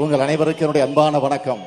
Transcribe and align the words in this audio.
உங்கள் 0.00 0.20
அனைவருக்கும் 0.20 0.64
என்னுடைய 0.64 0.86
அன்பான 0.86 1.18
வணக்கம். 1.18 1.62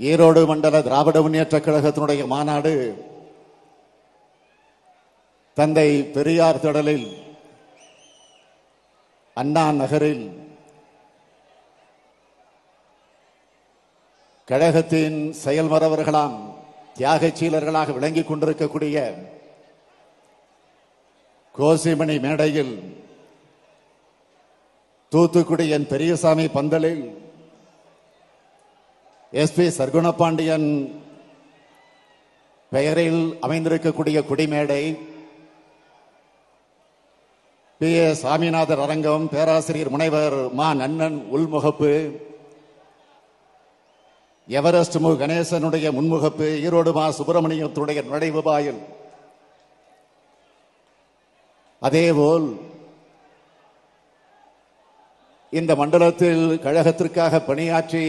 ஈரோடு 0.00 0.46
மண்டல 0.46 0.80
திராவிட 0.82 1.20
முன்னேற்ற 1.20 1.58
கழகத்தினுடைய 1.58 2.26
மாநாடு 2.26 2.72
தந்தை 5.56 5.88
பெரியார் 6.14 6.60
திடலில் 6.60 7.06
அண்ணா 9.36 9.70
நகரில் 9.72 10.24
கழகத்தின் 14.48 15.32
செயல்மறவர்களாம் 15.44 16.36
தியாகச்சீலர்களாக 16.98 17.92
விளங்கிக் 17.92 18.28
கொண்டிருக்கக்கூடிய 18.28 18.98
கோசிமணி 21.54 22.20
மேடையில் 22.20 22.74
தூத்துக்குடி 25.14 25.64
என் 25.68 25.90
பெரியசாமி 25.90 26.44
பந்தலில் 26.48 27.02
எஸ்பி 29.32 29.66
சர்க்குணபாண்டியன் 29.70 30.68
பெயரில் 32.72 33.22
அமைந்திருக்கக்கூடிய 33.40 34.18
குடிமேடை 34.28 34.82
பி 37.80 37.88
ஏ 37.94 38.08
சாமிநாதர் 38.14 38.82
அரங்கம் 38.82 39.24
பேராசிரியர் 39.28 39.90
முனைவர் 39.90 40.36
மா 40.54 40.68
நன்னன் 40.74 41.18
உள்முகப்பு 41.30 41.90
எவரெஸ்ட் 44.48 44.98
மு 44.98 45.10
கணேசனுடைய 45.16 45.88
முன்முகப்பு 45.92 46.48
ஈரோடு 46.64 46.90
மா 46.92 47.06
சுப்பிரமணியத்துடைய 47.10 48.00
நுழைவு 48.08 48.42
பாயில் 48.42 48.80
அதேபோல் 51.82 52.46
இந்த 55.58 55.72
மண்டலத்தில் 55.80 56.42
கழகத்திற்காக 56.64 57.40
பணியாற்றி 57.48 58.06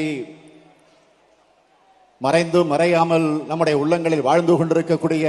மறைந்து 2.21 2.59
மறையாமல் 2.71 3.27
நம்முடைய 3.49 3.75
உள்ளங்களில் 3.81 4.27
வாழ்ந்து 4.27 4.53
கொண்டிருக்கக்கூடிய 4.57 5.25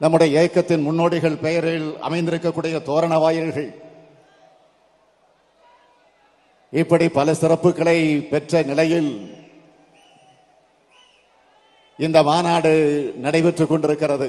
நம்முடைய 0.00 0.28
இயக்கத்தின் 0.38 0.86
முன்னோடிகள் 0.86 1.42
பெயரில் 1.44 1.88
அமைந்திருக்கக்கூடிய 2.06 2.76
தோரண 2.88 3.18
வாயில்கள் 3.24 3.70
இப்படி 6.72 7.06
பல 7.18 7.34
சிறப்புகளை 7.42 7.98
பெற்ற 8.32 8.62
நிலையில் 8.70 9.12
இந்த 11.98 12.18
மாநாடு 12.30 12.72
நடைபெற்றுக் 13.24 13.72
கொண்டிருக்கிறது. 13.72 14.28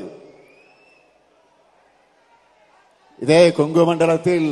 இதே 3.26 3.44
கொங்கு 3.58 3.84
மண்டலத்தில் 3.86 4.50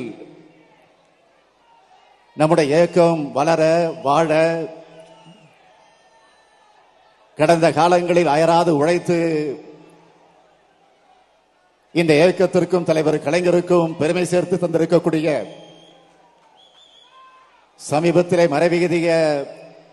நம்முடைய 2.38 2.66
இயக்கம் 2.72 3.20
வளர 3.32 3.62
வாழ 4.06 4.30
கடந்த 7.38 7.68
காலங்களில் 7.78 8.32
அயராது 8.36 8.72
உழைத்து 8.80 9.18
இந்த 11.96 12.12
இயக்கத்திற்கும் 12.20 12.88
தலைவர் 12.90 13.26
கலைஞருக்கும் 13.26 13.96
பெருமை 14.02 14.26
சேர்த்து 14.32 14.56
தந்திருக்கக்கூடிய 14.64 15.28
சமீபத்திலே 17.92 18.48
மறைவிகுதிய 18.56 19.10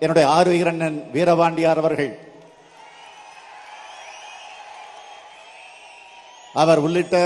என்னுடைய 0.02 0.26
ஆறு 0.36 0.52
இரண்ணன் 0.58 0.98
வீரபாண்டியார் 1.14 1.82
அவர்கள். 1.84 2.12
அவர் 6.52 6.78
உள்ளிட்ட 6.78 7.16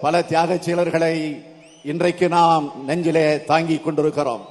பல 0.00 0.22
தியாக 0.22 0.54
செயலர்களை 0.54 1.44
இன்றைக்கு 1.82 2.28
நாம் 2.28 2.84
நெஞ்சிலே 2.84 3.44
தாங்கிக் 3.44 3.84
கொண்டிருக்கிறோம். 3.84 4.46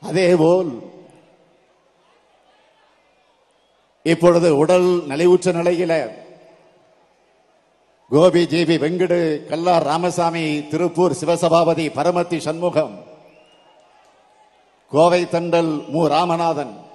அதேபோல் 0.00 0.94
இப்பொழுது 4.02 4.56
உடல் 4.56 5.02
நலிவுற்ற 5.08 5.52
நிலையில 5.52 6.24
கோபி 8.10 8.42
ஜிபி 8.44 8.78
வெங்கடு 8.78 9.46
கல்லார் 9.46 9.82
ராமசாமி 9.82 10.68
திருப்பூர் 10.68 11.18
சிவசபாபதி 11.20 11.86
பரமத்தி 11.98 12.38
சண்முகம் 12.38 13.04
கோவை 14.90 15.22
தண்டல் 15.24 15.88
மு. 15.88 16.08
ராமநாதன் 16.08 16.85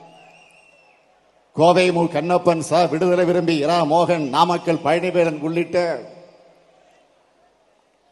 கோவை 1.56 1.92
மு 1.92 2.04
கண்ணப்பன் 2.14 2.62
ச 2.70 2.80
விடுதலை 2.90 3.26
விரும்பி 3.26 3.56
இரா 3.64 3.78
மோகன் 3.84 4.26
நாமக்கல் 4.36 4.84
பழனிவேலன் 4.84 5.40
உள்ளிட்ட 5.40 5.78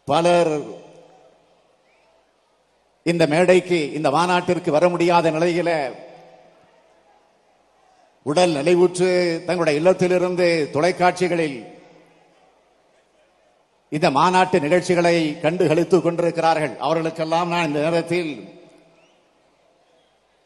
பலர் 0.08 0.52
இந்த 3.04 3.28
மேடைக்கு 3.28 3.80
இந்த 3.94 4.10
மாநாட்டிற்கு 4.12 4.72
வர 4.72 4.90
முடியாத 4.90 5.32
நிலையில 5.32 5.72
உடல் 8.26 8.56
நலிவுற்று 8.58 9.10
தங்களுடைய 9.46 9.80
இல்லத்திலிருந்து 9.80 10.48
தொலைக்காட்சிகளில் 10.76 11.60
இந்த 13.90 14.08
மாநாட்டு 14.12 14.58
நிகழ்ச்சிகளை 14.60 15.40
கண்டு 15.40 15.68
கழித்துக் 15.68 16.04
கொண்டிருக்கிறார்கள். 16.04 16.74
அவர்களுக்கெல்லாம் 16.78 17.48
நான் 17.48 17.68
இந்த 17.68 17.80
நேரத்தில் 17.80 18.32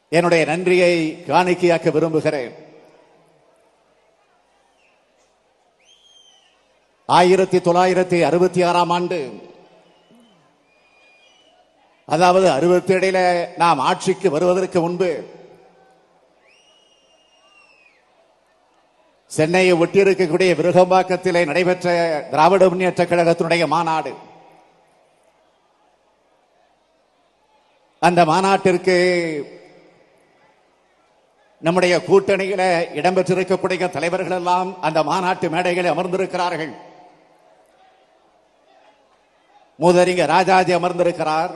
என்னுடைய 0.10 0.46
நன்றியை 0.46 0.94
காணிக்கையாக்க 1.28 1.92
விரும்புகிறேன். 1.92 2.54
ஆயிரத்தி 7.10 7.58
தொள்ளாயிரத்தி 7.58 8.22
அறுபத்தி 8.22 8.62
ஆறாம் 8.64 8.90
ஆண்டு. 8.90 9.18
அதாவது 12.06 12.50
அறுபத்தி 12.50 12.94
இடையில 12.94 13.48
நாம் 13.58 13.80
ஆட்சிக்கு 13.80 14.30
வருவதற்கு 14.32 14.82
முன்பு 14.82 15.10
சென்னையை 19.28 19.74
ஒட்டியிருக்கக்கூடிய 19.74 20.52
விருகம்பாக்கத்திலே 20.60 21.46
நடைபெற்ற 21.46 21.88
திராவிட 22.32 22.70
முன்னேற்ற 22.70 23.04
கழகத்தினுடைய 23.04 23.68
மாநாடு. 23.68 24.14
அந்த 28.00 28.26
மாநாட்டிற்கு 28.26 28.96
நம்முடைய 31.60 31.98
கூட்டணியில 31.98 32.64
இடம்பெற்றிருக்கக்கூடிய 33.00 33.90
தலைவர்கள் 33.90 34.38
எல்லாம் 34.38 34.82
அந்த 34.82 35.04
மாநாட்டு 35.04 35.50
மேடைகளில் 35.50 35.94
அமர்ந்திருக்கிறார்கள். 35.94 36.83
மூதறிஞர் 39.80 40.26
ராஜாஜி 40.26 40.74
அமர்ந்திருக்கிறார். 40.74 41.52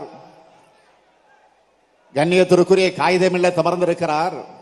கண்ணியத்திற்குரிய 2.13 2.89
காகிதமில்ல 2.99 3.53
அமர்ந்திருக்கிறார் 3.53 4.55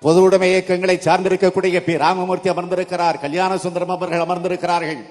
பொது 0.00 0.22
உடைமை 0.22 0.50
இயக்கங்களை 0.50 0.96
சார்ந்திருக்கக்கூடிய 0.96 1.80
பி. 1.80 1.96
ராமமூர்த்தி 1.96 2.48
அமர்ந்திருக்கிறார். 2.48 3.20
கல்யாண 3.20 3.58
சுந்தரம் 3.58 3.88
அவர்கள் 3.88 4.20
அமர்ந்திருக்கிறார்கள். 4.20 5.02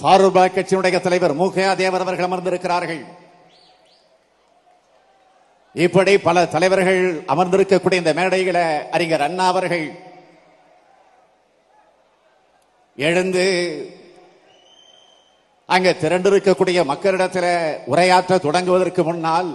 ஃபாரூக் 0.00 0.54
கட்சியினுடைய 0.54 1.00
தலைவர் 1.00 1.36
மூகையா 1.36 1.76
தேவர் 1.76 2.00
அவர்கள் 2.00 2.28
அமர்ந்திருக்கிறார்கள். 2.28 3.04
இப்படி 5.74 6.18
பல 6.18 6.46
தலைவர்கள் 6.46 7.20
அமர்ந்திருக்கக்கூடிய 7.22 7.92
இந்த 7.92 8.12
மேடைகளை 8.14 8.88
அறிஞர் 8.90 9.20
அண்ணா 9.20 9.46
அவர்கள் 9.46 10.10
எழுந்து 12.98 13.44
அங்க 15.68 15.90
திரண்டிருக்கக்கூடிய 15.90 16.84
மக்களிடத்தில் 16.84 17.52
உரையாற்ற 17.86 18.38
தொடங்குவதற்கு 18.38 19.02
முன்னால் 19.04 19.50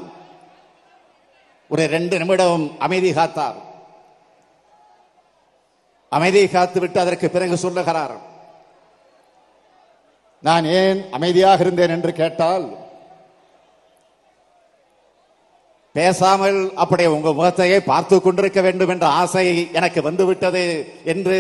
ஒரு 1.68 1.86
ரெண்டு 1.88 2.18
நிமிடம் 2.18 2.76
அமைதி 2.80 3.12
காத்தார். 3.14 3.58
அமைதி 6.10 6.48
காத்து 6.48 6.80
விட்டு 6.80 7.00
அதற்கு 7.00 7.30
பிறகு 7.30 7.58
சொல்லுகிறார் 7.58 8.16
நான் 10.44 10.66
ஏன் 10.66 11.06
அமைதியாக 11.12 11.64
இருந்தேன் 11.64 11.90
என்று 11.90 12.14
கேட்டால் 12.14 12.68
பேசாமல் 15.92 16.72
அப்படி 16.76 17.06
உங்க 17.06 17.34
முகத்தையே 17.34 17.80
பார்த்து 17.80 18.22
கொண்டிருக்க 18.22 18.62
வேண்டும் 18.62 18.90
என்ற 18.90 19.08
ஆசை 19.08 19.72
எனக்கு 19.72 20.02
வந்துவிட்டது 20.02 20.94
என்று 21.04 21.38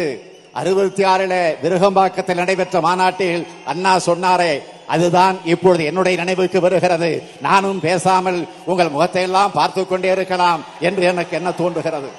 அறுபத்தி 0.59 1.03
ஆறுல 1.13 1.35
விருகம்பாக்கத்தில் 1.63 2.39
நடைபெற்ற 2.41 2.77
மாநாட்டில் 2.85 3.47
அண்ணா 3.71 3.93
சொன்னாரே 4.05 4.53
அதுதான் 4.93 5.35
இப்பொழுது 5.53 5.83
என்னுடைய 5.89 6.15
நினைவுக்கு 6.21 6.59
வருகிறது. 6.65 7.09
நானும் 7.41 7.79
பேசாமல் 7.79 8.39
உங்கள் 8.65 8.93
முகத்தை 8.93 9.23
எல்லாம் 9.27 9.55
பார்த்து 9.57 9.81
கொண்டே 9.87 10.11
இருக்கலாம் 10.11 10.61
என்று 10.79 11.03
எனக்கு 11.11 11.35
என்ன 11.39 11.49
தோன்றுகிறது? 11.51 12.09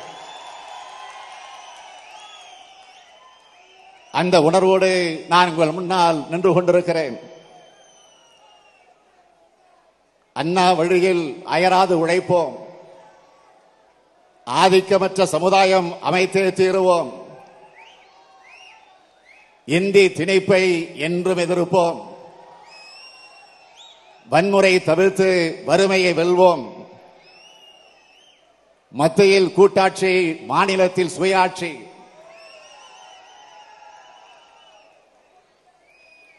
அந்த 4.20 4.36
உணர்வோடு 4.48 4.90
நான் 5.28 5.50
உங்கள் 5.50 5.76
முன்னால் 5.78 6.18
நின்று 6.30 6.52
கொண்டிருக்கிறேன். 6.52 7.16
அண்ணா 10.32 10.66
வழியில் 10.72 11.24
அயராது 11.54 11.94
உழைப்போம். 12.02 12.54
ஆதிக்கமற்ற 14.46 15.22
சமுதாயம் 15.34 15.88
அமைத்தே 16.00 16.44
தீருவோம். 16.60 17.10
இந்தி 19.68 20.08
திணிப்பை 20.08 20.96
என்றும் 20.96 21.38
எதிர்ப்போம். 21.38 22.16
வன்முறை 24.28 24.82
தவிர்த்து 24.82 25.62
வறுமையை 25.64 26.14
வெல்வோம். 26.14 26.86
மத்தியில் 28.90 29.52
கூட்டாட்சி 29.52 30.34
மாநிலத்தில் 30.34 31.10
சுயாட்சி. 31.18 31.72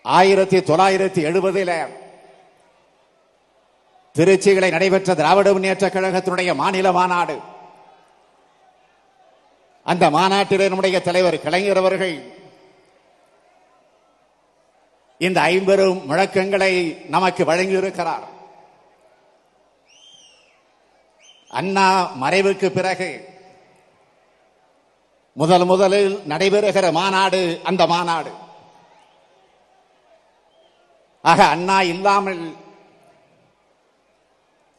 ஆயிரத்தி 0.03 0.59
தொள்ளாயிரத்தி 0.59 1.21
எழுபதில் 1.29 1.97
திருச்சிகளை 4.13 4.69
நடைபெற்ற 4.69 5.15
திராவிட 5.15 5.51
முன்னேற்ற 5.51 5.87
கழகத்தினுடைய 5.87 6.55
மாநில 6.55 6.91
மாநாடு. 6.91 7.39
அந்த 9.83 10.09
மாநாட்டில் 10.09 10.67
நம்முடைய 10.67 11.01
தலைவர் 11.01 11.41
கலைஞர் 11.41 11.77
அவர்கள் 11.77 12.37
இந்த 15.27 15.39
ஐம்பெரும் 15.51 16.01
முழக்கங்களை 16.09 16.73
நமக்கு 17.15 17.43
வழங்கியிருக்கிறார். 17.49 18.27
அண்ணா 21.59 21.87
மறைவுக்கு 22.21 22.67
பிறகு 22.77 23.09
முதல் 25.41 25.65
முதலில் 25.71 26.13
நடைபெறுகிற 26.31 26.85
மாநாடு 26.99 27.41
அந்த 27.69 27.83
மாநாடு. 27.93 28.31
ஆக 31.31 31.39
அண்ணா 31.55 31.77
இல்லாமல் 31.93 32.41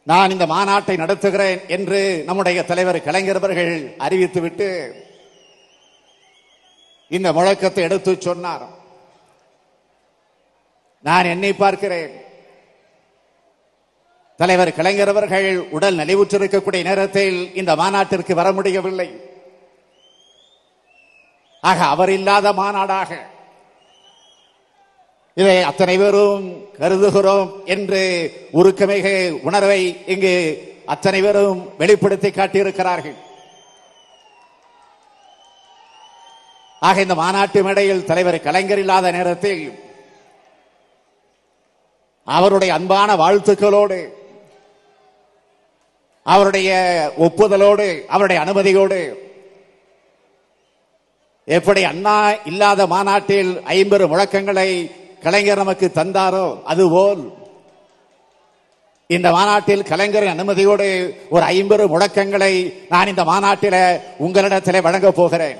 நான் 0.09 0.33
இந்த 0.35 0.45
மாநாட்டை 0.55 0.95
நடத்துகிறேன் 1.03 1.59
என்று 1.75 1.99
நம்முடைய 2.27 2.59
தலைவர் 2.69 3.05
கலைஞரவர்கள் 3.07 3.73
அறிவித்துவிட்டு 4.05 4.69
இந்த 7.17 7.29
முழக்கத்தை 7.37 7.83
எடுத்து 7.87 8.11
சொன்னார். 8.27 8.65
நான் 11.05 11.31
என்னை 11.33 11.53
பார்க்கிறேன். 11.53 12.13
தலைவர் 14.39 14.77
கலைஞர் 14.77 15.11
அவர்கள் 15.11 15.49
உடல் 15.77 15.99
நலிவுற்றிருக்கக்கூடிய 16.01 16.81
நேரத்தில் 16.89 17.37
இந்த 17.59 17.71
மாநாட்டிற்கு 17.81 18.33
வர 18.39 18.51
முடியவில்லை. 18.57 19.09
ஆக 21.63 21.79
அவர் 21.93 22.11
இல்லாத 22.17 22.47
மாநாடாக 22.61 23.11
இதை 25.37 25.57
அத்தனை 25.63 25.97
பேரும் 25.97 26.45
கருதுகிறோம் 26.79 27.51
என்று 27.73 28.01
உருக்கமிக 28.59 29.07
உணர்வை 29.47 29.81
இங்கு 30.13 30.33
அத்தனை 30.85 31.19
பேரும் 31.21 31.59
வெளிப்படுத்தி 31.77 32.29
காட்டியிருக்கிறார்கள். 32.29 33.17
ஆக 36.87 37.01
இந்த 37.01 37.15
மாநாட்டு 37.15 37.59
மேடையில் 37.63 38.05
தலைவர் 38.05 38.45
கலைஞர் 38.47 38.81
இல்லாத 38.83 39.11
நேரத்தில் 39.11 39.63
அவருடைய 42.23 42.73
அன்பான 42.73 43.15
வாழ்த்துக்களோடு 43.15 44.07
அவருடைய 46.23 46.69
ஒப்புதலோடு 47.19 48.05
அவருடைய 48.05 48.43
அனுமதியோடு 48.43 49.29
எப்படி 51.45 51.83
அண்ணா 51.83 52.31
இல்லாத 52.45 52.87
மாநாட்டில் 52.87 53.61
ஐம்பது 53.63 54.07
முழக்கங்களை 54.07 54.91
கலைஞர் 55.21 55.57
நமக்கு 55.57 55.91
தந்தாரோ 55.95 56.63
அதுபோல் 56.63 57.39
இந்த 59.07 59.31
மாநாட்டில் 59.31 59.83
கலைஞரின் 59.83 60.39
அனுமதியோடு 60.39 61.15
ஒரு 61.29 61.43
ஐம்பது 61.43 61.99
முழக்கங்களை 61.99 62.73
நான் 62.89 63.07
இந்த 63.07 63.23
மாநாட்டில 63.23 64.01
உங்களிடத்தில் 64.17 64.81
வழங்கப் 64.81 65.15
போகிறேன். 65.15 65.57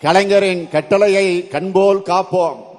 கலைஞரின் 0.00 0.68
கட்டளையை 0.68 1.48
கண்போல் 1.48 2.02
காப்போம். 2.02 2.73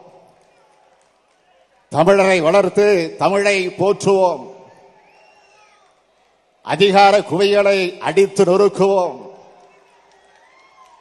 தமிழரை 1.92 2.42
வளர்த்து 2.42 3.16
தமிழை 3.18 3.70
போற்றுவோம். 3.70 4.54
அதிகார 6.62 7.20
குவியலை 7.20 7.98
அடித்து 7.98 8.44
நொறுக்குவோம். 8.44 9.32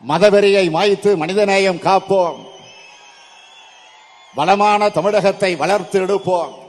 மதவெறியை 0.09 0.71
மாய்த்து 0.71 1.17
மனிதநேயம் 1.17 1.81
காப்போம். 1.81 2.45
வளமான 4.35 4.89
தமிழகத்தை 4.89 5.57
வளர்த்து 5.57 6.07
எடுப்போம். 6.07 6.63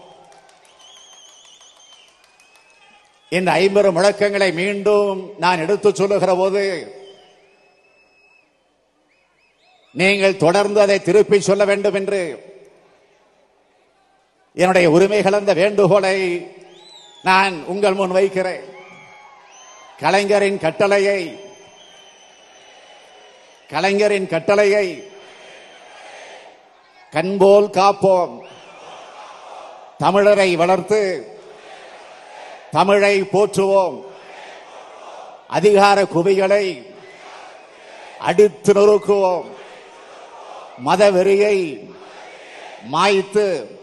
இந்த 3.29 3.51
ஐம்பது 3.51 3.91
முழக்கங்களை 3.91 4.53
மீண்டும் 4.53 5.33
நான் 5.37 5.59
எடுத்து 5.59 5.95
சொல்லுகிற 5.95 6.35
போது 6.35 6.93
நீங்கள் 9.91 10.37
தொடர்ந்து 10.37 10.81
அதை 10.81 11.01
திருப்பி 11.01 11.39
சொல்ல 11.39 11.65
வேண்டும் 11.65 11.93
என்று 11.93 12.53
என்னுடைய 14.55 14.89
உரிமை 14.89 15.21
கலந்த 15.21 15.53
வேண்டுகோளை 15.53 16.47
நான் 17.23 17.63
உங்கள் 17.65 17.93
முன் 17.93 18.09
வைக்கிறேன். 18.09 18.63
கலைஞரின் 19.99 20.59
கட்டளையை 20.59 21.39
கலைஞரின் 23.69 24.27
கட்டளையை 24.27 25.11
கண்போல் 27.11 27.69
காப்போம். 27.69 28.39
தமிழரை 29.99 30.53
வளர்த்து 30.53 31.27
தமிழை 32.71 33.21
போற்றுவோம். 33.21 34.05
அதிகார 35.47 36.05
குவிகளை 36.05 36.93
அடித்து 38.19 38.73
நொறுக்குவோம். 38.73 39.45
மதவெறியை 40.85 41.89
மாய்த்து 42.93 43.73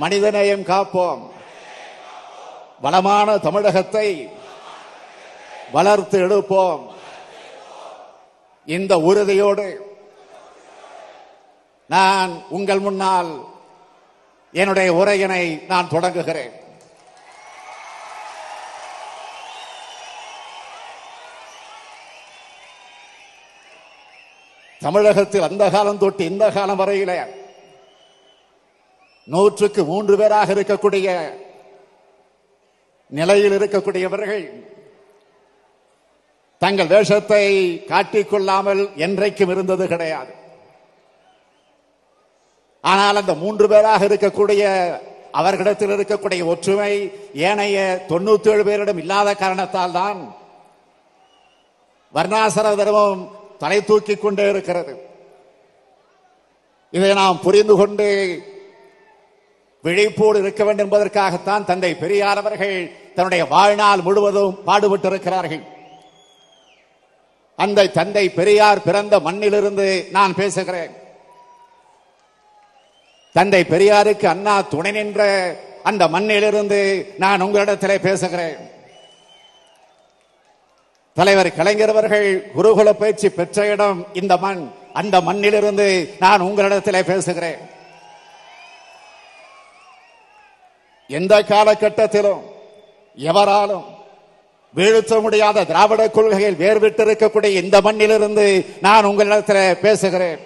மனிதநேயம் 0.00 0.64
காப்போம். 0.64 1.30
வளமான 2.80 3.38
தமிழகத்தை 3.38 4.32
வளர்த்து 5.72 6.18
எடுப்போம். 6.28 6.90
இந்த 8.66 8.98
உறுதியோடு 8.98 9.96
நான் 11.88 12.42
உங்கள் 12.48 12.78
முன்னால் 12.78 13.44
என்னுடைய 14.52 14.94
உரையினை 14.94 15.66
நான் 15.66 15.88
தொடங்குகிறேன். 15.88 16.60
தமிழகத்தில் 24.80 25.42
அந்த 25.42 25.70
காலம் 25.70 25.98
தொட்டு 25.98 26.24
இந்த 26.24 26.50
காலம் 26.50 26.78
வரையிலே 26.78 27.40
நூற்றுக்கு 29.28 29.82
மூன்று 29.90 30.14
பேராக 30.20 30.54
இருக்கக்கூடிய 30.54 31.08
நிலையில் 33.12 33.56
இருக்கக்கூடியவர்கள் 33.58 34.44
தங்கள் 36.62 36.92
வேஷத்தை 36.94 37.44
காட்டிக்கொள்ளாமல் 37.90 38.82
என்றைக்கும் 39.04 39.52
இருந்தது 39.54 39.84
கிடையாது. 39.92 40.32
ஆனால் 42.84 43.20
அந்த 43.20 43.34
மூன்று 43.42 43.66
பேராக 43.72 44.02
இருக்கக்கூடிய 44.08 44.62
அவர்களிடத்தில் 45.40 45.94
இருக்கக்கூடிய 45.96 46.42
ஒற்றுமை 46.52 46.92
ஏனைய 47.48 47.78
தொண்ணூத்தி 48.10 48.50
ஏழு 48.52 48.62
பேரிடம் 48.68 49.00
இல்லாத 49.02 49.34
காரணத்தால் 49.42 49.96
தான் 50.00 50.20
வர்ணாசர 52.14 52.74
தர்மம் 52.80 53.22
தலை 53.62 53.78
தூக்கி 53.90 54.14
கொண்டே 54.16 54.46
இருக்கிறது. 54.52 54.94
இதை 56.92 57.10
நாம் 57.20 57.44
புரிந்து 57.44 57.74
கொண்டு 57.80 58.08
விழிப்போடு 59.82 60.38
இருக்க 60.38 60.64
வேண்டும் 60.64 60.90
என்பதற்காகத்தான் 60.90 61.64
தந்தை 61.64 61.94
பெரியார் 61.94 62.36
அவர்கள் 62.36 62.90
தன்னுடைய 63.14 63.44
வாழ்நாள் 63.44 64.00
முழுவதும் 64.00 64.64
பாடுபட்டு 64.64 65.08
இருக்கிறார்கள் 65.08 65.62
அந்த 67.56 67.86
தந்தை 67.86 68.28
பெரியார் 68.28 68.82
பிறந்த 68.82 69.20
மண்ணிலிருந்து 69.20 70.10
நான் 70.10 70.34
பேசுகிறேன். 70.34 70.90
தந்தை 73.32 73.64
பெரியாருக்கு 73.68 74.26
அண்ணா 74.26 74.60
துணை 74.60 74.90
நின்ற 74.90 75.22
அந்த 75.82 76.08
மண்ணிலிருந்து 76.08 77.06
நான் 77.18 77.42
உங்களிடத்திலே 77.42 77.98
பேசுகிறேன். 77.98 78.56
தலைவர் 81.14 81.54
கலைஞர் 81.54 81.88
அவர்கள் 81.88 82.50
குருகுல 82.56 82.92
பயிற்சி 82.92 83.28
பெற்ற 83.28 83.66
இடம் 83.66 84.06
இந்த 84.12 84.36
மண். 84.36 84.70
அந்த 84.92 85.20
மண்ணிலிருந்து 85.20 86.14
நான் 86.18 86.42
உங்களிடத்திலே 86.42 87.02
பேசுகிறேன். 87.02 87.58
எந்த 91.16 91.34
காலகட்டத்திலும் 91.42 92.42
எவராலும் 93.16 93.86
வீழ்த்த 94.76 95.20
முடியாத 95.24 95.64
திராவிட 95.70 96.02
கொள்கையில் 96.10 96.60
வேர்விட்டு 96.62 97.02
இருக்கக்கூடிய 97.06 97.52
இந்த 97.62 97.76
மண்ணிலிருந்து 97.86 98.46
நான் 98.80 99.08
உங்களிடத்தில் 99.10 99.80
பேசுகிறேன். 99.84 100.40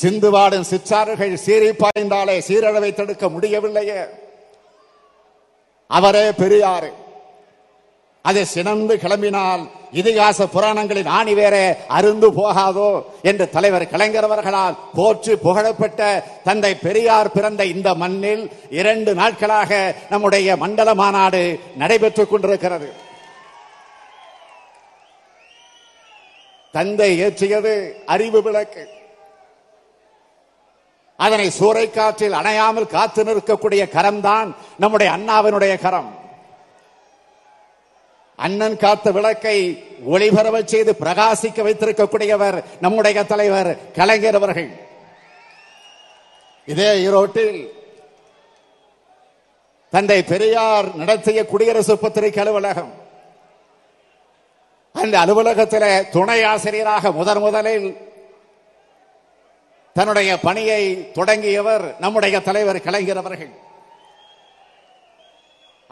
சிந்துவாடும் 0.00 0.68
சிற்றாறுகள் 0.70 1.42
சீறி 1.44 1.70
பாய்ந்தாலே 1.82 2.36
சீரழவை 2.48 2.90
தடுக்க 2.94 3.28
முடியவில்லையே. 3.28 4.00
அவரே 5.86 6.26
பெரியாரு 6.40 6.90
அதை 8.22 8.44
சினந்து 8.44 8.96
கிளம்பினால் 8.96 9.62
இதிகாச 9.92 10.46
புராணங்களின் 10.46 11.06
ஆணி 11.06 11.34
வேற 11.34 11.56
அருந்து 11.88 12.28
போகாதோ 12.38 13.02
என்று 13.22 13.50
தலைவர் 13.50 13.86
கலைஞரவர்களால் 13.92 14.76
போற்று 14.94 15.38
புகழப்பட்ட 15.38 16.00
தந்தை 16.44 16.74
பெரியார் 16.74 17.32
பிறந்த 17.32 17.64
இந்த 17.64 17.94
மண்ணில் 17.94 18.50
இரண்டு 18.70 19.14
நாட்களாக 19.14 19.94
நம்முடைய 20.10 20.56
மண்டல 20.56 20.94
மாநாடு 20.94 21.60
நடைபெற்றுக் 21.76 22.30
கொண்டிருக்கிறது. 22.30 22.92
தந்தை 26.72 27.10
ஏற்றியது 27.22 27.74
அறிவு 28.06 28.42
விளக்கு. 28.42 28.88
அதனை 31.16 31.50
சூறைக்காற்றில் 31.58 32.38
அணையாமல் 32.42 32.86
காத்து 32.86 33.24
நிற்கக்கூடிய 33.24 33.82
கரம்தான் 33.96 34.54
நம்முடைய 34.78 35.12
அண்ணாவினுடைய 35.16 35.74
கரம். 35.80 36.18
அண்ணன் 38.44 38.76
காத்த 38.82 39.06
விளக்கை 39.16 39.56
ஒளிபரவச் 40.12 40.72
செய்து 40.72 40.92
பிரகாசிக்க 41.00 41.58
வைத்திருக்கக்கூடியவர் 41.66 42.58
நம்முடைய 42.84 43.24
தலைவர் 43.32 43.70
கலைஞர் 43.98 44.38
அவர்கள். 44.38 44.70
இதே 46.72 46.90
ஈரோட்டில் 47.06 47.60
தந்தை 49.94 50.18
பெரியார் 50.32 50.88
நடத்திய 51.00 51.40
குடியரசு 51.52 51.94
பத்திரிகை 52.02 52.40
அலுவலகம். 52.42 52.92
அந்த 55.02 55.14
அலுவலகத்தில் 55.24 56.08
துணை 56.10 56.38
ஆசிரியராக 56.52 57.12
முதன் 57.18 57.42
முதலில் 57.46 57.88
தன்னுடைய 59.96 60.30
பணியை 60.46 60.82
தொடங்கியவர் 61.18 61.84
நம்முடைய 62.04 62.36
தலைவர் 62.48 62.84
கலைஞர் 62.86 63.20
அவர்கள். 63.22 63.52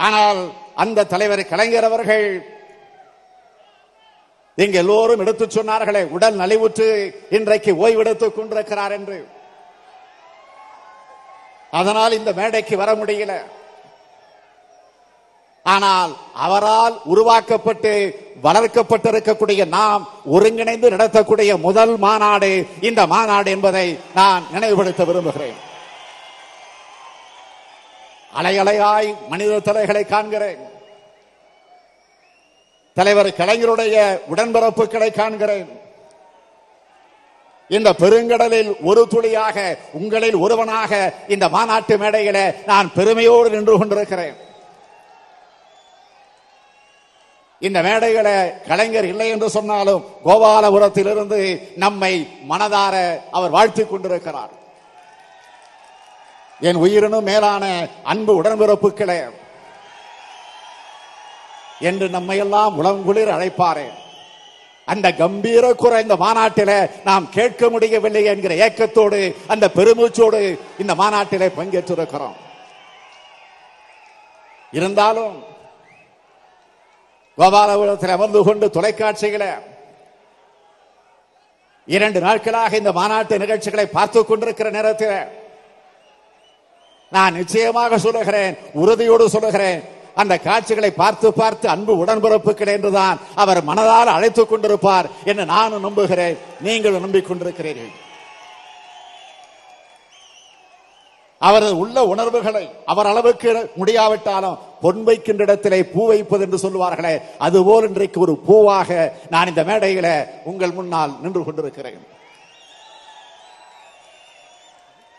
ஆனால் 0.07 0.40
அந்த 0.83 1.07
தலைவர் 1.12 1.43
கலைஞர் 1.52 1.88
அவர்கள் 1.88 2.26
இங்க 4.64 4.78
எல்லோரும் 4.83 5.21
எடுத்து 5.23 5.47
சொன்னார்களே 5.47 6.02
உடல் 6.17 6.37
நலிவுற்று 6.43 6.87
இன்றைக்கு 7.37 7.73
ஓய்வெடுத்துக் 7.85 8.37
கொண்டிருக்கிறார் 8.37 8.95
என்று. 8.99 9.19
அதனால் 11.81 12.19
இந்த 12.19 12.33
மேடைக்கு 12.33 12.76
வர 12.83 12.90
முடியல. 12.95 13.35
ஆனால் 15.75 16.12
அவரால் 16.47 16.95
உருவாக்கப்பட்டு 17.12 17.93
வளர்க்கப்பட்டிருக்கக்கூடிய 18.43 19.62
நாம் 19.76 20.02
ஒருங்கிணைந்து 20.25 20.90
நடத்தக்கூடிய 20.90 21.61
முதல் 21.67 21.95
மாநாடு 22.07 22.52
இந்த 22.81 23.00
மாநாடு 23.14 23.50
என்பதை 23.50 23.87
நான் 24.14 24.45
நினைவுபடுத்த 24.52 25.05
விரும்புகிறேன். 25.05 25.59
அலையலையாய் 28.38 29.14
மனித 29.28 29.61
தலைகளை 29.61 30.04
காண்கிறேன். 30.04 30.62
தலைவர் 32.95 33.28
கலைஞருடைய 33.28 33.97
உடன்பிறப்புகளை 34.35 35.11
காண்கிறேன். 35.11 35.68
இந்த 37.68 37.92
பெருங்கடலில் 37.92 38.71
ஒரு 38.83 39.07
துளியாக 39.09 39.78
உங்களில் 39.92 40.35
ஒருவனாக 40.35 41.12
இந்த 41.28 41.49
மாநாட்டு 41.49 41.97
மேடையில 41.97 42.54
நான் 42.66 42.92
பெருமையோடு 42.95 43.50
நின்று 43.50 43.78
கொண்டிருக்கிறேன். 43.78 44.37
இந்த 47.61 47.83
மேடைகளை 47.83 48.37
கலைஞர் 48.68 49.04
இல்லை 49.04 49.28
என்று 49.28 49.50
சொன்னாலும் 49.50 50.04
கோபாலபுரத்திலிருந்து 50.25 51.40
நம்மை 51.76 52.28
மனதார 52.49 52.95
அவர் 53.30 53.50
வாழ்த்திக் 53.50 53.90
கொண்டிருக்கிறார். 53.90 54.58
என் 56.61 56.75
உயிரினும் 56.75 57.25
மேலான 57.25 57.88
அன்பு 58.03 58.43
உடன்பிறப்புகளே 58.43 59.31
என்று 61.81 62.09
நம்மையெல்லாம் 62.09 62.85
உளங்குளிர் 62.85 63.31
அழைப்பாரே. 63.31 63.88
அந்த 64.85 65.12
கம்பீர 65.12 65.75
குறை 65.75 66.03
இந்த 66.03 66.17
மாநாட்டில 66.17 66.91
நாம் 67.05 67.31
கேட்க 67.31 67.69
முடியவில்லை 67.69 68.25
என்கிற 68.25 68.55
ஏக்கத்தோடு 68.55 69.37
அந்த 69.47 69.71
பெருமூச்சோடு 69.75 70.59
இந்த 70.79 70.95
மாநாட்டிலே 70.95 71.47
பங்கேற்றிருக்கிறோம். 71.47 72.35
இருந்தாலும் 74.73 75.45
கோபாலபுரத்தில் 77.38 78.11
அமர்ந்து 78.11 78.43
கொண்டு 78.43 78.67
தொலைக்காட்சிகளை 78.67 79.62
இரண்டு 81.87 82.21
நாட்களாக 82.21 82.77
இந்த 82.77 82.93
மாநாட்டு 82.93 83.38
நிகழ்ச்சிகளை 83.38 83.87
பார்த்துக் 83.87 84.29
கொண்டிருக்கிற 84.29 84.71
நேரத்தில் 84.71 85.38
நான் 87.17 87.37
நிச்சயமாக 87.41 87.99
சொல்லுகிறேன் 87.99 88.57
உறுதியோடு 88.83 89.27
சொல்லுகிறேன். 89.35 89.81
அந்த 90.21 90.35
காட்சிகளை 90.38 90.91
பார்த்து 90.91 91.29
பார்த்து 91.33 91.67
அன்பு 91.69 91.93
உடன்பிறப்புகள் 92.05 92.75
என்றுதான் 92.75 93.19
அவர் 93.43 93.61
மனதால் 93.71 94.15
அழைத்துக் 94.17 94.50
கொண்டிருப்பார் 94.53 95.07
என்று 95.31 95.45
நானும் 95.55 95.87
நம்புகிறேன். 95.87 96.37
நீங்களும் 96.67 97.05
நம்பிக்கொண்டிருக்கிறீர்கள். 97.07 97.95
அவரது 101.41 101.75
உள்ள 101.79 101.97
உணர்வுகளை 102.12 102.62
அவர் 102.93 103.07
அளவுக்கு 103.07 103.50
முடியாவிட்டாலும் 103.81 104.59
பொன் 104.81 105.03
வைக்கின்ற 105.09 105.43
இடத்திலே 105.45 105.79
பூ 105.93 106.07
வைப்பது 106.07 106.45
என்று 106.47 106.59
சொல்லுவார்களே 106.65 107.15
அதுபோல் 107.47 107.88
இன்றைக்கு 107.88 108.21
ஒரு 108.21 108.35
பூவாக 108.49 109.12
நான் 109.31 109.50
இந்த 109.53 109.65
மேடையில 109.69 110.09
உங்கள் 110.45 110.77
முன்னால் 110.79 111.12
நின்று 111.23 111.45
கொண்டிருக்கிறேன். 111.45 112.00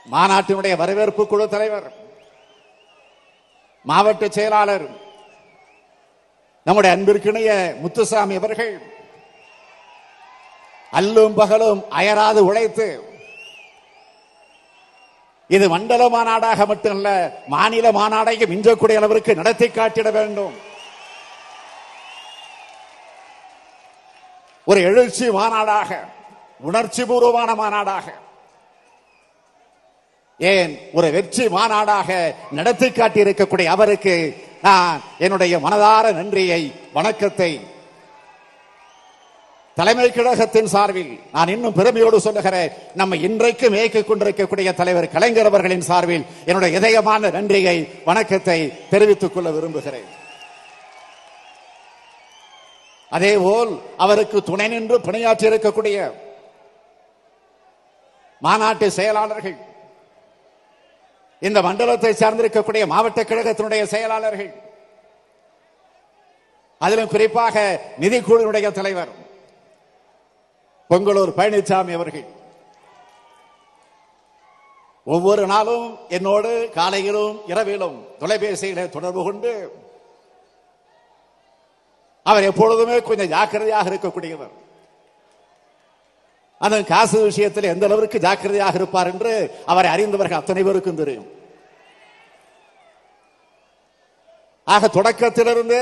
மாநாட்டினுடைய 0.10 0.74
வரவேற்பு 0.82 1.24
குழு 1.28 1.46
தலைவர் 1.50 1.88
மாவட்ட 3.86 4.24
செயலாளர் 4.38 4.88
நம்முடைய 6.66 6.94
அன்பிற்கிணைய 6.96 7.52
முத்துசாமி 7.82 8.36
அவர்கள் 8.40 8.74
அல்லும் 10.94 11.36
பகலும் 11.40 11.82
அயராது 12.00 12.42
உழைத்து 12.50 12.88
இது 15.50 15.66
மண்டல 15.70 16.04
மாநாடாக 16.16 16.66
மட்டுமல்ல 16.72 17.10
மாநில 17.54 17.92
மாநாடையும் 17.92 18.52
மிஞ்சக்கூடிய 18.54 19.00
அளவிற்கு 19.00 19.32
நடத்தி 19.40 19.68
காட்டிட 19.70 20.10
வேண்டும். 20.18 20.56
ஒரு 24.68 24.80
எழுச்சி 24.90 25.28
மாநாடாக 25.38 25.92
உணர்ச்சி 26.70 27.04
பூர்வமான 27.04 27.52
மாநாடாக 27.62 28.08
ஏன் 30.40 30.80
ஒரு 30.94 31.12
வெற்றி 31.12 31.46
மாநாடாக 31.48 32.36
நடத்தி 32.52 32.92
காட்டி 32.92 33.20
இருக்கக்கூடிய 33.22 33.66
அவருக்கு 33.66 34.14
நான் 34.62 35.02
என்னுடைய 35.18 35.60
மனதார 35.60 36.14
நன்றியை 36.14 36.62
வணக்கத்தை. 36.94 37.52
தலைமை 39.78 40.12
கழகத்தின் 40.12 40.70
சார்பில் 40.74 41.12
நான் 41.32 41.48
இன்னும் 41.48 41.74
பெருமையோடு 41.74 42.18
சொல்லுகிறேன் 42.20 42.72
நம்ம 42.96 43.16
இன்றைக்கு 43.28 43.70
மேய்க்கு 43.70 44.06
கொண்டிருக்கக்கூடிய 44.06 44.74
தலைவர் 44.74 45.12
கலைஞர் 45.12 45.50
அவர்களின் 45.52 45.88
சார்பில் 45.90 46.26
என்னுடைய 46.46 46.78
இதயமான 46.78 47.30
நன்றியை 47.30 47.78
வணக்கத்தை 48.06 48.60
தெரிவித்துக் 48.90 49.34
கொள்ள 49.34 49.50
விரும்புகிறேன். 49.52 50.10
அதேபோல் 53.10 53.72
அவருக்கு 53.98 54.44
துணை 54.44 54.68
நின்று 54.68 55.02
பணியாற்றி 55.02 55.48
இருக்கக்கூடிய 55.48 55.98
மாநாட்டு 58.42 58.92
செயலாளர்கள் 58.92 59.58
இந்த 61.48 61.60
மண்டலத்தை 61.68 62.12
சார்ந்திருக்கக்கூடிய 62.22 62.84
மாவட்ட 62.94 63.20
கழகத்தினுடைய 63.24 63.84
செயலாளர்கள். 63.94 64.52
அதிலும் 66.86 67.14
குறிப்பாக 67.14 67.56
நிதிக்குழுவினுடைய 68.02 68.68
தலைவர் 68.80 69.12
பொங்கலூர் 70.90 71.38
பழனிசாமி 71.40 71.94
அவர்கள். 71.98 72.28
ஒவ்வொரு 75.16 75.44
நாளும் 75.52 75.86
என்னோடு 76.18 76.52
காலையிலும் 76.78 77.36
இரவிலும் 77.52 77.98
தொலைபேசியில 78.22 78.90
தொடர்பு 78.96 79.22
கொண்டு 79.28 79.52
அவர் 82.30 82.48
எப்பொழுதுமே 82.50 82.98
கொஞ்சம் 83.10 83.32
ஜாக்கிரதையாக 83.36 83.90
இருக்கக்கூடியவர். 83.92 84.54
அந்த 86.62 86.84
காசு 86.84 87.18
விஷயத்தில் 87.24 87.64
எந்த 87.64 87.86
அளவிற்கு 87.86 88.20
ஜாக்கிரதையாக 88.20 88.76
இருப்பார் 88.76 89.08
என்று 89.08 89.34
அவரை 89.66 89.90
அறிந்தவர்கள் 89.92 90.40
அத்தனை 90.40 90.64
பேருக்கும் 90.64 90.96
தெரியும். 90.96 91.28
ஆக 94.68 94.88
தொடக்கத்திலிருந்து 94.88 95.80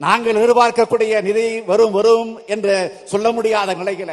நாங்கள் 0.00 0.34
எதிர்பார்க்கக்கூடிய 0.34 1.14
நிதி 1.22 1.46
வரும் 1.60 1.92
வரும் 1.92 2.30
என்று 2.46 2.74
சொல்ல 3.04 3.32
முடியாத 3.32 3.74
நிலையில 3.74 4.12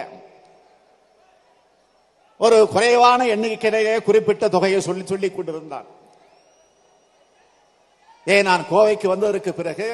ஒரு 2.39 2.57
குறைவான 2.67 3.25
எண்ணிக்கையிலே 3.25 4.01
குறிப்பிட்ட 4.01 4.47
தொகையை 4.47 4.81
சொல்லி 4.81 5.05
சொல்லிக் 5.05 5.35
கொண்டிருந்தார் 5.35 5.87
ஏன் 8.27 8.45
நான் 8.45 8.67
கோவைக்கு 8.71 9.07
வந்ததற்கு 9.07 9.53
பிறகு 9.53 9.87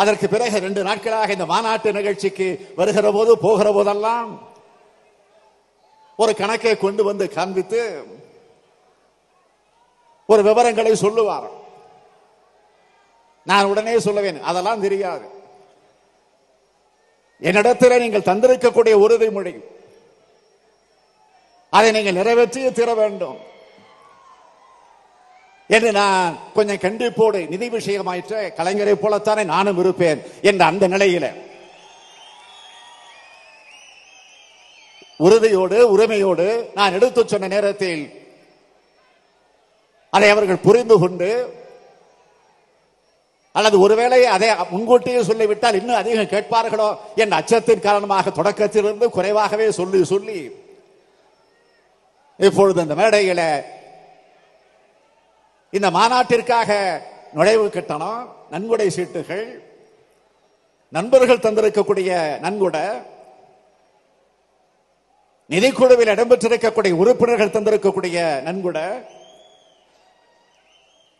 அதற்கு 0.00 0.26
பிறகு 0.32 0.56
ரெண்டு 0.66 0.82
நாட்களாக 0.88 1.34
இந்த 1.36 1.46
மாநாட்டு 1.52 1.90
நிகழ்ச்சிக்கு 1.98 2.48
வருகிற 2.80 3.06
போது 3.16 3.32
போகிற 3.46 3.68
போதெல்லாம் 3.76 4.30
ஒரு 6.22 6.32
கணக்கை 6.40 6.74
கொண்டு 6.76 7.02
வந்து 7.08 7.24
காண்பித்து 7.36 7.80
ஒரு 10.32 10.42
விவரங்களை 10.48 10.92
சொல்லுவார். 11.04 11.48
நான் 13.50 13.68
உடனே 13.72 13.94
சொல்லுவேன் 14.06 14.40
அதெல்லாம் 14.50 14.84
தெரியாது. 14.86 15.26
என்னிடத்தில் 17.48 18.00
நீங்கள் 18.04 18.28
தந்திருக்கக்கூடிய 18.30 18.94
உறுதிமொழி. 19.04 19.54
அதை 21.76 21.88
நீங்கள் 21.96 22.18
நிறைவேற்றியே 22.20 22.70
தீர 22.78 22.90
வேண்டும். 23.02 23.38
என்று 25.70 25.92
நான் 25.92 26.38
கொஞ்சம் 26.54 26.82
கண்டிப்போடு 26.84 27.48
நிதி 27.48 27.68
விஷயமாயிற்ற. 27.68 28.34
கலைஞரை 28.58 28.94
போலத்தானே 29.02 29.44
நானும் 29.44 29.78
இருப்பேன் 29.78 30.22
என்ற 30.42 30.64
அந்த 30.64 30.88
நிலையில. 30.88 31.26
உறுதியோடு 35.26 35.90
உரிமையோடு 35.90 36.70
நான் 36.74 36.92
எடுத்து 36.92 37.28
சொன்ன 37.28 37.48
நேரத்தில் 37.48 38.02
அதை 40.10 40.28
அவர்கள் 40.30 40.66
புரிந்து 40.66 40.96
கொண்டு 40.98 41.30
அல்லது 43.52 43.80
ஒருவேளை 43.80 44.24
அதை 44.24 44.48
முன்கூட்டியே 44.70 45.22
சொல்லிவிட்டால் 45.22 45.74
இன்னும் 45.74 45.96
அதிகம் 45.96 46.32
கேட்பார்களோ 46.34 46.88
என்ற 47.14 47.36
அச்சத்தின் 47.40 47.86
காரணமாக 47.86 48.30
தொடக்கத்திலிருந்து 48.30 49.06
குறைவாகவே 49.16 49.66
சொல்லி 49.70 50.04
சொல்லி 50.04 50.38
இப்பொழுது 52.36 52.80
அந்த 52.80 52.94
மேடையில 52.94 53.42
இந்த 55.72 55.88
மாநாட்டிற்காக 55.90 56.70
நுழைவு 57.32 57.66
கட்டணம் 57.68 58.20
நன்கொடை 58.50 58.88
சீட்டுகள் 58.90 59.46
நண்பர்கள் 60.92 61.44
தந்திருக்கக்கூடிய 61.44 62.10
நன்கொடை 62.40 62.84
நிதிக்குழுவில் 65.50 66.12
இடம்பெற்றிருக்கக்கூடிய 66.14 66.94
உறுப்பினர்கள் 66.94 67.54
தந்திருக்கக்கூடிய 67.54 68.18
நன்கொடை 68.42 68.86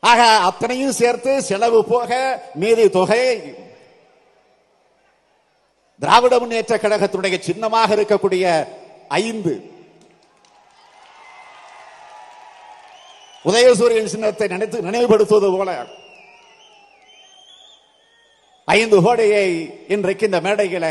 ஆக 0.03 0.21
அத்தனையும் 0.41 0.99
சேர்த்து 0.99 1.33
செலவு 1.43 1.79
போக 1.85 2.11
மீதி 2.55 2.85
தொகை 2.89 3.23
திராவிட 6.03 6.35
முன்னேற்ற 6.39 6.75
கழகத்துடைய 6.77 7.39
சின்னமாக 7.41 7.97
இருக்கக்கூடிய 7.97 8.45
ஐந்து 9.19 9.55
உதயசூரியன் 13.49 14.13
சின்னத்தை 14.15 14.47
நினைத்து 14.55 14.87
நினைவுபடுத்துவது 14.89 15.49
போல 15.57 15.71
ஐந்து 18.69 18.97
கோடையை 19.05 19.47
இன்றைக்கு 19.95 20.25
இந்த 20.29 20.39
மேடையில 20.47 20.87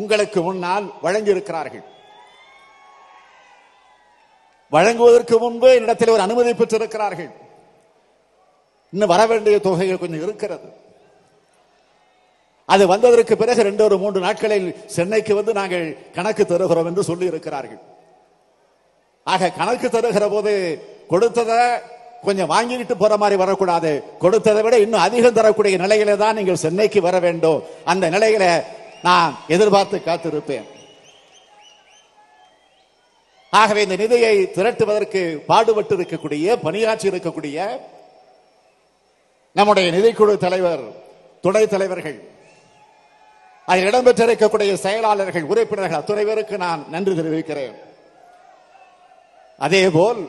உங்களுக்கு 0.00 0.38
முன்னால் 0.46 0.86
வழங்கியிருக்கிறார்கள். 1.04 1.84
வழங்குவதற்கு 4.72 5.36
முன்பு 5.44 5.68
என்னிடத்தில் 5.76 6.12
ஒரு 6.14 6.22
அனுமதி 6.26 6.52
பெற்றிருக்கிறார்கள். 6.60 7.30
இன்னும் 8.92 9.12
வர 9.14 9.22
வேண்டிய 9.26 9.58
தொகைகள் 9.66 10.02
கொஞ்சம் 10.02 10.24
இருக்கிறது. 10.26 10.68
அது 12.68 12.84
வந்ததற்கு 12.92 13.34
பிறகு 13.36 13.66
ரெண்டு 13.68 13.82
ஒரு 13.84 13.96
மூன்று 14.02 14.20
நாட்களில் 14.26 14.68
சென்னைக்கு 14.96 15.32
வந்து 15.38 15.52
நாங்கள் 15.60 15.86
கணக்கு 16.16 16.44
தருகிறோம் 16.46 16.88
என்று 16.90 17.02
சொல்லி 17.10 17.32
இருக்கிறார்கள் 17.32 17.80
ஆக 19.26 19.50
கணக்கு 19.58 19.88
தருகிற 19.88 20.24
போது 20.30 20.52
கொடுத்ததை 21.10 21.58
கொஞ்சம் 22.26 22.50
வாங்கிக்கிட்டு 22.54 22.96
போற 22.96 23.12
மாதிரி 23.22 23.36
வரக்கூடாது. 23.42 23.92
கொடுத்ததை 24.22 24.60
விட 24.62 24.76
இன்னும் 24.84 25.04
அதிகம் 25.06 25.38
தரக்கூடிய 25.38 25.76
நிலையில 25.84 26.16
தான் 26.22 26.36
நீங்கள் 26.38 26.62
சென்னைக்கு 26.64 27.00
வர 27.08 27.16
வேண்டும். 27.26 27.62
அந்த 27.92 28.04
நிலையில 28.14 28.44
நான் 29.08 29.30
எதிர்பார்த்து 29.54 29.96
காத்திருப்பேன். 30.08 30.66
ஆகவே 33.60 33.80
இந்த 33.86 33.96
நிதியை 34.02 34.34
திரட்டுவதற்கு 34.56 35.22
பாடுபட்டு 35.50 35.94
இருக்கக்கூடிய 35.96 36.54
பணியாற்றி 36.66 37.06
இருக்கக்கூடிய 37.10 37.56
நம்முடைய 39.56 39.86
நிதிக்குழு 39.96 40.34
தலைவர் 40.44 40.84
துணைத் 41.44 41.72
தலைவர்கள் 41.72 42.18
அதில் 43.68 43.88
இடம்பெற்றிருக்கக்கூடிய 43.88 44.72
செயலாளர்கள் 44.84 45.48
உறுப்பினர்கள் 45.50 45.98
அத்துறை 45.98 46.24
பேருக்கு 46.28 46.56
நான் 46.64 46.80
நன்றி 46.94 47.12
தெரிவிக்கிறேன். 47.18 47.74
அதேபோல் 49.58 50.20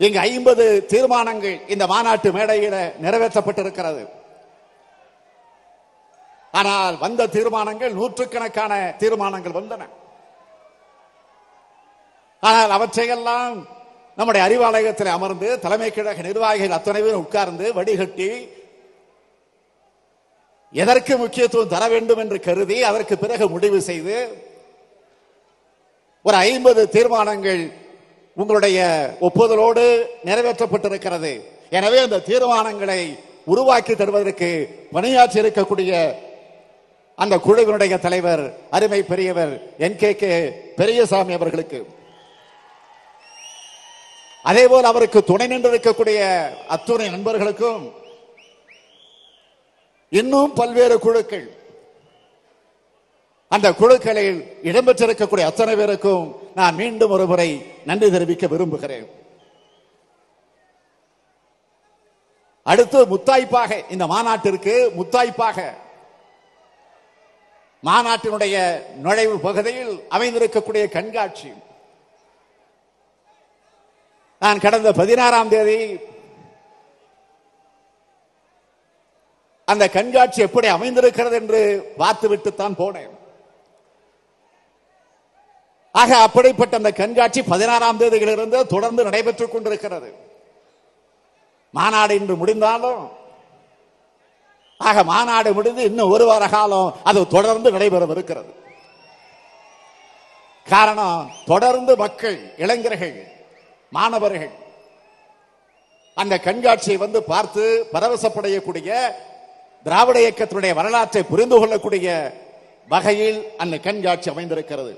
இங்கு 0.00 0.18
ஐம்பது 0.30 0.64
தீர்மானங்கள் 0.92 1.56
இந்த 1.74 1.84
மாநாட்டு 1.92 2.28
மேடையில 2.36 2.76
நிறைவேற்றப்பட்டிருக்கிறது. 3.04 4.02
ஆனால் 6.58 6.96
வந்த 7.04 7.30
தீர்மானங்கள் 7.36 7.96
நூற்றுக்கணக்கான 7.98 8.72
தீர்மானங்கள் 9.02 9.58
வந்தன. 9.58 9.82
ஆனால் 12.42 12.74
அவற்றையெல்லாம் 12.76 13.56
நம்முடைய 14.18 14.42
அறிவாலயத்தில் 14.46 15.16
அமர்ந்து 15.16 15.48
தலைமை 15.64 15.90
கழக 15.90 16.22
நிர்வாகிகள் 16.28 16.76
அத்தனை 16.76 17.00
பேரும் 17.02 17.24
உட்கார்ந்து 17.24 17.66
வடிகட்டி 17.78 18.30
எதற்கு 20.74 21.14
முக்கியத்துவம் 21.22 21.72
தர 21.74 21.84
வேண்டும் 21.92 22.20
என்று 22.22 22.38
கருதி 22.46 22.78
அதற்கு 22.88 23.14
பிறகு 23.22 23.44
முடிவு 23.54 23.78
செய்து 23.88 24.16
ஒரு 26.24 26.36
ஐம்பது 26.48 26.82
தீர்மானங்கள் 26.96 27.62
உங்களுடைய 28.40 28.78
ஒப்புதலோடு 29.26 29.84
நிறைவேற்றப்பட்டிருக்கிறது. 30.28 31.32
எனவே 31.78 31.98
அந்த 32.06 32.22
தீர்மானங்களை 32.28 33.00
உருவாக்கி 33.52 33.94
தருவதற்கு 33.94 34.50
பணியாற்றி 34.94 35.38
இருக்கக்கூடிய 35.42 35.92
அந்த 37.22 37.34
குழுவினுடைய 37.46 37.94
தலைவர் 38.06 38.42
அருமை 38.76 39.00
பெரியவர் 39.10 39.54
என் 39.84 40.00
கே 40.02 40.10
கே 40.20 40.32
பெரியசாமி 40.80 41.32
அவர்களுக்கு. 41.38 41.80
அதேபோல் 44.50 44.90
அவருக்கு 44.90 45.20
துணை 45.30 45.46
நின்றிருக்கக்கூடிய 45.52 46.18
அத்துணை 46.74 47.06
நண்பர்களுக்கும் 47.14 47.82
இன்னும் 50.20 50.52
பல்வேறு 50.60 50.96
குழுக்கள். 51.06 51.46
அந்த 53.54 53.68
குழுக்களில் 53.80 54.38
இடம்பெற்றிருக்கக்கூடிய 54.68 55.44
அத்தனை 55.50 55.74
பேருக்கும் 55.80 56.24
நான் 56.58 56.78
மீண்டும் 56.80 57.12
ஒரு 57.14 57.24
முறை 57.30 57.48
நன்றி 57.88 58.06
தெரிவிக்க 58.12 58.46
விரும்புகிறேன். 58.52 59.08
அடுத்து 62.72 62.98
முத்தாய்ப்பாக 63.12 63.76
இந்த 63.94 64.04
மாநாட்டிற்கு 64.14 64.74
முத்தாய்ப்பாக 64.96 65.58
மாநாட்டினுடைய 67.88 68.56
நுழைவு 69.04 69.36
பகுதியில் 69.46 69.92
அமைந்திருக்கக்கூடிய 70.16 70.84
கண்காட்சி. 70.96 71.50
நான் 74.42 74.62
கடந்த 74.64 74.92
பதினாறாம் 75.00 75.52
தேதி 75.54 75.78
அந்த 79.68 79.84
கண்காட்சி 79.96 80.40
எப்படி 80.48 80.68
அமைந்திருக்கிறது 80.74 81.38
என்று 81.40 81.60
பார்த்துவிட்டு 82.02 82.50
தான் 82.54 82.78
போனேன். 82.82 83.14
ஆக 86.00 86.10
அப்படிப்பட்ட 86.26 86.74
அந்த 86.80 86.90
கண்காட்சி 87.00 87.40
பதினாறாம் 87.52 88.00
தேதியிலிருந்து 88.00 88.58
தொடர்ந்து 88.74 89.06
நடைபெற்றுக் 89.08 89.52
கொண்டிருக்கிறது. 89.52 90.10
மாநாடு 91.74 92.12
இன்று 92.20 92.34
முடிந்தாலும் 92.40 93.02
ஆக 94.88 95.02
மாநாடு 95.12 95.50
முடிந்து 95.58 95.82
இன்னும் 95.90 96.12
ஒரு 96.14 96.24
வார 96.30 96.44
காலம் 96.48 96.92
அது 97.10 97.20
தொடர்ந்து 97.34 97.68
நடைபெறவிருக்கிறது. 97.76 98.50
காரணம் 100.66 101.30
தொடர்ந்து 101.50 101.92
மக்கள் 102.04 102.38
இளைஞர்கள் 102.64 103.16
மாணவர்கள் 103.96 104.54
அந்த 106.16 106.34
கண்காட்சியை 106.46 106.98
வந்து 107.04 107.20
பார்த்து 107.32 107.64
பரவசப்படையக்கூடிய 107.92 108.92
திராவிட 109.86 110.18
இயக்கத்தினுடைய 110.24 110.72
வரலாற்றை 110.78 111.22
புரிந்து 111.32 111.56
கொள்ளக்கூடிய 111.58 112.08
வகையில் 112.88 113.40
அந்த 113.62 113.74
கண்காட்சி 113.86 114.28
அமைந்திருக்கிறது. 114.30 114.92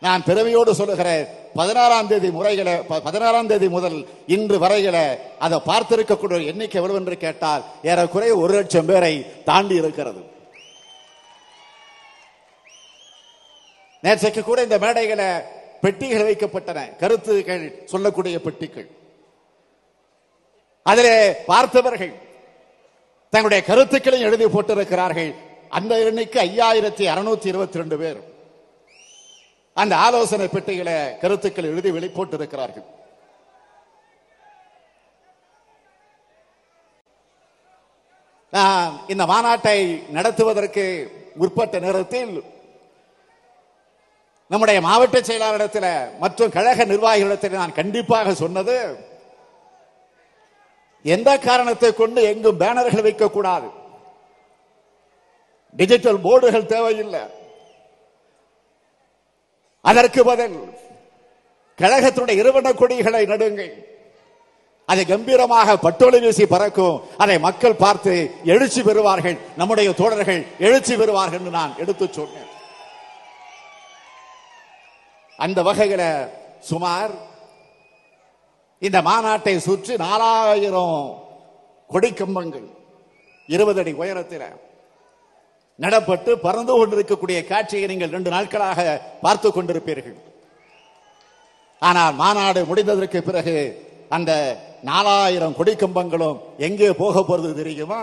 நான் 0.00 0.24
பெருமையோடு 0.24 0.74
சொல்லுகிறேன் 0.74 1.26
பதினாறாம் 1.54 2.06
தேதி 2.06 2.30
முறைகளை 2.30 2.76
ப- 2.76 3.00
பதினாறாம் 3.00 3.46
தேதி 3.46 3.68
முதல் 3.68 4.08
இன்று 4.26 4.58
வரைகளை 4.58 5.18
அதை 5.38 5.58
பார்த்திருக்கக்கூடிய 5.58 6.46
எண்ணிக்கை 6.46 6.82
எவ்வளவு 6.82 6.94
என்று 6.94 7.16
கேட்டால் 7.16 7.64
ஏறக்குறைய 7.82 8.36
ஒரு 8.36 8.54
லட்சம் 8.54 8.86
பேரை 8.86 9.42
தாண்டி 9.44 9.74
இருக்கிறது. 9.74 10.24
நேற்றைக்கு 14.02 14.40
கூட 14.40 14.62
இந்த 14.62 14.78
மேடைகளை 14.78 15.42
பெட்டிகள் 15.80 16.34
வைக்கப்பட்டன. 16.34 16.96
கருத்துகள் 16.96 17.82
சொல்லக்கூடிய 17.84 18.40
பெட்டிகள். 18.40 18.90
அதிலே 20.82 21.32
பார்த்தவர்கள் 21.46 22.12
தங்களுடைய 23.30 23.64
கருத்துக்களையும் 23.64 24.32
எழுதி 24.32 24.44
போட்டிருக்கிறார்கள். 24.44 25.34
அந்த 25.68 25.98
எண்ணிக்கை 25.98 26.58
ஐயாயிரத்தி 26.58 27.08
அறுநூத்தி 27.08 27.46
இருபத்தி 27.46 27.78
ரெண்டு 27.78 27.98
பேர். 27.98 28.34
அந்த 29.82 29.94
ஆலோசனை 30.04 30.48
பெட்டிகளை 30.48 30.94
கருத்துக்கள் 31.22 31.70
எழுதி 31.72 31.90
வெளிப்போட்டிருக்கிறார்கள். 31.96 32.86
நான் 38.56 39.00
இந்த 39.12 39.24
மாநாட்டை 39.32 39.78
நடத்துவதற்கு 40.16 40.84
முற்பட்ட 41.40 41.78
நேரத்தில் 41.86 42.34
நம்முடைய 44.52 44.78
மாவட்ட 44.86 45.18
செயலாளரிடத்தில் 45.18 45.90
மற்றும் 46.22 46.52
கழக 46.56 46.84
நிர்வாகிகளிடத்தில் 46.92 47.60
நான் 47.60 47.78
கண்டிப்பாக 47.78 48.34
சொன்னது 48.42 48.76
எந்த 51.14 51.30
காரணத்தை 51.48 51.90
கொண்டு 51.94 52.20
எங்கும் 52.32 52.60
பேனர்கள் 52.62 53.06
வைக்கக்கூடாது? 53.06 53.68
டிஜிட்டல் 55.80 56.24
போர்டுகள் 56.26 56.70
தேவையில்லை. 56.74 57.22
அதற்கு 59.90 60.20
பதில் 60.30 60.56
கழகத்தினுடைய 61.80 62.36
இருவன 62.42 62.72
கொடிகளை 62.80 63.22
நடுங்கள். 63.32 63.72
அதை 64.90 65.02
கம்பீரமாக 65.04 65.76
பட்டோலை 65.84 66.18
வீசி 66.24 66.44
பறக்கும். 66.46 66.96
அதை 67.22 67.36
மக்கள் 67.46 67.80
பார்த்து 67.84 68.12
எழுச்சி 68.52 68.80
பெறுவார்கள். 68.82 69.36
நம்முடைய 69.56 69.88
தோழர்கள் 70.00 70.42
எழுச்சி 70.66 70.94
பெறுவார்கள் 70.94 71.40
என்று 71.42 71.58
நான் 71.60 71.78
எடுத்து 71.82 72.06
சொன்னேன். 72.18 72.50
அந்த 75.44 75.58
வகையில 75.68 76.02
சுமார் 76.70 77.12
இந்த 78.86 78.98
மாநாட்டை 79.08 79.56
சுற்றி 79.66 79.94
நாலாயிரம் 80.06 80.98
கொடிக்கம்பங்கள் 81.92 82.66
இருபது 83.54 83.80
அடி 83.80 83.92
உயரத்தில் 84.02 84.48
நடப்பட்டு 85.84 86.30
பறந்து 86.44 86.72
கொண்டிருக்கக்கூடிய 86.76 87.38
காட்சியை 87.50 87.86
நீங்கள் 87.92 88.14
ரெண்டு 88.16 88.30
நாட்களாக 88.34 88.78
பார்த்து 89.24 89.48
கொண்டிருப்பீர்கள். 89.56 90.16
ஆனால் 91.88 92.16
மாநாடு 92.22 92.60
முடிந்ததற்கு 92.70 93.20
பிறகு 93.26 93.56
அந்த 94.16 94.32
நாலாயிரம் 94.90 95.58
கொடிக்கம்பங்களும் 95.58 96.38
எங்கே 96.66 96.88
போக 97.02 97.22
போறது 97.28 97.50
தெரியுமா? 97.60 98.00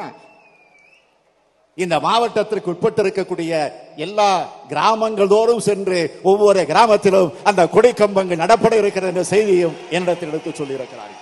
இந்த 1.77 1.95
மாவட்டத்திற்கு 2.05 2.71
உட்பட்டு 2.73 3.01
இருக்கக்கூடிய 3.03 3.51
எல்லா 4.05 4.27
கிராமங்கள் 4.71 5.31
தோறும் 5.33 5.63
சென்று 5.67 5.99
ஒவ்வொரு 6.31 6.62
கிராமத்திலும் 6.71 7.31
அந்த 7.49 7.62
கொடிக்கம்பங்கள் 7.75 8.41
நடப்பட 8.43 8.73
இருக்கிறது 8.81 9.12
என்ற 9.13 9.23
செய்தியும் 9.33 9.77
என்னிடத்தில் 9.95 10.31
எடுத்து 10.33 10.51
சொல்லியிருக்கிறார்கள். 10.59 11.21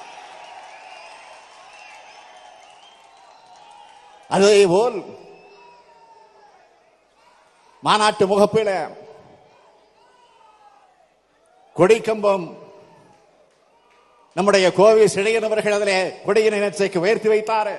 அதே 4.35 4.53
போல் 4.73 4.97
மாநாட்டு 7.83 8.25
முகப்பில 8.31 8.69
கொடிக்கம்பம் 11.75 12.45
நம்முடைய 14.35 14.65
கோவை 14.79 15.05
சிழையன் 15.13 15.47
அவர்கள் 15.47 15.77
அதிலே 15.77 15.95
கொடியினை 16.25 16.59
நேற்றைக்கு 16.63 17.03
உயர்த்தி 17.03 17.29
வைத்தார். 17.31 17.73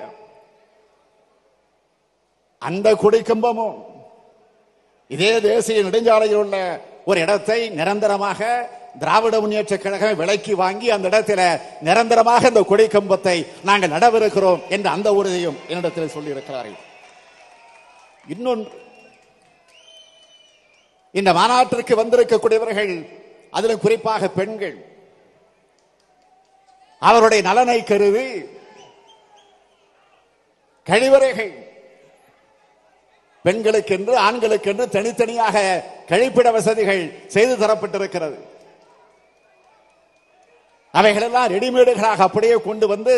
அந்த 2.63 2.89
கொடிக்கம்பமும் 3.03 3.79
இதே 5.11 5.31
தேசிய 5.41 5.85
நெடுஞ்சாலையில் 5.87 6.41
உள்ள 6.43 6.57
ஒரு 7.05 7.19
இடத்தை 7.21 7.59
நிரந்தரமாக 7.79 8.41
திராவிட 9.01 9.35
முன்னேற்ற 9.41 9.77
கழகம் 9.77 10.19
விலைக்கு 10.21 10.53
வாங்கி 10.57 10.89
அந்த 10.97 11.07
இடத்துல 11.09 11.43
நிரந்தரமாக 11.89 12.49
இந்த 12.53 12.63
கொடிக்கம்பத்தை 12.71 13.37
நாங்கள் 13.69 13.95
நடவிருக்கிறோம் 13.97 14.63
என்ற 14.69 14.87
அந்த 14.91 15.09
உறுதியும் 15.19 15.59
என்னிடத்தில் 15.69 16.15
சொல்லியிருக்கிறார்கள். 16.17 16.81
இன்னொன்று 18.35 18.81
இந்த 21.13 21.33
மாநாட்டிற்கு 21.39 21.95
வந்திருக்கக்கூடியவர்கள் 22.01 22.93
அதிலும் 23.51 23.83
குறிப்பாக 23.85 24.29
பெண்கள். 24.29 24.77
அவருடைய 26.99 27.41
நலனை 27.49 27.79
கருதி 27.85 28.27
கழிவறைகள். 30.87 31.53
பெண்களுக்கென்று 33.45 34.15
ஆண்களுக்கென்று 34.27 34.85
தனித்தனியாக 34.97 35.57
கழிப்பிட 36.11 36.49
வசதிகள் 36.53 37.03
செய்து 37.35 37.55
தரப்பட்டிருக்கிறது. 37.57 38.39
அவைகளெல்லாம் 40.91 41.53
ரெடிமேடுகளாக 41.55 42.23
அப்படியே 42.29 42.57
கொண்டு 42.69 42.87
வந்து 42.87 43.15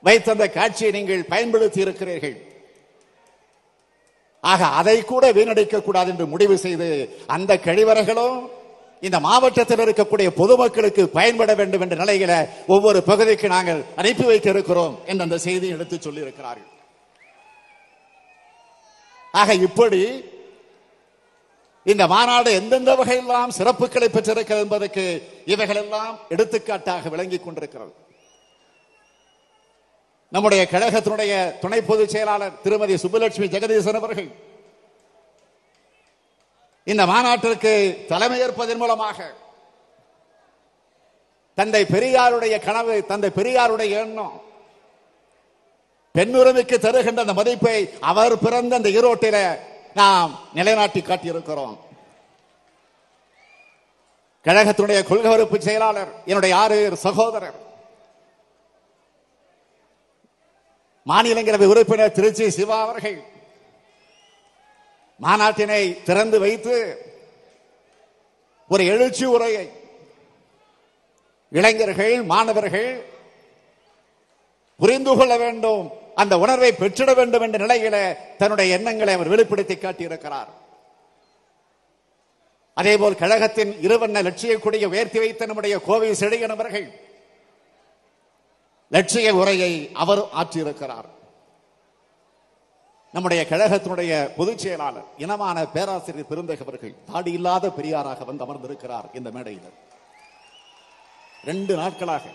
வைத்த 0.00 0.30
அந்த 0.30 0.46
காட்சியை 0.48 0.90
நீங்கள் 0.92 1.30
பயன்படுத்தி 1.32 1.80
இருக்கிறீர்கள். 1.80 2.36
ஆக 4.50 4.66
அதை 4.80 4.96
கூட 5.02 5.24
வீணடிக்க 5.32 5.82
கூடாது 5.82 6.10
என்று 6.12 6.26
முடிவு 6.26 6.56
செய்து 6.64 6.88
அந்த 7.26 7.52
கழிவறைகளும் 7.66 8.38
இந்த 9.06 9.20
மாவட்டத்தில் 9.20 9.82
இருக்கக்கூடிய 9.84 10.28
பொதுமக்களுக்கு 10.40 11.02
பயன்பட 11.08 11.54
வேண்டும் 11.54 11.82
என்ற 11.84 11.96
நிலையில 12.02 12.32
ஒவ்வொரு 12.66 12.98
பகுதிக்கு 13.10 13.46
நாங்கள் 13.48 13.80
அனுப்பி 14.00 14.24
வைத்திருக்கிறோம் 14.24 14.94
என்று 15.06 15.24
அந்த 15.26 15.38
செய்தியை 15.46 15.74
எடுத்து 15.76 15.96
சொல்லியிருக்கிறார்கள். 15.96 16.70
ஆக 19.40 19.54
இப்படி 19.68 20.02
இந்த 21.86 22.04
மாநாடு 22.06 22.50
எந்தெந்த 22.60 22.92
வகையெல்லாம் 22.94 23.56
சிறப்புகளை 23.58 24.08
பெற்றிருக்கிறது 24.08 24.64
என்பதற்கு 24.64 25.04
இவைகளெல்லாம் 25.52 26.18
எடுத்துக்காட்டாக 26.28 27.08
விளங்கிக் 27.08 27.44
கொண்டிருக்கிறது. 27.44 27.92
நம்முடைய 30.34 30.62
கழகத்தினுடைய 30.70 31.32
துணை 31.62 31.80
பொதுச் 31.88 32.12
செயலாளர் 32.14 32.60
திருமதி 32.64 32.94
சுப்புலட்சுமி 32.94 33.46
ஜெகதீசன் 33.54 33.98
அவர்கள். 34.00 34.28
இந்த 36.92 37.02
மாநாட்டிற்கு 37.10 37.72
தலைமையேற்பதன் 38.08 38.80
மூலமாக 38.82 39.18
தந்தை 41.54 41.82
பெரியாருடைய 41.84 42.54
கனவு 42.66 42.94
தந்தை 43.10 43.30
பெரியாருடைய 43.38 43.90
எண்ணம் 44.04 44.40
பெண்ணுரிமைக்கு 46.16 46.76
தருகின்ற 46.86 47.20
அந்த 47.24 47.34
மதிப்பை 47.40 47.76
அவர் 48.00 48.34
பிறந்த 48.44 48.76
அந்த 48.76 48.88
ஈரோட்டில 48.88 49.36
நாம் 49.94 50.30
நிலைநாட்டி 50.54 51.00
காட்டியிருக்கிறோம். 51.00 51.76
கழகத்தினுடைய 54.46 55.00
கொள்கை 55.08 55.30
வகுப்பு 55.32 55.60
செயலாளர் 55.60 56.12
என்னுடைய 56.26 56.56
ஆறு 56.56 56.78
சகோதரர். 56.96 57.61
மாநிலங்களவை 61.06 61.66
உறுப்பினர் 61.66 62.16
திருச்சி 62.18 62.50
சிவா 62.50 62.78
அவர்கள் 62.82 63.18
மாநாட்டினை 65.20 66.02
திறந்து 66.02 66.38
வைத்து 66.38 66.76
ஒரு 68.68 68.82
எழுச்சி 68.86 69.24
உரையை 69.24 69.66
இளைஞர்கள் 71.52 72.14
மாணவர்கள் 72.22 72.90
புரிந்து 74.80 75.12
கொள்ள 75.16 75.36
வேண்டும் 75.36 75.82
அந்த 76.14 76.34
உணர்வை 76.38 76.70
பெற்றிட 76.72 77.10
வேண்டும் 77.14 77.42
என்ற 77.42 77.58
நிலையில 77.66 77.96
தன்னுடைய 78.38 78.76
எண்ணங்களை 78.76 79.14
அவர் 79.14 79.28
வெளிப்படுத்தி 79.28 79.74
காட்டியிருக்கிறார். 79.74 80.50
அதேபோல் 82.76 83.20
கழகத்தின் 83.22 83.72
இருவண்ண 83.86 84.22
லட்சிய 84.22 84.58
கொடியை 84.58 84.88
உயர்த்தி 84.90 85.18
வைத்த 85.18 85.46
நம்முடைய 85.46 85.78
கோவை 85.78 86.10
செடியன் 86.14 86.54
அவர்கள் 86.56 86.86
லட்சிய 88.92 89.34
உரையை 89.34 89.90
அவர் 89.92 90.24
ஆற்றியிருக்கிறார். 90.40 91.08
நம்முடைய 93.12 93.46
கழகத்தினுடைய 93.50 94.34
பொதுச் 94.36 94.58
செயலாளர் 94.58 95.04
இனமான 95.18 95.66
பேராசிரியர் 95.66 96.26
பெருந்தகவர்கள் 96.30 96.94
தாடி 97.12 97.32
இல்லாத 97.32 97.70
பெரியாராக 97.70 98.24
வந்து 98.24 98.44
அமர்ந்திருக்கிறார் 98.44 99.10
இந்த 99.12 99.30
மேடையில். 99.30 99.72
ரெண்டு 101.44 101.76
நாட்களாக. 101.76 102.28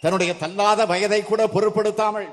தன்னுடைய 0.00 0.36
தள்ளாத 0.36 0.86
வயதை 0.86 1.22
கூட 1.22 1.46
பொருட்படுத்தாமல். 1.46 2.28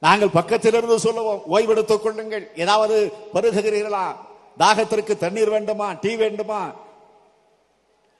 நாங்கள் 0.00 0.28
பக்கத்திலிருந்து 0.28 0.96
சொல்லுவோம் 0.96 1.42
ஓய்வெடுத்துக் 1.50 2.02
கொள்ளுங்கள். 2.02 2.50
ஏதாவது 2.56 3.12
பருகுகிறீர்களா? 3.34 4.16
தாகத்திற்கு 4.58 5.16
தண்ணீர் 5.16 5.50
வேண்டுமா? 5.50 5.92
டீ 5.92 6.16
வேண்டுமா? 6.16 6.82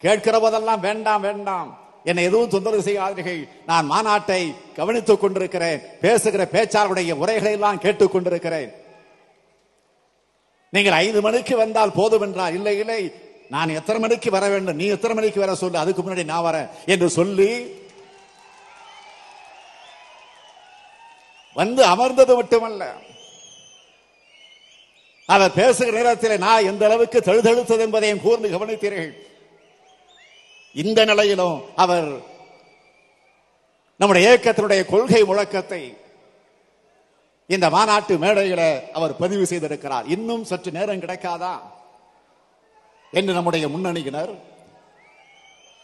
கேட்கிற 0.04 0.38
போதெல்லாம் 0.38 0.80
வேண்டாம் 0.80 1.20
வேண்டாம். 1.20 1.78
என்னை 2.04 2.24
எதுவும் 2.24 2.48
தொந்தரவு 2.48 2.82
செய்யாதீர்கள். 2.82 3.48
நான் 3.66 3.90
மாநாட்டை 3.90 4.54
கவனித்துக் 4.74 5.20
கொண்டிருக்கிறேன். 5.20 5.80
பேசுகிற 6.00 6.44
பேச்சாளருடைய 6.44 7.12
உரைகளை 7.12 7.52
எல்லாம் 7.52 7.78
கேட்டுக் 7.78 8.12
கொண்டிருக்கிறேன். 8.12 8.72
நீங்கள் 10.70 10.92
ஐந்து 10.92 11.20
மணிக்கு 11.20 11.56
வந்தால் 11.56 11.92
போதும் 11.92 12.20
என்றால் 12.20 12.54
இல்லை 12.54 12.78
இல்லை. 12.78 13.12
நான் 13.48 13.68
எத்தனை 13.68 14.00
மணிக்கு 14.00 14.30
வர 14.30 14.48
வேண்டும்? 14.48 14.76
நீ 14.76 14.86
எத்தனை 14.86 15.16
மணிக்கு 15.16 15.40
வர 15.40 15.54
சொல்லு? 15.54 15.78
அதுக்கு 15.78 16.02
முன்னாடி 16.02 16.24
நான் 16.24 16.54
வரேன். 16.54 16.68
என்று 16.86 17.10
சொல்லி 17.10 17.80
வந்து 21.54 21.84
அமர்ந்தது 21.84 22.34
மட்டுமல்ல. 22.34 22.92
அவர் 25.26 25.52
பேசுகிற 25.52 25.96
நேரத்தில் 25.96 26.38
நான் 26.38 26.64
எந்த 26.64 26.84
அளவுக்கு 26.84 27.18
தழுதழுத்தது 27.18 27.78
என்பதையும் 27.78 28.20
கூர்ந்து 28.20 28.48
கவனித்தீர்கள். 28.48 29.32
இந்த 30.74 31.04
நிலையிலும் 31.04 31.62
அவர் 31.76 32.08
நம்முடைய 33.96 34.24
இயக்கத்தினுடைய 34.28 34.84
கொள்கை 34.84 35.22
முழக்கத்தை 35.22 35.82
இந்த 37.46 37.70
மாநாட்டு 37.70 38.18
மேடையில 38.18 38.62
அவர் 38.92 39.16
பதிவு 39.16 39.44
செய்திருக்கிறார். 39.46 40.06
இன்னும் 40.06 40.44
சற்று 40.44 40.70
நேரம் 40.72 41.00
கிடைக்காதா? 41.00 41.54
என்று 43.12 43.32
நம்முடைய 43.32 43.68
முன்னணியினர் 43.68 44.32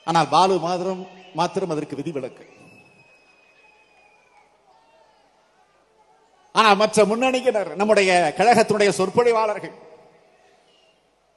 ஆனால் 0.04 0.28
பாலு 0.28 0.58
மாத்திரம் 0.58 1.08
மாத்திரம் 1.34 1.70
அதற்கு 1.70 1.96
விதிவிலக்கு. 1.96 2.44
ஆனால் 6.52 6.76
மற்ற 6.76 7.04
முன்னணியினர் 7.04 7.76
நம்முடைய 7.76 8.34
கழகத்தினுடைய 8.38 8.90
சொற்பொழிவாளர்கள் 8.98 9.76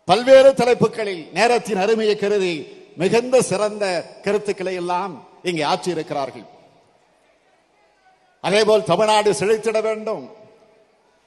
பல்வேறு 0.05 0.53
தலைப்புகளில் 0.53 1.29
நேரத்தின் 1.33 1.77
அருமையை 1.77 2.15
கருதி 2.15 2.55
மிகுந்த 2.95 3.41
சிறந்த 3.41 3.85
கருத்துக்களை 4.23 4.75
எல்லாம் 4.75 5.27
இங்கே 5.43 5.63
ஆற்றி 5.63 5.87
இருக்கிறார்கள் 5.87 6.45
அதேபோல் 8.41 8.83
தமிழ்நாடு 8.83 9.31
செழித்திட 9.31 9.81
வேண்டும். 9.81 10.23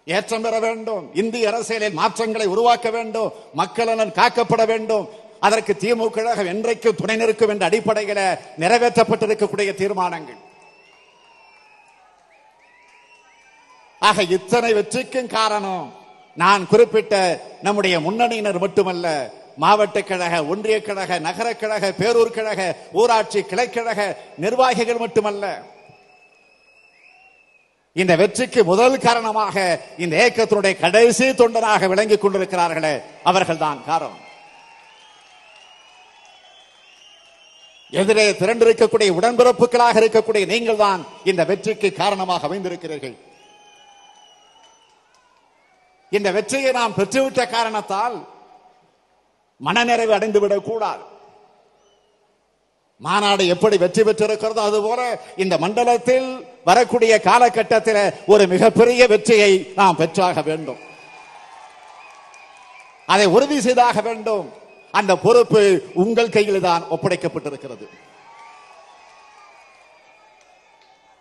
ஏற்றம் 0.04 0.42
பெற 0.42 0.58
வேண்டும். 0.58 1.14
இந்திய 1.14 1.48
அரசியலில் 1.48 1.92
மாற்றங்களை 1.92 2.46
உருவாக்க 2.46 2.90
வேண்டும். 2.90 3.32
மக்கள் 3.52 3.86
நலன் 3.86 4.12
காக்கப்பட 4.12 4.66
வேண்டும். 4.66 5.08
அதற்கு 5.40 5.76
திமுக 5.80 6.10
கழகம் 6.10 6.46
என்றைக்கு 6.46 6.94
துணை 6.94 7.16
நிற்கும் 7.16 7.48
என்ற 7.48 7.64
அடிப்படையில் 7.66 8.38
நிறைவேற்றப்பட்டிருக்கக்கூடிய 8.58 9.74
தீர்மானங்கள். 9.74 10.40
ஆக 13.98 14.22
இத்தனை 14.22 14.74
வெற்றிக்கும் 14.74 15.26
காரணம் 15.26 15.94
நான் 16.34 16.66
குறிப்பிட்ட 16.66 17.14
நம்முடைய 17.62 18.00
முன்னணியினர் 18.00 18.58
மட்டுமல்ல 18.58 19.06
மாவட்ட 19.62 19.98
கழக 20.02 20.34
ஒன்றிய 20.52 20.76
கழக 20.88 21.18
நகர 21.28 21.48
கழக 21.62 21.92
பேரூர் 22.00 22.36
கழக 22.36 22.60
ஊராட்சி 23.00 23.40
கிளைக்கழக 23.50 24.00
நிர்வாகிகள் 24.44 25.02
மட்டுமல்ல. 25.04 25.44
இந்த 28.02 28.12
வெற்றிக்கு 28.20 28.60
முதல் 28.70 29.02
காரணமாக 29.06 29.56
இந்த 30.04 30.14
இயக்கத்தினுடைய 30.20 30.74
கடைசி 30.84 31.26
தொண்டனாக 31.40 31.88
விளங்கிக் 31.92 32.22
கொண்டிருக்கிறார்களே 32.24 32.94
அவர்கள்தான் 33.30 33.80
காரணம். 33.90 34.22
எதிரே 38.00 38.26
திரண்டிருக்கக்கூடிய 38.40 39.10
உடன்பிறப்புகளாக 39.18 40.00
இருக்கக்கூடிய 40.02 40.44
நீங்கள் 40.52 40.82
தான் 40.84 41.00
இந்த 41.30 41.42
வெற்றிக்கு 41.50 41.88
காரணமாக 42.02 42.46
அமைந்திருக்கிறீர்கள். 42.48 43.16
இந்த 46.16 46.28
வெற்றியை 46.36 46.72
நாம் 46.72 46.96
பெற்றுவிட்ட 46.98 47.42
காரணத்தால் 47.56 48.16
மனநிறைவு 49.56 50.12
அடைந்து 50.12 50.40
விடக் 50.40 50.64
கூடாது 50.64 51.02
மாநாடு 52.98 53.46
எப்படி 53.46 53.78
வெற்றி 53.78 54.02
பெற்றிருக்கிறதோ 54.02 54.58
அதுபோல 54.58 55.18
இந்த 55.36 55.58
மண்டலத்தில் 55.58 56.46
வரக்கூடிய 56.64 57.20
காலகட்டத்தில் 57.20 58.12
ஒரு 58.26 58.46
மிகப்பெரிய 58.46 59.06
வெற்றியை 59.06 59.72
நாம் 59.74 59.96
பெற்றாக 59.96 60.42
வேண்டும். 60.42 60.76
அதை 63.06 63.26
உறுதி 63.26 63.60
செய்தாக 63.60 64.00
வேண்டும். 64.00 64.52
அந்த 64.90 65.16
பொறுப்பு 65.16 65.82
உங்கள் 65.94 66.28
கையில் 66.28 66.60
தான் 66.60 66.84
ஒப்படைக்கப்பட்டிருக்கிறது. 66.90 67.88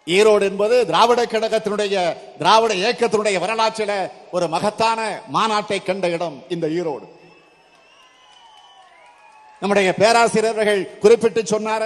ஈரோடு 0.06 0.41
என்பது 0.41 0.86
திராவிட 0.86 1.26
கழகத்தினுடைய 1.26 2.17
திராவிட 2.38 2.74
இயக்கத்தினுடைய 2.74 3.39
வரலாற்றில 3.39 4.12
ஒரு 4.32 4.48
மகத்தான 4.48 5.21
மாநாட்டை 5.34 5.84
கண்ட 5.84 6.10
இடம் 6.10 6.43
இந்த 6.50 6.67
ஈரோடு. 6.67 7.14
நம்முடைய 9.60 9.94
பேராசிரியர்கள் 9.94 10.82
குறிப்பிட்டு 11.00 11.41
சொன்னார? 11.41 11.84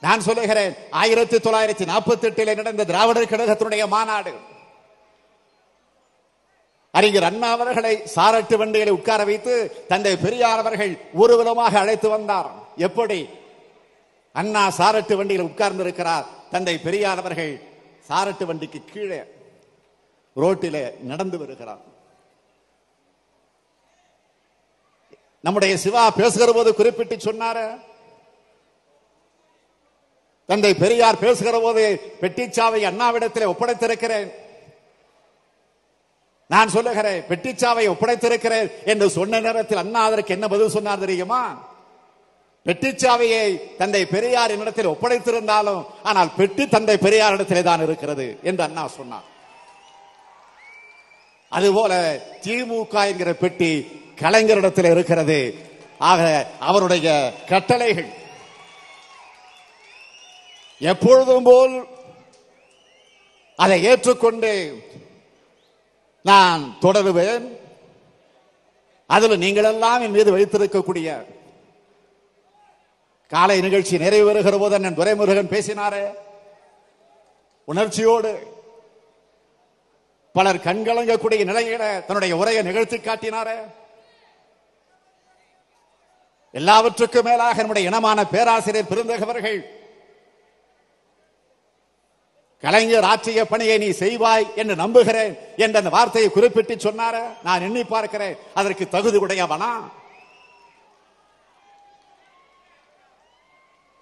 நான் 0.00 0.20
சொல்லுகிறேன் 0.20 0.74
ஆயிரத்தி 0.90 1.36
தொள்ளாயிரத்தி 1.36 1.84
நாற்பத்தி 1.92 2.26
எட்டில் 2.28 2.54
நடந்த 2.54 2.84
திராவிடர் 2.84 3.32
கழகத்தினுடைய 3.32 3.88
மாநாடு. 3.88 4.32
அறிஞர் 6.90 7.28
அண்ணா 7.30 7.48
அவர்களை 7.50 7.94
சாரட்டு 8.14 8.56
வண்டிகளை 8.56 8.92
உட்கார 8.98 9.24
வைத்து 9.24 9.54
தந்தை 9.88 10.16
பெரியார் 10.16 10.58
அவர்கள் 10.58 10.92
ஊர்வலமாக 11.12 11.78
அழைத்து 11.78 12.08
வந்தார். 12.08 12.50
எப்படி? 12.76 13.28
அண்ணா 14.32 14.62
சாரட்டு 14.78 15.16
வண்டியில் 15.16 15.48
உட்கார்ந்து 15.48 15.82
இருக்கிறார் 15.82 16.26
தந்தை 16.50 16.78
பெரியார் 16.78 17.18
அவர்கள் 17.18 17.52
சாரட்டு 18.08 18.44
வண்டிக்கு 18.44 18.80
கீழே 18.92 19.20
ரோட்டிலே 20.36 20.84
நடந்து 21.02 21.38
வருகிறார். 21.38 21.84
நம்முடைய 25.46 25.74
சிவா 25.84 26.04
பேசுகிற 26.20 26.50
போது 26.52 26.70
குறிப்பிட்டு 26.78 27.16
சொன்னார. 27.28 27.58
தந்தை 30.48 30.72
பெரியார் 30.80 31.22
பேசுகிற 31.22 31.56
போது 31.64 31.84
பெட்டிச்சாவை 32.22 32.80
அண்ணாவிடத்தில் 32.90 33.50
ஒப்படைத்திருக்கிறேன். 33.52 34.28
நான் 36.50 36.72
சொல்லுகிறேன் 36.74 37.20
பெட்டிச்சாவை 37.30 37.84
ஒப்படைத்திருக்கிறேன் 37.92 38.68
என்று 38.92 39.06
சொன்ன 39.16 39.40
நேரத்தில் 39.46 39.82
அண்ணா 39.82 40.02
அதற்கு 40.08 40.34
என்ன 40.36 40.46
பதில் 40.52 40.74
சொன்னார் 40.76 41.04
தெரியுமா? 41.04 41.40
பெட்டிச்சாவையை 42.66 43.46
தந்தை 43.80 44.02
பெரியார் 44.14 44.52
என்னிடத்தில் 44.54 44.92
ஒப்படைத்திருந்தாலும் 44.92 45.82
ஆனால் 46.08 46.30
பெட்டி 46.38 46.64
தந்தை 46.74 46.96
பெரியார் 47.04 47.36
இடத்திலே 47.36 47.62
தான் 47.68 47.84
இருக்கிறது 47.86 48.26
என்று 48.50 48.62
அண்ணா 48.66 48.84
சொன்னார். 48.98 49.26
அதுபோல 51.52 51.92
திமுக 52.44 52.94
என்கிற 53.10 53.32
பெட்டி 53.44 53.70
கலைஞரிடத்தில் 54.16 54.90
இருக்கிறது. 54.90 55.54
ஆக 55.98 56.46
அவருடைய 56.60 57.32
கட்டளைகள். 57.46 58.08
எப்பொழுதும் 60.78 61.42
போல் 61.42 61.86
அதை 63.56 63.84
ஏற்றுக்கொண்டு 63.84 64.82
நான் 66.22 66.76
தொடருவேன். 66.80 67.58
அதில் 69.06 69.38
நீங்கள் 69.38 69.64
எல்லாம் 69.64 70.00
என் 70.00 70.10
மீது 70.10 70.38
வைத்திருக்கக்கூடிய 70.38 71.24
காலை 73.28 73.60
நிகழ்ச்சி 73.60 73.98
நிறைவு 73.98 74.26
பெறுகிற 74.26 74.58
போது 74.58 74.74
அண்ணன் 74.74 74.96
துரைமுருகன் 74.96 75.52
பேசினாரே. 75.52 76.12
உணர்ச்சியோடு 77.64 78.54
பலர் 80.32 80.56
கண்கலங்கக்கூடிய 80.56 81.44
நிலையில 81.44 82.04
தன்னுடைய 82.04 82.36
உரையை 82.36 82.62
நிகழ்த்தி 82.62 82.96
காட்டினாரே. 82.96 83.56
எல்லாவற்றுக்கும் 86.56 87.26
மேலாக 87.28 87.62
நம்முடைய 87.62 87.88
இனமான 87.90 88.18
பேராசிரியர் 88.34 88.90
பெருந்தகவர்கள் 88.90 89.58
கலைஞர் 92.62 93.06
ஆற்றிய 93.10 93.40
பணியை 93.44 93.74
நீ 93.78 93.88
செய்வாய் 94.02 94.46
என்று 94.60 94.74
நம்புகிறேன் 94.82 95.32
என்ற 95.64 95.78
அந்த 95.80 95.90
வார்த்தையை 95.96 96.28
குறிப்பிட்டு 96.30 96.74
சொன்னார 96.84 97.16
நான் 97.42 97.64
எண்ணி 97.66 97.82
பார்க்கிறேன் 97.84 98.38
அதற்கு 98.54 98.84
தகுதி 98.94 99.18
உடையவனா? 99.24 99.70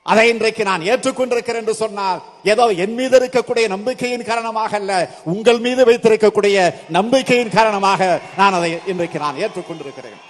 அதை 0.07 0.25
இன்றைக்கு 0.29 0.63
நான் 0.65 0.87
ஏற்றுக்கொண்டிருக்கிறேன் 0.93 1.63
என்று 1.63 1.75
சொன்னால் 1.75 2.21
ஏதோ 2.53 2.65
என் 2.85 2.95
மீது 2.95 3.19
இருக்கக்கூடிய 3.21 3.69
நம்பிக்கையின் 3.75 4.29
காரணமாக 4.31 4.77
அல்ல 4.77 4.93
உங்கள் 5.25 5.61
மீது 5.67 5.85
வைத்திருக்கக்கூடிய 5.91 6.57
நம்பிக்கையின் 6.99 7.55
காரணமாக 7.59 8.01
நான் 8.37 8.57
அதை 8.59 8.71
இன்றைக்கு 8.93 9.19
நான் 9.19 9.41
ஏற்றுக்கொண்டிருக்கிறேன். 9.45 10.21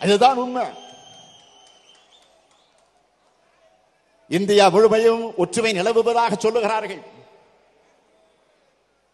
அதுதான் 0.00 0.36
உண்மை. 0.36 0.64
இந்தியா 4.28 4.68
முழுமையும் 4.68 5.36
ஒற்றுமை 5.36 5.72
நிலவுவதாக 5.72 6.34
சொல்லுகிறார்கள். 6.34 7.02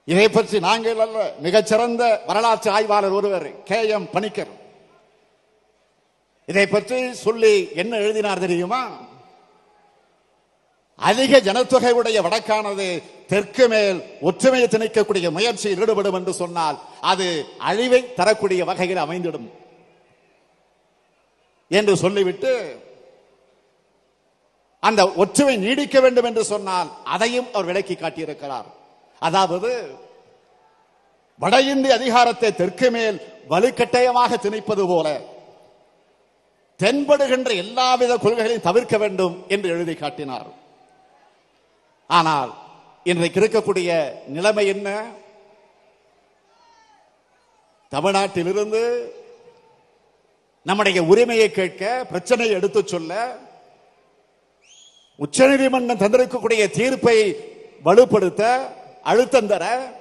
இதை 0.05 0.29
பற்றி 0.29 0.61
நாங்கள் 0.61 0.99
அல்ல 0.99 1.35
மிகச்சிறந்த 1.39 2.23
வரலாற்று 2.27 2.71
ஆய்வாளர் 2.71 3.11
ஒருவர் 3.11 3.63
கே. 3.63 3.89
எம். 3.89 4.11
பணிக்கர். 4.11 4.49
இதை 6.47 6.67
பற்றி 6.67 7.15
சொல்லி 7.15 7.69
என்ன 7.75 7.97
எழுதினார் 7.97 8.39
தெரியுமா? 8.39 8.99
அதிக 10.97 11.41
ஜனத்தொகை 11.41 11.91
உடைய 11.91 12.23
வடக்கானது 12.23 13.03
தெற்கு 13.27 13.69
மேல் 13.69 14.05
ஒற்றுமையை 14.21 14.69
திணிக்கக்கூடிய 14.69 15.31
முயற்சியில் 15.31 15.81
ஈடுபடும் 15.81 16.15
என்று 16.15 16.33
சொன்னால் 16.33 16.79
அது 17.01 17.47
அழிவை 17.59 18.15
தரக்கூடிய 18.15 18.65
வகையில் 18.65 18.97
அமைந்திடும். 18.97 19.64
என்று 21.71 21.95
சொல்லிவிட்டு 22.05 22.53
அந்த 24.83 25.03
ஒற்றுமை 25.23 25.57
நீடிக்க 25.65 25.97
வேண்டும் 26.05 26.27
என்று 26.31 26.43
சொன்னால் 26.53 26.89
அதையும் 27.15 27.49
அவர் 27.53 27.69
விளக்கி 27.71 27.95
காட்டியிருக்கிறார். 27.95 28.67
அதாவது 29.23 29.71
வட 31.41 31.55
இந்திய 31.71 31.95
அதிகாரத்தை 32.01 32.51
தெற்கு 32.59 32.89
மேல் 32.97 33.17
வலுக்கட்டாயமாக 33.53 34.37
திணிப்பது 34.45 34.85
போல 34.91 35.09
தென்படுகின்ற 36.81 37.51
எல்லாவித 37.63 38.13
கொள்கைகளையும் 38.25 38.67
தவிர்க்க 38.69 38.97
வேண்டும் 39.03 39.35
என்று 39.55 39.69
எழுதி 39.75 39.95
காட்டினார். 39.95 40.49
ஆனால் 42.11 42.51
இன்றைக்கு 43.11 43.41
இருக்கக்கூடிய 43.41 43.91
நிலைமை 44.37 44.65
என்ன? 44.75 44.89
தமிழ்நாட்டிலிருந்து 47.93 48.83
நம்முடைய 50.65 51.05
உரிமையை 51.05 51.51
கேட்க 51.51 52.05
பிரச்சனையை 52.05 52.55
எடுத்துச் 52.55 52.87
சொல்ல 52.87 53.37
உச்சநீதிமன்றம் 55.17 55.99
தந்திருக்கக்கூடிய 55.99 56.71
தீர்ப்பை 56.71 57.37
வலுப்படுத்த 57.85 58.69
அழுத்தம் 59.03 59.47
தர 59.47 59.93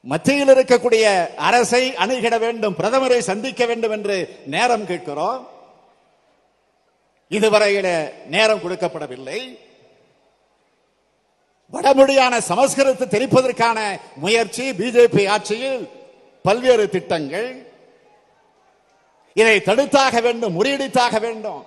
மத்தியில் 0.00 0.48
இருக்கக்கூடிய 0.48 1.34
அரசை 1.34 1.94
அணுகிட 1.94 2.38
வேண்டும் 2.38 2.74
பிரதமரை 2.78 3.18
சந்திக்க 3.18 3.66
வேண்டும் 3.66 3.90
என்று 3.90 4.40
நேரம் 4.46 4.86
கேட்கிறோம். 4.86 5.48
இதுவரையில 7.30 8.12
நேரம் 8.26 8.60
கொடுக்கப்படவில்லை. 8.60 9.58
வடமொழியான 11.72 12.40
சமஸ்கிருதத்தை 12.48 13.06
தெரிப்பதற்கான 13.08 13.98
முயற்சி 14.16 14.70
பிஜேபி 14.70 15.28
ஆட்சியில் 15.28 15.88
பல்வேறு 16.42 16.88
திட்டங்கள். 16.88 17.71
இதை 19.34 19.56
தடுத்தாக 19.58 20.22
வேண்டும் 20.22 20.56
முறியடித்தாக 20.56 21.20
வேண்டும். 21.20 21.62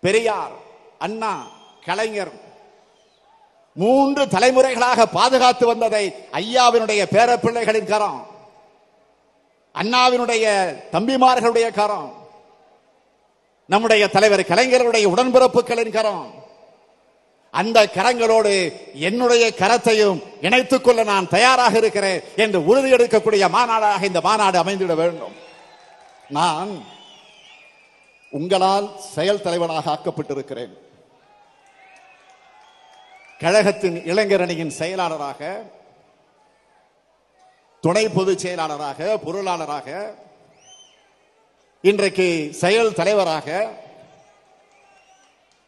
பெரியார் 0.00 0.54
அண்ணா 0.98 1.46
கலைஞர் 1.84 2.32
மூன்று 3.72 4.22
தலைமுறைகளாக 4.24 5.06
பாதுகாத்து 5.12 5.66
வந்ததை 5.66 6.04
ஐயாவினுடைய 6.32 7.02
பேரப்பிள்ளைகளின் 7.14 7.88
கரம் 7.88 8.26
அண்ணாவினுடைய 9.74 10.44
தம்பிமார்களுடைய 10.92 11.72
கரம் 11.72 12.12
நம்முடைய 13.66 14.08
தலைவர் 14.08 14.40
கலைஞருடைய 14.40 15.06
உடன்பிறப்புகளின் 15.14 15.92
கரம் 15.92 16.34
அந்த 17.50 17.78
கரங்களோடு 17.94 18.54
என்னுடைய 18.94 19.44
கரத்தையும் 19.58 20.22
இணைத்துக் 20.40 20.84
கொள்ள 20.84 21.04
நான் 21.04 21.28
தயாராக 21.28 21.76
இருக்கிறேன் 21.78 22.22
என்று 22.36 22.60
உறுதியெடுக்கக்கூடிய 22.60 23.44
மாநாடாக 23.56 24.02
இந்த 24.02 24.20
மாநாடு 24.20 24.58
அமைந்திட 24.62 24.94
வேண்டும். 24.94 25.34
நான் 26.28 26.84
உங்களால் 28.30 28.98
செயல் 28.98 29.42
தலைவனாக 29.42 29.90
ஆக்கப்பட்டிருக்கிறேன். 29.92 30.72
கழகத்தின் 33.38 33.96
இளைஞரணியின் 34.04 34.76
செயலாளராக 34.80 35.62
துணை 37.80 38.08
பொதுச் 38.08 38.38
செயலாளராக 38.38 39.18
பொருளாளராக 39.26 40.14
இன்றைக்கு 41.80 42.48
செயல் 42.52 42.94
தலைவராக 42.94 43.70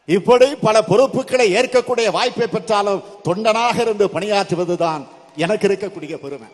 இப்படி 0.07 0.55
பல 0.55 0.83
பொறுப்புகளை 0.83 1.53
ஏற்கக்கூடிய 1.55 2.11
வாய்ப்பை 2.11 2.47
பெற்றாலும் 2.47 3.05
தொண்டனாக 3.25 3.81
இருந்து 3.81 4.09
பணியாற்றுவதுதான் 4.09 5.07
எனக்கு 5.37 5.69
இருக்கக்கூடிய 5.69 6.17
பெருமை. 6.17 6.49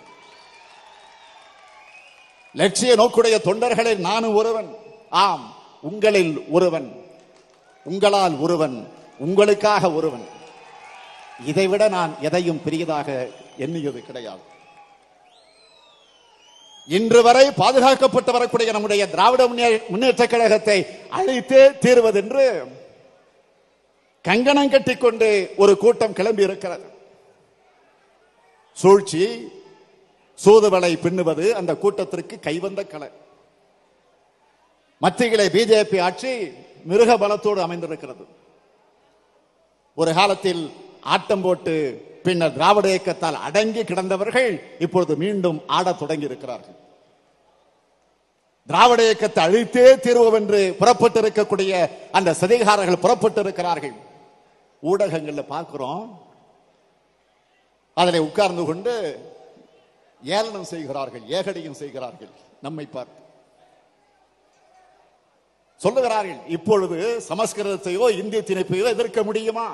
லட்சிய 2.54 2.94
நோக்குடைய 2.94 3.38
தொண்டர்களில் 3.44 3.96
நானும் 3.96 4.34
ஒருவன். 4.34 4.76
ஆம் 5.10 5.54
உங்களில் 5.80 6.44
ஒருவன். 6.50 7.04
உங்களால் 7.84 8.36
ஒருவன் 8.36 8.88
உங்களுக்காக 9.18 9.92
ஒருவன். 9.92 10.28
இதைவிட 11.46 11.88
நான் 11.88 12.16
எதையும் 12.20 12.62
பெரியதாக 12.62 13.28
எண்ணியது 13.58 14.02
கிடையாது. 14.02 14.52
இன்று 16.88 17.22
வரை 17.22 17.48
பாதுகாக்கப்பட்டு 17.48 18.32
வரக்கூடிய 18.32 18.72
நம்முடைய 18.72 19.08
திராவிட 19.08 19.46
முன்னே- 19.46 19.88
முன்னேற்ற 19.88 20.26
கழகத்தை 20.26 20.86
அழித்தே 21.10 21.68
தீர்வதென்று 21.68 22.64
கங்கணம் 24.22 24.70
கட்டிக்கொண்டு 24.70 25.54
ஒரு 25.56 25.76
கூட்டம் 25.76 26.12
கிளம்பி 26.12 26.42
இருக்கிறது 26.42 26.84
சூழ்ச்சி 28.72 29.48
சூதுவலை 30.42 30.92
பின்னுவது 30.96 31.44
அந்த 31.58 31.72
கூட்டத்திற்கு 31.82 32.36
கைவந்த 32.46 32.80
கலை. 32.84 33.10
மத்தியிலே 35.02 35.46
பிஜேபி 35.54 35.98
ஆட்சி 36.06 36.32
மிருக 36.90 37.10
பலத்தோடு 37.22 37.60
அமைந்திருக்கிறது. 37.66 38.24
ஒரு 39.94 40.12
காலத்தில் 40.14 40.62
ஆட்டம் 41.14 41.42
போட்டு 41.42 41.74
பின்னர் 42.24 42.54
திராவிட 42.54 42.86
இயக்கத்தால் 42.88 43.42
அடங்கி 43.46 43.82
கிடந்தவர்கள் 43.82 44.50
இப்பொழுது 44.84 45.14
மீண்டும் 45.22 45.58
ஆடத் 45.76 45.98
தொடங்கி 45.98 46.28
இருக்கிறார்கள் 46.30 46.78
திராவிட 48.68 49.00
இயக்கத்தை 49.02 49.40
அழித்தே 49.46 49.86
தீர்வோம் 50.04 50.36
என்று 50.40 50.60
புறப்பட்டு 50.78 51.18
இருக்கக்கூடிய 51.22 51.72
அந்த 52.16 52.34
சதிகாரர்கள் 52.40 53.02
புறப்பட்டு 53.04 53.40
இருக்கிறார்கள் 53.40 53.94
ஊடகங்கள்ல 54.82 55.42
பார்க்கிறோம். 55.54 56.04
அதில் 57.96 58.24
உட்கார்ந்து 58.28 58.64
கொண்டு 58.64 58.94
ஏளனம் 60.24 60.70
செய்கிறார்கள் 60.72 61.24
ஏகடையும் 61.36 61.80
செய்கிறார்கள். 61.82 62.32
நம்மை 62.60 62.86
பார்த்து 62.86 63.20
சொல்லுகிறார்கள் 65.80 66.40
இப்பொழுது 66.56 66.98
சமஸ்கிருதத்தையோ 67.30 68.06
இந்திய 68.20 68.40
திணைப்பையோ 68.48 68.86
எதிர்க்க 68.94 69.22
முடியுமா? 69.22 69.68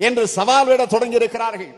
என்று 0.00 0.24
சவால் 0.36 0.68
விட 0.68 0.86
தொடங்கி 0.86 1.20
இருக்கிறார்கள் 1.20 1.72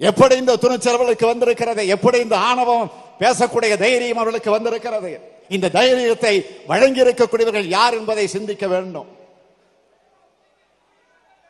எப்படி 0.00 0.34
இந்த 0.42 0.54
துணிச்சல்களுக்கு 0.62 1.26
வந்திருக்கிறது? 1.32 1.82
எப்படி 1.86 2.18
இந்த 2.20 2.36
ஆணவம் 2.50 2.90
பேசக்கூடிய 3.22 3.72
தைரியம் 3.84 4.20
அவர்களுக்கு 4.20 4.50
வந்திருக்கிறது? 4.50 5.10
இந்த 5.48 5.70
தைரியத்தை 5.78 6.34
வழங்கி 6.66 7.02
இருக்கக்கூடியவர்கள் 7.04 7.68
யார் 7.76 7.96
என்பதை 7.98 8.26
சிந்திக்க 8.26 8.66
வேண்டும். 8.66 9.10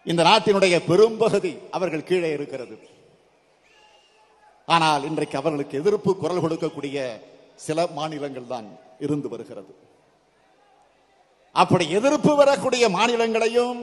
இந்த 0.07 0.23
நாட்டினுடைய 0.31 0.75
பெரும்பகுதி 0.89 1.53
அவர்கள் 1.71 2.09
கீழே 2.09 2.31
இருக்கிறது. 2.37 2.77
ஆனால் 4.69 5.07
இன்றைக்கு 5.11 5.37
அவர்களுக்கு 5.41 5.81
எதிர்ப்பு 5.83 6.11
குரல் 6.23 6.45
கொடுக்கக்கூடிய 6.45 6.99
சில 7.67 7.87
மாநிலங்கள் 7.97 8.53
தான் 8.53 8.69
இருந்து 9.05 9.29
வருகிறது. 9.33 9.73
அப்படி 11.63 11.85
எதிர்ப்பு 11.99 12.33
வரக்கூடிய 12.43 12.85
மாநிலங்களையும் 12.99 13.81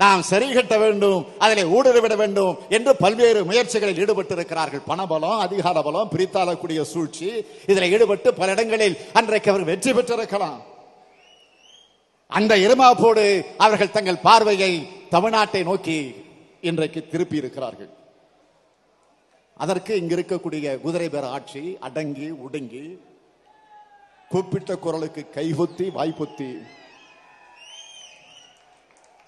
நாம் 0.00 0.22
சரி 0.30 0.46
கட்ட 0.54 0.74
வேண்டும் 0.82 1.20
அதனை 1.44 1.64
ஊடுருவிட 1.76 2.14
வேண்டும் 2.22 2.56
என்று 2.76 2.92
பல்வேறு 3.02 3.40
முயற்சிகளில் 3.48 4.00
ஈடுபட்டிருக்கிறார்கள். 4.02 4.82
பணபலம் 4.90 5.42
அதிகார 5.46 5.82
பலம் 5.86 6.10
பிரித்தாளக்கூடிய 6.14 6.80
சூழ்ச்சி 6.92 7.28
இதில் 7.70 7.92
ஈடுபட்டு 7.94 8.28
பல 8.40 8.48
இடங்களில் 8.56 8.96
அன்றைக்கு 9.18 9.50
அவர் 9.52 9.68
வெற்றி 9.70 9.92
பெற்றிருக்கலாம். 9.98 10.58
அந்த 12.38 12.52
இருமாப்போடு 12.66 13.24
அவர்கள் 13.64 13.94
தங்கள் 13.96 14.24
பார்வையை 14.28 14.72
தமிழ்நாட்டை 15.14 15.62
நோக்கி 15.70 15.98
இன்றைக்கு 16.68 17.00
திருப்பி 17.12 17.36
இருக்கிறார்கள். 17.42 17.90
அதற்கு 19.62 19.92
இங்க 20.00 20.14
இருக்கக்கூடிய 20.14 20.80
குதிரை 20.80 21.08
பேர 21.08 21.26
ஆட்சி 21.36 21.62
அடங்கி 21.86 22.30
ஒடுங்கி 22.46 22.86
கூப்பிட்ட 24.30 24.76
குரலுக்கு 24.76 25.22
கைகுத்தி 25.36 25.86
வாய்ப்புத்தி 25.98 26.48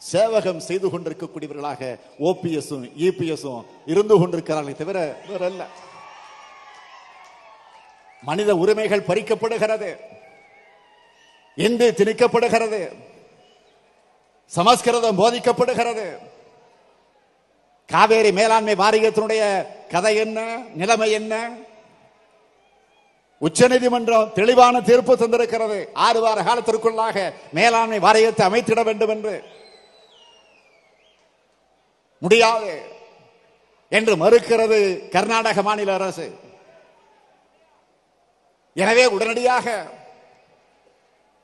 சேவகம் 0.01 0.61
செய்து 0.67 0.87
கொண்டிருக்கக்கூடியவர்களாக 0.91 1.99
ஓபிஎஸும் 2.29 2.85
இபிஎஸும் 3.07 3.65
இருந்து 3.93 4.15
கொண்டிருக்கிறார்கள் 4.19 4.81
தவிர 4.81 4.99
வேற 5.29 5.45
அல்ல 5.45 5.63
மனித 8.23 8.51
உரிமைகள் 8.57 9.09
பறிக்கப்படுகிறது. 9.09 9.91
இந்தி 11.57 11.89
திணிக்கப்படுகிறது. 11.89 12.81
சமஸ்கிருதம் 14.47 15.19
போதிக்கப்படுகிறது. 15.19 16.07
காவேரி 17.93 18.31
மேலாண்மை 18.33 18.75
வாரியத்தினுடைய 18.75 19.43
கதை 19.93 20.15
என்ன 20.17 20.39
நிலைமை 20.81 21.11
என்ன? 21.11 21.35
உச்சநீதிமன்றம் 23.39 24.33
தெளிவான 24.39 24.81
தீர்ப்பு 24.81 25.13
தந்திருக்கிறது. 25.17 25.79
ஆறு 26.07 26.21
வார 26.21 26.39
காலத்திற்குள்ளாக 26.43 27.17
மேலாண்மை 27.53 27.99
வாரியத்தை 28.07 28.47
அமைத்திட 28.47 28.83
வேண்டும் 28.85 29.13
என்று. 29.15 29.35
முடியாது 32.23 32.73
என்று 33.89 34.15
மறுக்கிறது 34.17 35.09
கர்நாடக 35.09 35.63
மாநில 35.63 35.95
அரசு. 35.95 36.27
எனவே 38.83 39.05
உடனடியாக 39.07 39.67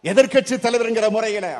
எதிர்க்கட்சி 0.04 0.58
தலைவர் 0.58 0.88
என்கிற 0.88 1.08
முறையில் 1.10 1.50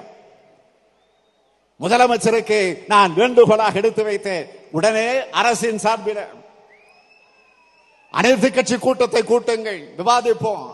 முதலமைச்சருக்கு 1.81 2.59
நான் 2.93 3.13
வேண்டுகோளாக 3.19 3.79
எடுத்து 3.81 4.03
வைத்தேன். 4.09 4.47
உடனே 4.73 5.07
அரசின் 5.41 5.83
சார்பில் 5.85 6.25
அனைத்து 8.15 8.49
கட்சி 8.53 8.77
கூட்டத்தை 8.79 9.23
கூட்டுங்கள் 9.23 9.81
விவாதிப்போம். 9.99 10.65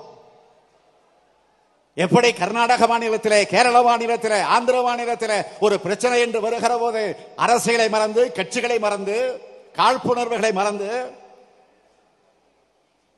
எப்படி 1.97 2.29
கர்நாடக 2.33 2.87
மாநிலத்திலே 2.87 3.39
கேரள 3.53 3.77
மாநிலத்திலே 3.89 4.41
ஆந்திர 4.55 4.77
மாநிலத்திலே 4.89 5.39
ஒரு 5.61 5.77
பிரச்சனை 5.85 6.21
என்று 6.21 6.41
வருகிற 6.41 6.73
போது 6.79 7.03
அரசியலை 7.45 7.89
மறந்து 7.95 8.23
கட்சிகளை 8.37 8.79
மறந்து 8.79 9.17
காழ்ப்புணர்வுகளை 9.79 10.53
மறந்து 10.53 10.91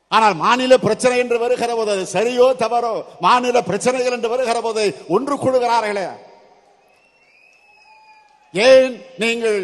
ஆனால் 0.08 0.34
மாநில 0.34 0.72
பிரச்சனை 0.86 1.18
என்று 1.18 1.36
வருகிற 1.38 1.70
போது 1.74 1.92
சரியோ 2.14 2.46
தவறோ? 2.62 2.94
மாநில 3.20 3.60
பிரச்சனைகள் 3.62 4.16
என்று 4.16 4.28
வருகிற 4.28 4.60
போது 4.60 4.82
ஒன்று 5.08 5.34
கூடுகிறார்களே. 5.34 6.06
ஏன் 8.52 8.94
நீங்கள் 9.18 9.60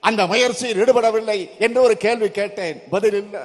அந்த 0.00 0.26
முயற்சியில் 0.26 0.80
ஈடுபடவில்லை 0.82 1.38
என்று 1.58 1.80
ஒரு 1.82 1.96
கேள்வி 1.96 2.28
கேட்டேன். 2.30 2.78
பதில் 2.90 3.18
இல்லை. 3.22 3.44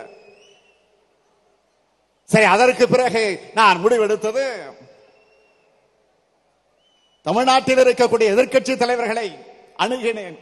சரி 2.30 2.44
அதற்கு 2.44 2.86
பிறகு 2.90 3.24
நான் 3.54 3.82
முடிவெடுத்தது 3.84 4.44
தமிழ்நாட்டில் 7.22 7.82
இருக்கக்கூடிய 7.84 8.28
எதிர்க்கட்சி 8.34 8.74
தலைவர்களை 8.78 9.28
அணுகினேன். 9.84 10.38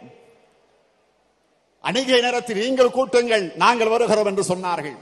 அணுகிய 1.79 2.17
நேரத்தில் 2.21 2.61
நீங்கள் 2.63 2.95
கூட்டுங்கள் 2.97 3.45
நாங்கள் 3.55 3.93
வருகிறோம் 3.93 4.29
என்று 4.31 4.43
சொன்னார்கள். 4.51 4.97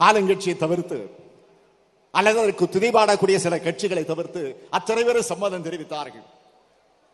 ஆளுங்கட்சியை 0.00 0.56
தவிர்த்து 0.56 0.98
அல்லது 2.10 2.38
அதற்கு 2.42 2.64
துதிபாடக்கூடிய 2.74 3.36
சில 3.44 3.56
கட்சிகளை 3.56 4.04
தவிர்த்து 4.04 4.42
அத்தனை 4.70 5.04
பேரும் 5.04 5.30
சம்மதம் 5.32 5.66
தெரிவித்தார்கள். 5.66 6.26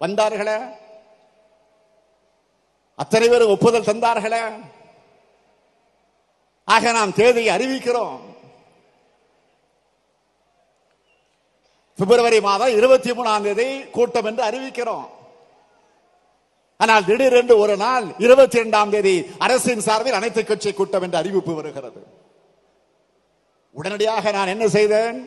வந்தார்களே 0.00 0.56
அத்தனை 3.00 3.28
பேர் 3.28 3.52
ஒப்புதல் 3.52 3.88
தந்தார்களே. 3.90 4.42
ஆக 6.64 6.92
நாம் 6.92 7.16
தேதியை 7.20 7.56
அறிவிக்கிறோம். 7.56 8.18
பிப்ரவரி 11.98 12.40
மாதம் 12.40 12.76
இருபத்தி 12.76 13.10
மூணாம் 13.10 13.42
தேதி 13.42 13.68
கூட்டம் 13.96 14.24
என்று 14.24 14.42
அறிவிக்கிறோம். 14.44 15.08
ஆனால் 16.76 17.04
திடீரென்று 17.04 17.58
ஒரு 17.58 17.76
நாள் 17.76 18.06
இருபத்தி 18.18 18.56
இரண்டாம் 18.58 18.90
தேதி 18.90 19.14
அரசின் 19.38 19.84
சார்பில் 19.86 20.18
அனைத்து 20.20 20.44
கட்சி 20.44 20.72
கூட்டம் 20.72 21.02
என்று 21.02 21.18
அறிவிப்பு 21.18 21.54
வருகிறது. 21.54 22.00
உடனடியாக 23.70 24.30
நான் 24.30 24.52
என்ன 24.54 24.68
செய்தேன்? 24.68 25.18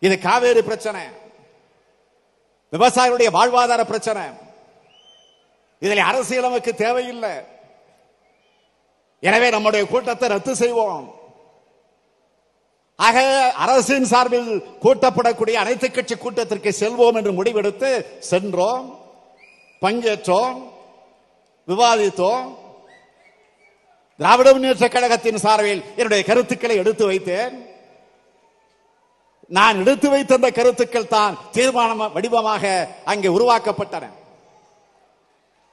இது 0.00 0.18
காவேரி 0.18 0.62
பிரச்சனை. 0.62 1.04
விவசாயிகளுடைய 2.72 3.30
வாழ்வாதார 3.38 3.84
பிரச்சனை. 3.84 4.24
இதில் 5.84 6.08
அரசியல் 6.10 6.48
நமக்கு 6.48 6.72
தேவையில்லை. 6.84 7.34
எனவே 9.22 9.48
நம்முடைய 9.54 9.82
கூட்டத்தை 9.92 10.26
ரத்து 10.34 10.52
செய்வோம். 10.62 11.06
ஆக 13.06 13.16
அரசின் 13.64 14.10
சார்பில் 14.10 14.50
கூட்டப்படக்கூடிய 14.84 15.56
அனைத்து 15.62 15.86
கட்சி 15.90 16.14
கூட்டத்திற்கு 16.16 16.70
செல்வோம் 16.80 17.18
என்று 17.20 17.32
முடிவெடுத்து 17.38 17.90
சென்றோம் 18.30 18.86
பங்கேற்றோம் 19.82 20.58
விவாதித்தோம். 21.68 22.46
திராவிட 24.20 24.48
முன்னேற்ற 24.52 24.86
கழகத்தின் 24.94 25.42
சார்பில் 25.46 25.82
என்னுடைய 25.98 26.22
கருத்துக்களை 26.28 26.76
எடுத்து 26.82 27.04
வைத்தேன். 27.10 27.56
நான் 29.56 29.80
எடுத்து 29.82 30.08
வைத்த 30.12 30.38
அந்த 30.38 30.50
கருத்துக்கள் 30.58 31.12
தான் 31.16 31.34
தீர்மானம் 31.56 32.12
வடிவமாக 32.14 32.64
அங்கே 33.12 33.28
உருவாக்கப்பட்டன. 33.36 34.04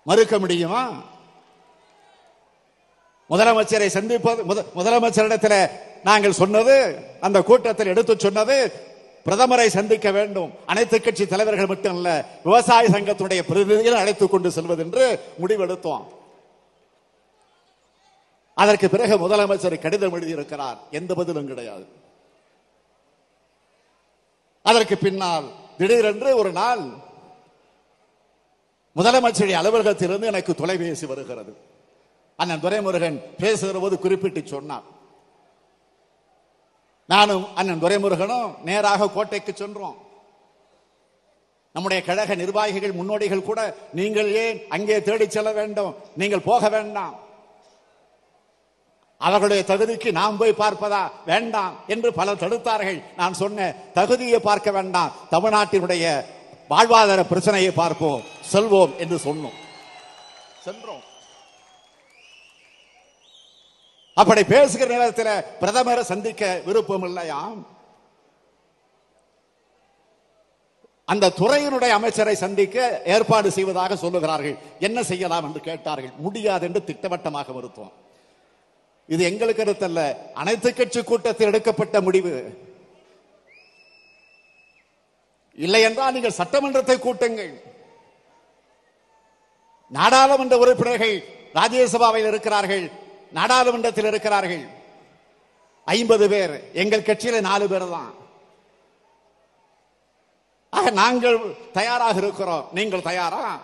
மறுக்க 0.04 0.40
முடியுமா? 0.40 1.04
முதலமைச்சரை 3.30 3.88
சந்திப்பது 3.88 4.66
முதலமைச்சரிடத்தில் 4.76 5.70
நாங்கள் 6.04 6.32
சொன்னது 6.32 7.04
அந்த 7.20 7.42
கூட்டத்தில் 7.42 7.88
எடுத்து 7.88 8.20
சொன்னது 8.20 8.72
பிரதமரை 9.26 9.68
சந்திக்க 9.68 10.12
வேண்டும். 10.12 10.54
அனைத்து 10.66 11.02
கட்சி 11.02 11.28
தலைவர்கள் 11.28 11.66
மட்டும் 11.66 11.96
அல்ல 11.96 12.26
விவசாய 12.44 12.88
சங்கத்தினுடைய 12.88 13.42
பிரதிநிதிகள் 13.42 14.00
அழைத்துக் 14.00 14.32
கொண்டு 14.32 14.52
செல்வது 14.52 14.84
என்று 14.84 15.24
முடிவெடுத்தோம். 15.42 16.08
அதற்கு 18.56 18.90
பிறகு 18.90 19.30
முதலமைச்சர் 19.30 19.80
கடிதம் 19.80 20.22
எழுதியிருக்கிறார். 20.22 20.78
எந்த 20.92 21.14
பதிலும் 21.14 21.48
கிடையாது. 21.48 21.88
அதற்கு 24.64 24.98
பின்னால் 24.98 25.52
திடீரென்று 25.78 26.38
ஒரு 26.38 26.52
நாள் 26.52 27.03
முதலமைச்சருடைய 28.96 29.58
அலுவலகத்திலிருந்து 29.62 30.32
எனக்கு 30.32 30.56
தொலைபேசி 30.56 31.06
வருகிறது. 31.06 31.58
அண்ணன் 32.36 32.62
துரைமுருகன் 32.62 33.18
பேசுகிற 33.38 33.80
போது 33.80 34.00
குறிப்பிட்டு 34.00 34.42
சொன்னார். 34.46 34.84
நானும் 37.06 37.56
அண்ணன் 37.56 37.82
துரைமுருகனும் 37.82 38.62
நேராக 38.64 39.10
கோட்டைக்கு 39.10 39.54
சென்றோம். 39.54 39.98
நம்முடைய 41.72 42.04
கழக 42.04 42.36
நிர்வாகிகள் 42.36 42.92
முன்னோடிகள் 42.92 43.48
கூட 43.50 43.76
நீங்கள் 43.94 44.32
ஏன் 44.32 44.62
அங்கே 44.70 45.02
தேடி 45.02 45.30
செல்ல 45.30 45.52
வேண்டும்? 45.52 45.96
நீங்கள் 46.16 46.48
போக 46.50 46.70
வேண்டாம். 46.70 47.16
அவர்களுடைய 49.18 49.64
தகுதிக்கு 49.68 50.12
நாம் 50.12 50.38
போய் 50.38 50.62
பார்ப்பதா? 50.64 51.12
வேண்டாம் 51.26 51.76
என்று 51.88 52.14
பலர் 52.14 52.42
தடுத்தார்கள். 52.44 53.04
நான் 53.16 53.34
சொன்ன 53.34 53.76
தகுதியை 53.94 54.40
பார்க்க 54.40 54.72
வேண்டாம். 54.72 55.14
தமிழ்நாட்டினுடைய 55.32 56.26
வாழ்வாதார 56.74 57.24
பிரச்சனையை 57.24 57.72
பார்ப்போம். 57.72 58.22
செல்வோம் 58.54 58.96
என்று 58.98 59.18
சொன்னோம். 59.28 59.58
சென்றோம். 60.66 61.04
அப்படி 64.22 64.42
பேசுகிற 64.44 64.90
நேரத்தில் 64.94 65.46
பிரதமரை 65.62 66.04
சந்திக்க 66.14 66.62
விருப்பம் 66.66 67.04
இல்லையாம் 67.04 67.62
அந்த 71.06 71.32
துறையினுடைய 71.40 71.90
அமைச்சரை 71.90 72.36
சந்திக்க 72.36 73.02
ஏற்பாடு 73.16 73.52
செய்வதாக 73.52 73.96
சொல்லுகிறார்கள். 73.96 74.58
என்ன 74.80 75.04
செய்யலாம் 75.04 75.46
என்று 75.48 75.62
கேட்டார்கள். 75.62 76.14
முடியாது 76.18 76.66
என்று 76.68 76.84
திட்டவட்டமாக 76.84 77.52
மறுத்தோம் 77.54 77.94
இது 79.08 79.24
எங்களுக்கு 79.30 79.64
கருத்தல்ல 79.64 80.02
அனைத்து 80.34 80.74
கட்சி 80.74 81.04
கூட்டத்தில் 81.04 81.48
எடுக்கப்பட்ட 81.48 82.02
முடிவு. 82.02 82.34
இல்லை 85.56 85.82
என்றால் 85.82 86.14
நீங்கள் 86.14 86.38
சட்டமன்றத்தை 86.38 86.98
கூட்டுங்கள். 86.98 87.62
நாடாளுமன்ற 89.90 90.58
உறுப்பினர்கள் 90.58 91.24
ராஜ்யசபாவில் 91.54 92.28
இருக்கிறார்கள். 92.28 92.92
நாடாளுமன்றத்தில் 93.32 94.06
இருக்கிறார்கள். 94.06 94.66
ஐம்பது 95.84 96.30
பேர். 96.30 96.72
எங்கள் 96.74 97.02
கட்சியில 97.02 97.42
நாலு 97.42 97.68
பேர் 97.68 97.90
தான். 97.90 98.14
ஆக 100.70 100.90
நாங்கள் 100.90 101.56
தயாராக 101.72 102.18
இருக்கிறோம். 102.18 102.68
நீங்கள் 102.72 103.02
தயாரா? 103.02 103.62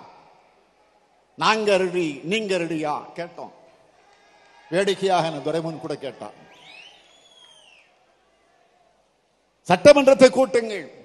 நாங்க 1.35 1.77
ரெடி 1.77 2.19
நீங்க 2.23 2.55
ரெடியா 2.55 2.93
கேட்டோம் 3.15 3.51
வேடிக்கையாக 4.71 5.29
துரைமுன் 5.29 5.79
கூட 5.79 5.95
கேட்டான். 5.95 6.33
சட்டமன்றத்தை 9.69 10.29
கூட்டுங்கள். 10.29 10.98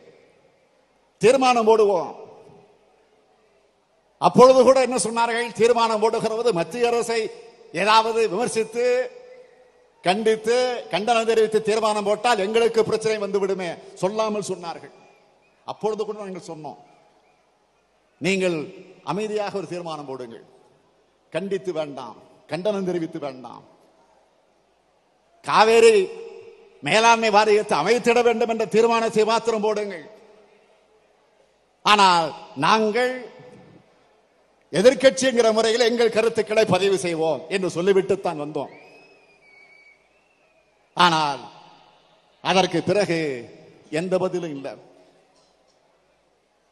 தீர்மானம் 1.22 1.68
போடுவோம். 1.70 2.12
அப்பொழுது 4.26 4.60
கூட 4.62 4.78
என்ன 4.86 4.96
சொன்னார்கள்? 5.06 5.48
தீர்மானம் 5.60 6.02
போடுகிறது. 6.02 6.50
மத்திய 6.60 6.90
அரசை 6.90 7.20
ஏதாவது 7.82 8.20
விமர்சித்து 8.32 8.84
கண்டித்து 10.04 10.56
கண்டனம் 10.92 11.28
தெரிவித்து 11.30 11.58
தீர்மானம் 11.68 12.08
போட்டால் 12.08 12.42
எங்களுக்கு 12.46 12.80
பிரச்சனை 12.88 13.18
வந்து 13.24 13.38
விடுமே 13.42 13.68
சொல்லாமல் 14.02 14.48
சொன்னார்கள். 14.50 14.94
அப்பொழுது 15.72 16.02
கூட 16.04 16.18
நாங்கள் 16.24 16.48
சொன்னோம். 16.50 16.80
நீங்கள் 18.20 18.56
அமைதியாக 19.12 19.58
ஒரு 19.60 19.68
தீர்மானம் 19.72 20.10
போடுங்கள். 20.10 20.44
கண்டித்து 21.32 21.70
வேண்டாம். 21.78 22.16
கண்டனம் 22.50 22.88
தெரிவித்து 22.88 23.18
வேண்டாம். 23.26 23.62
காவேரி 25.44 25.96
மேலாண்மை 26.88 27.30
வாரியத்தை 27.36 27.74
அமைத்திட 27.82 28.18
வேண்டும் 28.28 28.52
என்ற 28.54 28.64
தீர்மானத்தை 28.74 29.24
மாத்திரம் 29.32 29.64
போடுங்கள். 29.66 30.04
ஆனால் 31.84 32.32
நாங்கள் 32.56 33.12
எதிர்க்கட்சிங்கிற 34.72 35.52
முறையில் 35.52 35.80
எங்கள் 35.80 36.10
கருத்துக்களை 36.10 36.64
பதிவு 36.64 36.98
செய்வோம் 36.98 37.42
என்று 37.48 37.70
சொல்லிவிட்டு 37.70 38.20
தான் 38.20 38.40
வந்தோம். 38.40 38.72
ஆனால் 40.94 41.40
அதற்கு 42.40 42.82
பிறகு 42.82 43.18
எந்த 43.90 44.18
பதிலும் 44.18 44.50
இல்லை. 44.50 44.72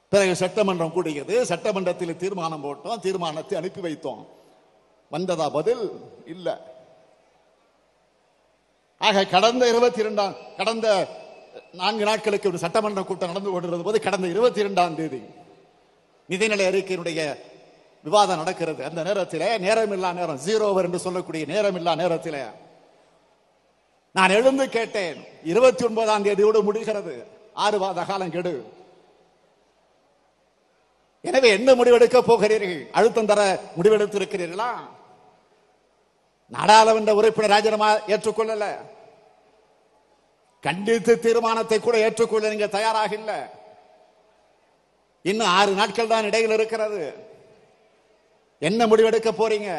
பிறகு 0.09 0.37
சட்டமன்றம் 0.37 0.93
கூடியது. 0.93 1.47
சட்டமன்றத்தில் 1.47 2.17
தீர்மானம் 2.17 2.65
போட்டோம். 2.65 3.01
தீர்மானத்தை 3.01 3.59
அனுப்பி 3.59 3.81
வைத்தோம். 3.81 4.27
வந்ததா 5.11 5.49
பதில்? 5.49 5.85
இல்லை. 6.27 6.53
ஆக 8.99 9.27
கடந்த 9.27 9.69
இருபத்தி 9.69 10.01
இரண்டாம் 10.01 10.35
கடந்த 10.57 11.09
நான்கு 11.73 12.05
நாட்களுக்கு 12.05 12.49
ஒரு 12.49 12.59
சட்டமன்ற 12.59 13.03
கூட்டம் 13.03 13.29
நடந்து 13.29 13.51
கொண்டிருந்த 13.51 13.85
போது 13.85 14.01
கடந்த 14.01 14.27
இருபத்தி 14.27 14.61
இரண்டாம் 14.61 14.97
தேதி 14.97 15.23
நிதிநிலை 16.31 16.67
அறிக்கையினுடைய 16.71 17.39
விவாதம் 18.05 18.37
நடக்கிறது. 18.37 18.85
அந்த 18.85 19.03
நேரத்தில் 19.03 19.41
நேரமில்லா 19.41 20.13
நேரம் 20.13 20.41
ஜீரோவர் 20.47 20.83
என்று 20.83 20.99
சொல்லக்கூடிய 20.99 21.45
நேரமில்லா 21.53 21.95
நேரத்தில் 21.97 22.39
நான் 24.13 24.31
எழுந்து 24.31 24.69
கேட்டேன். 24.69 25.27
இருபத்தி 25.45 25.85
ஒன்பதாம் 25.85 26.25
தேதியோடு 26.25 26.63
முடிகிறது. 26.63 27.27
ஆறு 27.53 27.79
மாத 27.79 28.05
காலம் 28.05 28.31
கெடு. 28.31 28.55
எனவே 31.21 31.49
என்ன 31.49 31.75
முடிவெடுக்க 31.75 32.21
போகிறீர்கள்? 32.21 32.89
அழுத்தம் 32.93 33.27
தர 33.27 33.61
முடிவெடுத்திருக்கிறீர்களா? 33.77 34.71
நாடாளுமன்ற 36.49 37.15
உறுப்பினர் 37.15 37.51
ராஜினாமா 37.51 37.91
ஏற்றுக்கொள்ளல. 37.95 38.67
கண்டித்து 40.65 41.13
தீர்மானத்தை 41.19 41.81
கூட 41.81 41.99
ஏற்றுக்கொள்ள 41.99 42.49
நீங்க 42.49 42.67
தயாராக 42.67 43.15
இல்லை. 43.15 43.39
இன்னும் 45.23 45.53
ஆறு 45.57 45.73
நாட்கள் 45.73 46.13
தான் 46.13 46.25
இடையில் 46.25 46.51
இருக்கிறது. 46.51 47.03
என்ன 48.59 48.87
முடிவெடுக்க 48.87 49.31
போறீங்க? 49.41 49.71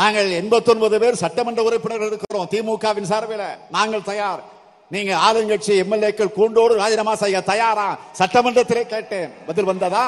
நாங்கள் 0.00 0.28
89 0.30 0.98
பேர் 1.02 1.22
சட்டமன்ற 1.22 1.62
உறுப்பினர்கள் 1.62 2.10
இருக்கிறோம் 2.10 2.48
திமுகவின் 2.52 3.10
சார்பில். 3.12 3.46
நாங்கள் 3.70 4.08
தயார். 4.10 4.42
நீங்க 4.90 5.12
ஆளுங்கட்சி 5.26 5.72
எம்எல்ஏக்கள் 5.82 6.36
கூண்டோடு 6.36 6.74
ராஜினாமா 6.82 7.14
செய்ய 7.14 7.40
தயாரா? 7.40 7.88
சட்டமன்றத்திலே 8.18 8.84
கேட்டேன். 8.86 9.32
பதில் 9.46 9.70
வந்ததா? 9.70 10.06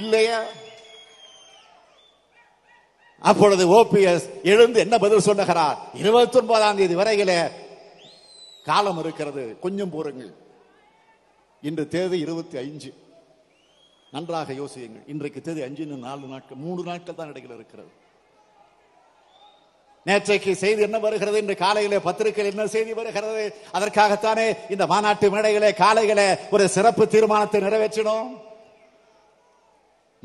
இல்லையா? 0.00 0.40
அப்பொழுது 3.22 3.64
ஓபிஎஸ் 3.78 4.26
எழுந்து 4.42 4.80
என்ன 4.80 4.98
பதில் 4.98 5.26
சொல்லுகிறார் 5.28 5.78
இருபத்தி 5.94 6.38
ஒன்பதாம் 6.38 6.76
தேதி 6.76 6.94
வரையிலே 6.94 7.50
காலம் 8.64 8.98
இருக்கிறது. 8.98 9.58
கொஞ்சம் 9.60 9.90
போருங்கள். 9.90 10.32
இன்று 11.62 11.88
தேதி 11.88 12.18
இருபத்தி 12.18 12.56
ஐந்து 12.56 12.94
நன்றாக 14.10 14.52
யோசியுங்கள். 14.52 15.04
இன்றைக்கு 15.06 15.40
தேதி 15.40 15.62
அஞ்சு 15.62 15.84
நாலு 15.84 16.26
நாட்கள் 16.26 16.58
மூணு 16.58 16.82
நாட்கள் 16.82 17.14
தான் 17.14 17.28
இடையில் 17.28 17.54
இருக்கிறது. 17.54 17.90
நேற்றைக்கு 20.06 20.52
செய்தி 20.52 20.82
என்ன 20.82 20.98
வருகிறது? 20.98 21.38
இன்று 21.38 21.56
காலையிலே 21.56 21.98
பத்திரிகையில் 21.98 22.54
என்ன 22.54 22.66
செய்தி 22.66 22.92
வருகிறது? 22.92 23.54
அதற்காகத்தானே 23.72 24.56
இந்த 24.70 24.86
மாநாட்டு 24.86 25.30
மேடையிலே 25.30 25.74
காலையிலே 25.74 26.36
ஒரு 26.50 26.68
சிறப்பு 26.68 27.08
தீர்மானத்தை 27.08 27.60
நிறைவேற்றினோம். 27.60 28.41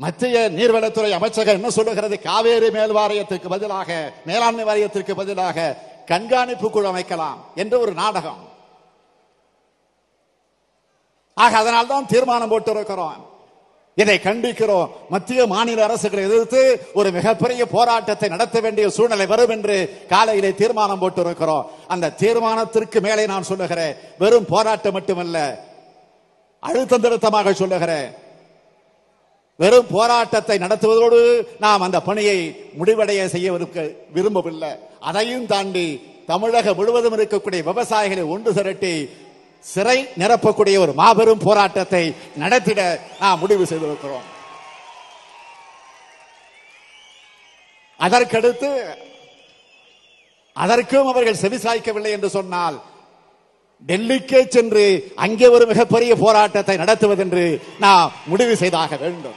மத்திய 0.02 0.50
நீர்வளத்துறை 0.56 1.10
அமைச்சகம் 1.10 1.56
என்ன 1.58 1.70
சொல்லுகிறது? 1.70 2.16
காவேரி 2.20 2.70
மேல் 2.70 2.92
வாரியத்திற்கு 2.98 3.48
பதிலாக 3.48 4.12
மேலாண்மை 4.28 4.64
வாரியத்திற்கு 4.64 5.14
பதிலாக 5.20 5.76
கண்காணிப்பு 6.06 6.70
குழு 6.70 6.86
அமைக்கலாம் 6.90 7.38
என்ற 7.54 7.74
ஒரு 7.78 7.92
நாடகம். 7.92 8.42
ஆக 11.34 11.56
அதனால்தான் 11.56 12.06
தீர்மானம் 12.06 12.48
போட்டு 12.48 12.70
இருக்கிறோம் 12.70 13.18
இதை 13.94 14.16
கண்டிக்கிறோம். 14.22 14.90
மத்திய 15.08 15.46
மாநில 15.46 15.86
அரசுகளை 15.86 16.22
எதிர்த்து 16.28 16.60
ஒரு 16.94 17.10
மிகப்பெரிய 17.10 17.66
போராட்டத்தை 17.66 18.28
நடத்த 18.28 18.60
வேண்டிய 18.60 18.88
சூழ்நிலை 18.90 19.26
வரும் 19.26 19.50
என்று 19.56 20.06
காலையிலே 20.08 20.54
தீர்மானம் 20.54 20.98
போட்டு 20.98 21.20
இருக்கிறோம் 21.20 21.66
அந்த 21.88 22.14
தீர்மானத்திற்கு 22.22 23.00
மேலே 23.00 23.26
நான் 23.26 23.48
சொல்லுகிறேன். 23.50 23.96
வெறும் 24.18 24.50
போராட்டம் 24.54 24.92
மட்டுமல்ல 24.92 25.36
அழுத்தம் 26.60 27.00
திருத்தமாக 27.00 27.52
சொல்லுகிறேன். 27.52 28.08
வெறும் 29.62 29.88
போராட்டத்தை 29.94 30.56
நடத்துவதோடு 30.64 31.20
நாம் 31.64 31.84
அந்த 31.86 31.98
பணியை 32.08 32.36
முடிவடைய 32.80 33.20
செய்யவிருக்க 33.32 33.78
விரும்பவில்லை. 34.16 34.72
அதையும் 35.08 35.48
தாண்டி 35.52 35.86
தமிழகம் 36.30 36.76
முழுவதும் 36.80 37.16
இருக்கக்கூடிய 37.16 37.60
விவசாயிகளை 37.68 38.24
ஒன்று 38.34 38.50
திரட்டி 38.58 38.92
சிறை 39.64 39.96
நிரப்பக்கூடிய 40.20 40.76
ஒரு 40.84 40.92
மாபெரும் 41.00 41.44
போராட்டத்தை 41.46 42.02
நடத்திட 42.42 42.80
நாம் 43.22 43.40
முடிவு 43.42 43.64
செய்திருக்கிறோம். 43.70 44.26
அதற்கடுத்து 48.00 48.70
அதற்கும் 50.56 51.10
அவர்கள் 51.14 51.42
செவிசாய்க்கவில்லை 51.42 52.12
என்று 52.18 52.30
சொன்னால் 52.36 52.78
டெல்லிக்கே 53.88 54.40
சென்று 54.54 54.86
அங்கே 55.24 55.48
ஒரு 55.56 55.64
மிகப்பெரிய 55.72 56.12
போராட்டத்தை 56.24 56.74
நடத்துவதென்று 56.84 57.44
நாம் 57.84 58.14
முடிவு 58.30 58.54
செய்தாக 58.62 58.96
வேண்டும். 59.04 59.36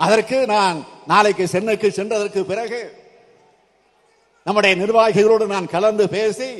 அதற்கு 0.00 0.38
நான் 0.46 0.78
நாளைக்கு 1.06 1.44
சென்னைக்கு 1.46 1.88
சென்றதற்கு 1.90 2.40
பிறகு 2.44 2.80
நம்முடைய 4.46 4.72
நிர்வாகிகளோடு 4.76 5.44
நான் 5.46 5.66
கலந்து 5.66 6.04
பேசி 6.08 6.50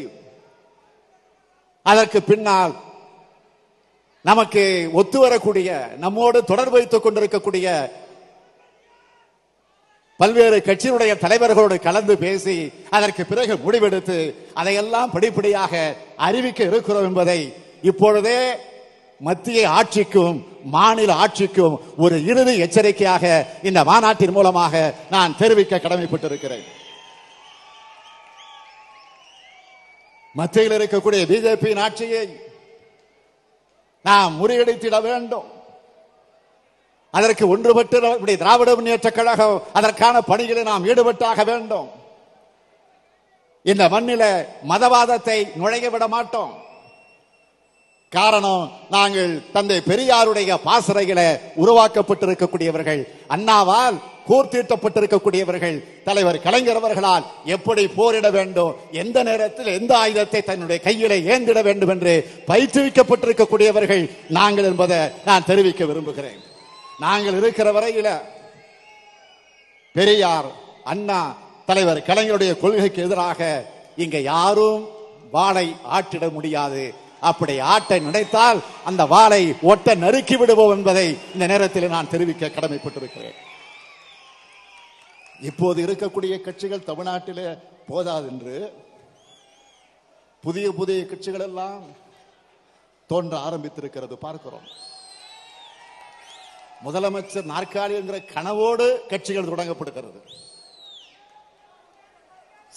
அதற்கு 1.86 2.20
பின்னால் 2.22 2.74
நமக்கு 4.24 4.62
ஒத்து 4.92 5.18
வரக்கூடிய 5.20 5.70
நம்மோடு 5.96 6.38
தொடர்பு 6.44 6.76
வைத்துக் 6.76 7.04
கொண்டிருக்கக்கூடிய 7.04 7.66
பல்வேறு 10.20 10.58
கட்சியினுடைய 10.60 11.12
தலைவர்களோடு 11.18 11.76
கலந்து 11.78 12.14
பேசி 12.16 12.56
அதற்கு 12.90 13.22
பிறகு 13.24 13.54
முடிவெடுத்து 13.56 14.18
அதையெல்லாம் 14.54 15.12
படிப்படியாக 15.12 15.72
அறிவிக்க 16.18 16.60
இருக்கிறோம் 16.64 17.04
என்பதை 17.04 17.40
இப்பொழுதே 17.82 18.40
மத்திய 19.20 19.70
ஆட்சிக்கும் 19.70 20.46
மாநில 20.64 21.14
ஆட்சிக்கும் 21.14 21.94
ஒரு 21.96 22.24
இறுதி 22.24 22.58
எச்சரிக்கையாக 22.58 23.46
இந்த 23.62 23.84
மாநாட்டின் 23.84 24.30
மூலமாக 24.30 24.94
நான் 25.10 25.36
தெரிவிக்க 25.36 25.76
கடமைப்பட்டிருக்கிறேன். 25.76 26.64
மத்தியில் 30.32 30.76
இருக்கக்கூடிய 30.78 31.22
பிஜேபியின் 31.32 31.80
ஆட்சியை 31.80 32.40
நாம் 34.02 34.32
முறியடித்திட 34.40 35.02
வேண்டும். 35.02 35.46
அதற்கு 37.10 37.56
ஒன்றுபட்டு 37.56 38.00
நம்முடைய 38.00 38.38
திராவிட 38.38 38.74
முன்னேற்ற 38.74 39.10
கழகம் 39.10 39.62
அதற்கான 39.72 40.20
பணிகளை 40.20 40.62
நாம் 40.62 40.84
ஈடுபட்டாக 40.84 41.44
வேண்டும். 41.44 41.88
இந்த 43.62 43.88
மண்ணில 43.88 44.46
மதவாதத்தை 44.68 45.56
நுழைய 45.56 45.90
விட 45.90 46.08
மாட்டோம். 46.08 46.65
காரணம் 48.12 48.64
நாங்கள் 48.90 49.32
தந்தை 49.54 49.78
பெரியாருடைய 49.88 50.50
பாசறைகள 50.66 51.20
உருவாக்கப்பட்டிருக்கக்கூடியவர்கள் 51.62 53.00
அண்ணாவால் 53.34 53.96
கூர்த்தீட்டப்பட்டிருக்கக்கூடியவர்கள் 54.28 55.76
தலைவர் 56.04 56.38
கலைஞர் 56.44 56.78
அவர்களால் 56.80 57.24
எப்படி 57.54 57.82
போரிட 57.96 58.30
வேண்டும் 58.30 58.76
எந்த 59.02 59.18
நேரத்தில் 59.22 59.70
எந்த 59.78 59.92
ஆயுதத்தை 59.98 60.40
தன்னுடைய 60.42 60.78
கையில 60.84 61.12
ஏந்திட 61.32 61.62
வேண்டும் 61.62 61.92
என்று 61.94 62.14
பயிற்றுவிக்கப்பட்டிருக்கக்கூடியவர்கள் 62.50 64.04
நாங்கள் 64.28 64.68
என்பதை 64.70 65.00
நான் 65.24 65.48
தெரிவிக்க 65.50 65.84
விரும்புகிறேன். 65.84 66.40
நாங்கள் 67.00 67.38
இருக்கிற 67.40 67.70
வரையில 67.72 68.08
பெரியார் 69.94 70.48
அண்ணா 70.84 71.20
தலைவர் 71.66 72.06
கலைஞருடைய 72.08 72.52
கொள்கைக்கு 72.58 73.02
எதிராக 73.02 73.40
இங்க 73.96 74.18
யாரும் 74.18 74.82
வாளை 75.30 75.66
ஆட்டிட 75.96 76.24
முடியாது. 76.32 76.84
அப்படி 77.30 77.54
ஆட்டை 77.72 77.98
நினைத்தால் 78.06 78.58
அந்த 78.88 79.02
வாளை 79.12 79.42
ஒட்ட 79.70 79.94
நறுக்கி 80.04 80.36
விடுவோம் 80.40 80.74
என்பதை 80.76 81.06
இந்த 81.34 81.46
நேரத்தில் 81.52 81.92
நான் 81.94 82.12
தெரிவிக்க 82.14 82.54
கடமைப்பட்டிருக்கிறேன். 82.56 83.38
இப்போது 85.50 85.78
இருக்கக்கூடிய 85.86 86.34
கட்சிகள் 86.46 86.88
தமிழ்நாட்டிலே 86.90 87.48
போதாது 87.90 88.26
என்று 88.32 88.56
புதிய 90.46 90.66
புதிய 90.80 91.00
கட்சிகள் 91.06 91.46
எல்லாம் 91.48 91.82
தோன்ற 93.10 93.34
ஆரம்பித்திருக்கிறது. 93.48 94.14
பார்க்கிறோம். 94.26 94.66
முதலமைச்சர் 96.86 97.50
நாற்காலி 97.52 97.94
என்கிற 97.98 98.18
கனவோடு 98.34 98.86
கட்சிகள் 99.12 99.50
தொடங்கப்படுகிறது. 99.50 100.20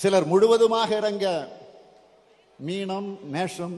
சிலர் 0.01 0.27
முழுவதுமாக 0.31 0.89
இறங்க 1.01 1.25
மீனம் 2.67 3.09
மேஷம் 3.35 3.77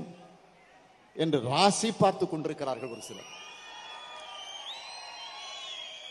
என்று 1.16 1.42
ராசி 1.42 1.92
பார்த்து 1.92 2.30
கொண்டிருக்கிறார்கள் 2.30 2.92
ஒரு 2.92 3.02
சிலர். 3.02 3.30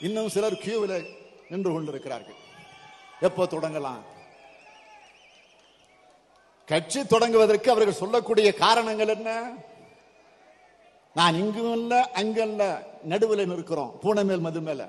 இன்னும் 0.01 0.29
சிலர் 0.29 0.53
கியூவில் 0.53 1.09
நின்று 1.49 1.73
கொண்டிருக்கிறார்கள். 1.73 2.35
எப்போ 3.21 3.45
தொடங்கலாம்? 3.45 4.03
கட்சி 6.67 7.01
தொடங்குவதற்கு 7.01 7.69
அவர்கள் 7.69 8.01
சொல்லக்கூடிய 8.03 8.55
காரணங்கள் 8.55 9.09
என்ன? 9.09 9.53
நான் 11.15 11.35
இங்கும் 11.35 11.73
இல்ல 11.73 12.11
அங்கல்ல 12.15 12.85
நடுவில் 13.05 13.49
நிற்கிறோம் 13.49 13.99
பூனை 13.99 14.25
மேல் 14.25 14.41
மது 14.41 14.61
மேல 14.61 14.89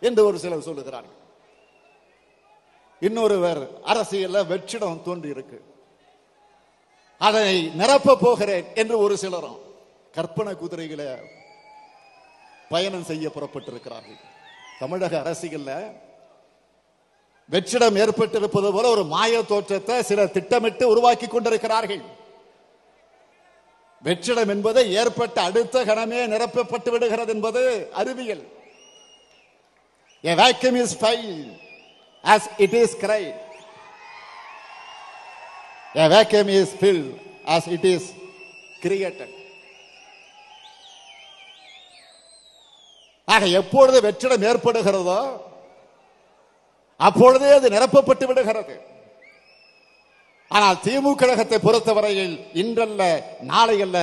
என்று 0.00 0.24
ஒரு 0.24 0.38
சிலர் 0.38 0.66
சொல்லுகிறார்கள். 0.68 1.20
இன்னொருவர் 3.00 3.80
அரசியல்ல 3.84 4.46
வெற்றிடம் 4.46 5.02
தோன்றி 5.02 5.28
இருக்கு 5.28 5.73
அதை 7.26 7.48
நிரப்ப 7.80 8.16
போகிறேன் 8.24 8.66
என்று 8.80 8.96
ஒரு 9.04 9.14
சிலரும் 9.22 9.60
கற்பனை 10.16 10.52
குதிரைகளை 10.62 11.06
பயணம் 12.72 13.06
செய்ய 13.10 13.26
புறப்பட்டிருக்கிறார்கள். 13.36 14.18
தமிழக 14.80 15.14
அரசியல்ல 15.22 15.70
வெற்றிடம் 17.52 17.98
ஏற்பட்டிருப்பது 18.02 18.68
போல 18.74 18.88
ஒரு 18.94 19.04
மாய 19.14 19.42
தோற்றத்தை 19.52 19.96
சிலர் 20.08 20.34
திட்டமிட்டு 20.36 20.84
உருவாக்கி 20.92 21.26
கொண்டிருக்கிறார்கள். 21.26 22.04
வெற்றிடம் 24.06 24.52
என்பது 24.54 24.80
ஏற்பட்ட 25.00 25.36
அடுத்த 25.48 25.84
கணமே 25.90 26.20
நிரப்பப்பட்டு 26.34 26.90
விடுகிறது 26.94 27.32
என்பது 27.36 27.62
அறிவியல். 28.02 28.44
A 30.30 30.34
vacuum 30.40 30.76
is 30.82 30.92
filled 31.02 31.48
as 32.34 32.42
it 32.64 32.72
is 32.82 32.90
cried. 33.02 33.34
A 35.96 36.08
vacuum 36.08 36.48
is 36.48 36.72
filled 36.74 37.20
as 37.46 37.68
it 37.68 37.84
is 37.84 38.04
created. 38.84 39.30
ஆக 43.34 43.46
எப்பொழுது 43.60 43.98
வெற்றிடம் 44.06 44.46
ஏற்படுகிறதோ 44.50 45.20
அப்பொழுதே 47.00 47.48
அது 47.58 47.68
நிரப்பப்பட்டு 47.76 48.24
விடுகிறது. 48.30 48.74
ஆனால் 50.50 50.82
திமுக 50.84 51.14
கழகத்தை 51.20 51.58
பொறுத்தவரையில் 51.62 52.34
இன்றல்ல 52.62 53.02
நாளை 53.52 53.76
அல்ல 53.86 53.98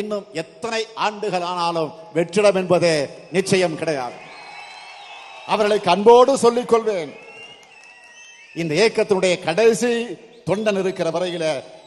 இன்னும் 0.00 0.26
எத்தனை 0.42 0.82
ஆண்டுகள் 1.06 1.46
ஆனாலும் 1.50 1.92
வெற்றிடம் 2.16 2.58
என்பதே 2.62 2.96
நிச்சயம் 3.36 3.78
கிடையாது. 3.80 4.16
அவர்களுக்கு 5.52 5.90
அன்போடு 5.94 6.32
சொல்லிக் 6.44 6.72
கொள்வேன் 6.72 7.12
இந்த 8.62 8.72
இயக்கத்தினுடைய 8.80 9.34
கடைசி 9.48 9.92
தொண்டன் 10.48 10.78
இருக்கிற 10.82 11.08
வரையில 11.16 11.44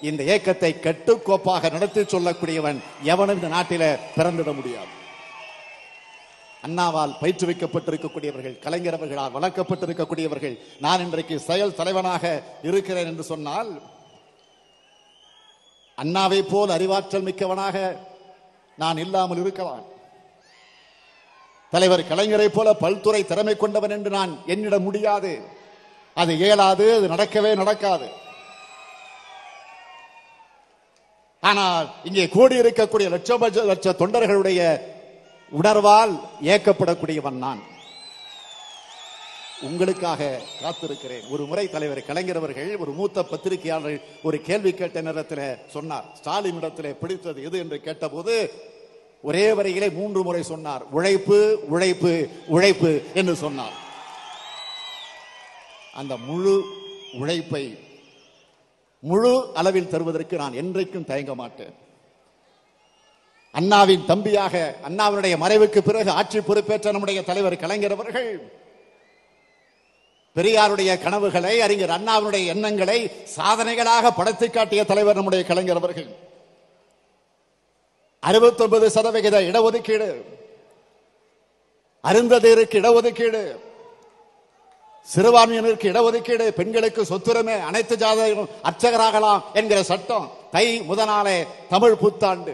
இந்த 0.09 0.21
இயக்கத்தை 0.29 0.71
கட்டுக்கோப்பாக 0.85 1.71
நடத்தி 1.75 2.01
சொல்லக்கூடியவன் 2.13 2.77
எவனும் 3.13 3.37
இந்த 3.39 3.49
நாட்டில 3.55 3.83
பிறந்திட 4.17 4.51
முடியாது. 4.59 4.93
அண்ணாவால் 6.67 7.17
பயிற்றுவிக்கப்பட்டிருக்கக்கூடியவர்கள் 7.21 8.55
கலைஞரவர்களால் 8.65 9.35
வளர்க்கப்பட்டிருக்கக்கூடியவர்கள் 9.35 10.55
நான் 10.85 11.03
இன்றைக்கு 11.05 11.35
செயல் 11.49 11.77
தலைவனாக 11.79 12.23
இருக்கிறேன் 12.69 13.09
என்று 13.11 13.25
சொன்னால் 13.31 13.69
அண்ணாவை 16.03 16.39
போல் 16.53 16.75
அறிவாற்றல் 16.77 17.27
மிக்கவனாக 17.27 17.77
நான் 18.81 18.97
இல்லாமல் 19.03 19.41
இருக்கலாம். 19.43 19.85
தலைவர் 21.73 22.09
கலைஞரை 22.09 22.47
போல 22.55 22.69
பல்துறை 22.81 23.21
திறமை 23.29 23.55
கொண்டவன் 23.61 23.93
என்று 23.97 24.11
நான் 24.17 24.33
எண்ணிட 24.53 24.75
முடியாது. 24.87 25.31
அது 26.21 26.31
இயலாது 26.41 26.85
அது 26.97 27.05
நடக்கவே 27.13 27.51
நடக்காது. 27.61 28.07
ஆனால் 31.49 31.87
இங்கே 32.07 32.25
கூடி 32.35 32.55
இருக்கக்கூடிய 32.61 33.07
லட்சம் 33.15 33.45
லட்ச 33.71 33.89
தொண்டர்களுடைய 34.01 34.61
உணர்வால் 35.59 36.13
ஏக்கப்படக்கூடியவன் 36.53 37.41
நான். 37.45 37.61
உங்களுக்காக 39.67 40.21
காத்திருக்கிறேன். 40.61 41.25
ஒரு 41.33 41.43
முறை 41.49 41.65
தலைவர் 41.73 42.01
கலைஞர் 42.07 42.39
அவர்கள் 42.39 42.71
ஒரு 42.83 42.91
மூத்த 42.97 43.23
பத்திரிகையாளர் 43.31 44.01
ஒரு 44.27 44.37
கேள்வி 44.47 44.71
கேட்ட 44.73 45.01
நேரத்தில் 45.07 45.45
சொன்னார். 45.75 46.07
ஸ்டாலின் 46.19 46.59
இடத்தில் 46.61 46.99
பிடித்தது 47.01 47.39
எது 47.47 47.57
என்று 47.63 47.77
கேட்டபோது 47.87 48.35
ஒரே 49.29 49.45
வரையிலே 49.57 49.89
மூன்று 49.99 50.23
முறை 50.27 50.43
சொன்னார். 50.51 50.83
உழைப்பு 50.97 51.39
உழைப்பு 51.73 52.13
உழைப்பு 52.55 52.91
என்று 53.13 53.35
சொன்னார். 53.45 53.75
அந்த 55.99 56.13
முழு 56.29 56.55
உழைப்பை 57.21 57.65
முழு 59.09 59.31
அளவில் 59.53 59.91
தருவதற்கு 59.93 60.35
நான் 60.37 60.59
என்றைக்கும் 60.61 61.09
தயங்க 61.09 61.35
மாட்டேன். 61.35 61.73
அண்ணாவின் 63.51 64.05
தம்பியாக 64.07 64.53
அண்ணாவினுடைய 64.87 65.35
மறைவுக்கு 65.43 65.79
பிறகு 65.79 66.11
ஆட்சி 66.11 66.39
பொறுப்பேற்ற 66.39 66.91
நம்முடைய 66.91 67.19
தலைவர் 67.23 67.63
கலைஞர் 67.63 67.91
அவர்கள் 67.91 68.29
பெரியாருடைய 70.35 70.91
கனவுகளை 71.03 71.61
அறிஞர் 71.61 71.95
அண்ணாவினுடைய 71.97 72.45
எண்ணங்களை 72.45 72.97
சாதனைகளாக 73.35 74.11
படைத்து 74.15 74.47
காட்டிய 74.49 74.81
தலைவர் 74.85 75.15
நம்முடைய 75.15 75.43
கலைஞர் 75.45 75.79
அவர்கள். 75.81 76.09
அறுபத்தி 78.19 78.63
ஒன்பது 78.63 78.87
சதவிகித 78.89 79.39
இடஒதுக்கீடு 79.49 80.09
அருந்ததீருக்கு 82.03 82.79
இடஒதுக்கீடு 82.81 83.43
சிறுபான்மையினருக்கு 85.13 85.91
இடஒதுக்கீடு 85.91 86.45
பெண்களுக்கு 86.59 87.01
சொத்துரிமை 87.09 87.55
அனைத்து 87.69 87.95
ஜாதகம் 88.03 88.49
அர்ச்சகராகலாம் 88.67 89.43
என்கிற 89.59 89.79
சட்டம் 89.89 90.29
தை 90.53 90.65
முதனாலே 90.89 91.37
தமிழ் 91.73 91.97
புத்தாண்டு. 92.03 92.53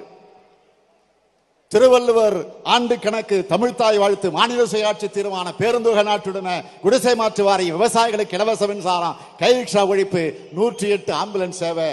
திருவள்ளுவர் 1.72 2.38
ஆண்டு 2.74 2.96
கணக்கு 3.00 3.38
தமிழ்தாய் 3.52 4.00
வாழ்த்து 4.04 4.28
மாநில 4.38 4.64
சுயாட்சி 4.72 5.08
தீர்மான 5.14 5.54
பேருந்துக 5.62 6.04
நாட்டுடன 6.10 6.50
குடிசை 6.84 7.14
மாற்று 7.22 7.44
வாரியம் 7.44 7.78
விவசாயிகளுக்கு 7.78 8.38
இலவச 8.40 8.68
மின்சாரம் 8.72 9.18
கைரிக்ஷா 9.42 9.84
ஒழிப்பு 9.94 10.24
நூற்றி 10.58 10.90
எட்டு 10.96 11.14
ஆம்புலன்ஸ் 11.22 11.62
சேவை 11.64 11.90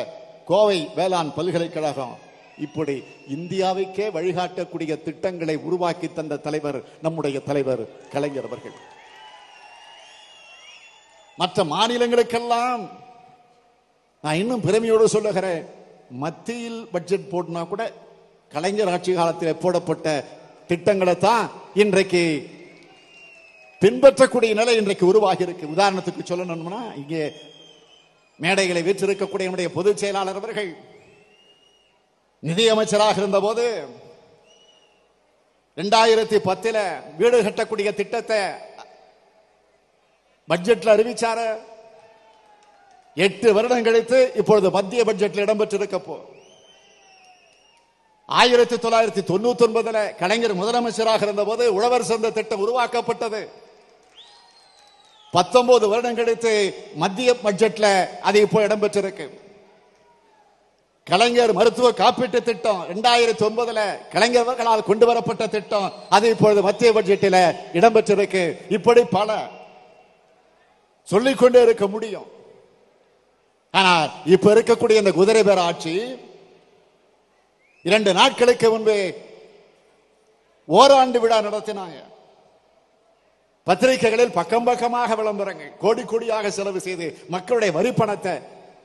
கோவை 0.51 0.79
வேளாண் 0.97 1.35
பல்கலைக்கழகம். 1.39 2.15
இப்படி 2.67 2.97
இந்தியாவுக்கே 3.37 4.07
வழிகாட்டக்கூடிய 4.19 5.03
திட்டங்களை 5.07 5.57
உருவாக்கி 5.57 6.09
தந்த 6.13 6.43
தலைவர் 6.47 6.83
நம்முடைய 7.03 7.39
தலைவர் 7.41 7.83
கலைஞர் 8.13 8.49
அவர்கள். 8.51 8.79
மற்ற 11.39 11.65
மாநிலங்களுக்கெல்லாம் 11.65 12.83
நான் 14.25 14.35
இன்னும் 14.35 14.61
பெருமையோடு 14.61 15.09
சொல்லுகிறேன் 15.09 15.63
மத்தியில் 16.19 16.81
பட்ஜெட் 16.93 17.31
போட்டுனா 17.33 17.63
கூட 17.67 17.83
கலைஞர் 18.53 18.93
ஆட்சி 18.93 19.13
காலத்தில் 19.13 19.61
போடப்பட்ட 19.63 20.07
திட்டங்களை 20.71 21.15
தான் 21.19 21.45
இன்றைக்கு 21.75 22.23
பின்பற்றக்கூடிய 23.83 24.53
நிலை 24.55 24.73
இன்றைக்கு 24.77 25.05
உருவாகி 25.07 25.43
இருக்கு. 25.43 25.73
உதாரணத்துக்கு 25.75 26.23
சொல்லணும்னா 26.25 26.81
இங்கே 26.97 27.23
மேடைகளை 28.39 28.83
வீற்றிருக்கக்கூடிய 28.83 29.49
என்னுடைய 29.49 29.69
பொதுச் 29.73 29.99
செயலாளர் 29.99 30.41
அவர்கள் 30.41 30.71
நிதியமைச்சராக 32.43 33.17
இருந்தபோது 33.17 33.65
ரெண்டாயிரத்தி 35.77 36.39
பத்தில் 36.41 36.81
வீடு 37.17 37.39
கட்டக்கூடிய 37.39 37.89
திட்டத்தை 37.95 38.41
பட்ஜெட்ல 40.49 40.95
அறிவிச்சார. 40.97 41.39
எட்டு 43.15 43.49
வருடம் 43.55 43.87
கழித்து 43.87 44.19
இப்பொழுது 44.41 44.71
மத்திய 44.71 45.03
பட்ஜெட்ல 45.05 45.45
இடம்பெற்றிருக்கப்போ 45.45 46.17
ஆயிரத்தி 48.29 48.77
தொள்ளாயிரத்தி 48.77 49.23
தொண்ணூத்தி 49.31 49.65
ஒன்பதுல 49.67 50.17
கலைஞர் 50.17 50.61
முதலமைச்சராக 50.61 51.23
இருந்தபோது 51.23 51.75
உழவர் 51.75 52.09
சந்த 52.11 52.31
திட்டம் 52.31 52.61
உருவாக்கப்பட்டது. 52.61 53.41
பத்தொன்பது 55.33 55.89
வருடம் 55.89 56.15
கழித்து 56.15 56.53
மத்திய 56.95 57.35
பட்ஜெட்ல 57.45 57.87
அது 58.29 58.41
இப்போ 58.41 58.67
இடம்பெற்றிருக்கு. 58.67 59.27
கலைஞர் 61.05 61.53
மருத்துவ 61.53 61.91
காப்பீட்டு 61.91 62.41
திட்டம் 62.43 62.85
இரண்டாயிரத்தி 62.89 63.45
ஒன்பதுல 63.49 63.81
கலைஞர்களால் 64.13 64.89
கொண்டு 64.89 65.07
வரப்பட்ட 65.07 65.47
திட்டம் 65.47 65.93
அது 66.09 66.31
இப்பொழுது 66.31 66.63
மத்திய 66.63 66.93
பட்ஜெட்டில் 66.93 67.41
இடம்பெற்றிருக்கு. 67.73 68.43
இப்படி 68.69 69.05
பல 69.05 69.37
சொல்லிக்கொண்டே 71.11 71.61
இருக்க 71.67 71.87
முடியும். 71.95 72.29
ஆனா 73.75 73.93
இப்ப 74.35 74.53
இருக்கக்கூடிய 74.55 75.03
இந்த 75.03 75.13
குதிரை 75.19 75.43
பேர 75.49 75.61
ஆட்சி 75.69 75.95
இரண்டு 77.89 78.11
நாட்களுக்கு 78.19 78.69
முன்பே 78.73 78.99
ஓராண்டு 80.69 81.19
விழா 81.23 81.39
நடத்தினாங்க. 81.47 81.99
பத்திரிகைகளில் 83.67 84.37
பக்கம் 84.37 84.67
பக்கமாக 84.69 85.15
விளம்பரங்கள் 85.21 85.73
கோடி 85.83 86.03
கோடியாக 86.03 86.51
செலவு 86.59 86.81
செய்து 86.87 87.07
மக்களுடைய 87.35 87.71
வரி 87.79 87.91
பணத்தை 87.93 88.35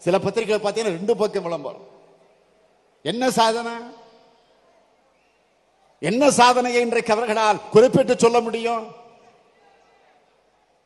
சில 0.06 0.16
பத்திரிகைகள் 0.26 0.64
பார்த்தீங்கன்னா 0.64 0.98
ரெண்டு 1.00 1.14
பக்கம் 1.22 1.46
விளம்பரம். 1.48 1.86
என்ன 3.12 3.24
சாதனை? 3.40 3.76
என்ன 6.10 6.32
சாதனையை 6.40 6.80
இன்றைக்கு 6.86 7.14
அவர்களால் 7.16 7.64
குறிப்பிட்டு 7.74 8.14
சொல்ல 8.24 8.38
முடியும்? 8.48 8.84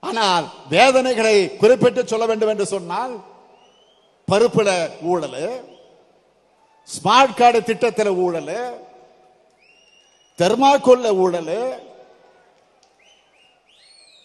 ஆனால் 0.08 0.46
வேதனைகளை 0.70 1.36
குறிப்பிட்டு 1.58 2.02
சொல்ல 2.06 2.26
வேண்டும் 2.26 2.50
என்று 2.50 2.66
சொன்னால் 2.66 3.14
பருப்புல 4.28 4.70
ஊழல் 5.02 5.42
ஸ்மார்ட் 6.90 7.38
கார்டு 7.38 7.64
திட்டத்தில் 7.64 8.12
ஊழல் 8.18 8.54
தெர்மாக்கோல்ல 10.40 11.10
ஊழல் 11.18 11.54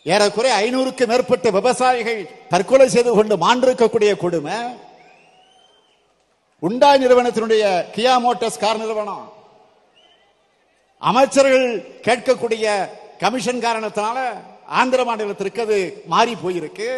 ஏறக்குறைய 0.07 0.55
ஐநூறுக்கு 0.59 1.07
மேற்பட்ட 1.07 1.51
விவசாயிகள் 1.51 2.23
தற்கொலை 2.49 2.87
செய்து 2.89 3.11
கொண்டு 3.11 3.37
மாண்டிருக்கக்கூடிய 3.37 4.13
கொடுமை 4.17 4.57
உண்டாய் 6.63 6.99
நிறுவனத்தினுடைய 6.99 7.63
கியா 7.95 8.15
மோட்டார்ஸ் 8.19 8.59
கார் 8.59 8.79
நிறுவனம்? 8.79 9.25
அமைச்சர்கள் 11.03 11.69
கேட்கக்கூடிய 12.07 12.67
கமிஷன் 13.21 13.65
காரணத்தினால 13.65 14.19
ஆந்திர 14.81 15.01
மாநிலத்திற்கு 15.09 15.61
அது 15.67 15.79
மாறி 16.13 16.33
போயிருக்கு. 16.45 16.89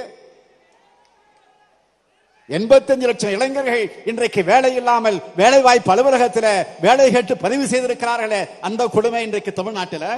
எண்பத்தஞ்சு 2.57 3.07
லட்சம் 3.09 3.35
இளைஞர்கள் 3.37 3.85
இன்றைக்கு 4.11 4.41
வேலை 4.53 4.71
இல்லாமல் 4.81 5.19
வேலை 5.41 5.61
வாய்ப்பு 5.67 5.93
அலுவலகத்தில் 5.93 6.49
வேலை 6.85 7.07
கேட்டு 7.15 7.35
பதிவு 7.45 7.65
செய்திருக்கிறார்களே 7.73 8.41
அந்த 8.67 8.83
கொடுமை 8.97 9.23
இன்றைக்கு 9.27 9.53
தமிழ்நாட்டில். 9.61 10.11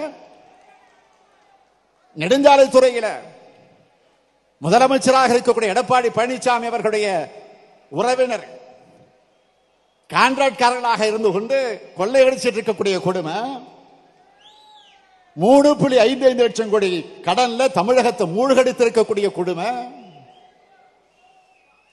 நெடுஞ்சாலை 2.22 2.66
துறையில 2.74 3.08
முதலமைச்சராக 4.64 5.34
இருக்கக்கூடிய 5.34 5.72
எடப்பாடி 5.74 6.10
பழனிசாமி 6.18 6.66
அவர்களுடைய 6.70 7.06
உறவினர் 8.00 8.46
கான்ட்ராக்ட்காரர்களாக 10.10 11.02
இருந்து 11.10 11.30
கொண்டு 11.36 11.56
கொள்ளையடிச்சிட்டு 11.98 12.58
இருக்கக்கூடிய 12.58 12.96
கொடுமை. 13.06 13.36
மூணு 15.42 15.76
புள்ளி 15.76 15.96
ஐந்து 15.98 16.26
ஐந்து 16.26 16.42
லட்சம் 16.42 16.70
கோடி 16.70 16.90
கடன்ல 17.24 17.64
தமிழகத்தை 17.78 18.24
மூழ்கடித்திருக்கக்கூடிய 18.36 19.28
கொடுமை. 19.32 19.70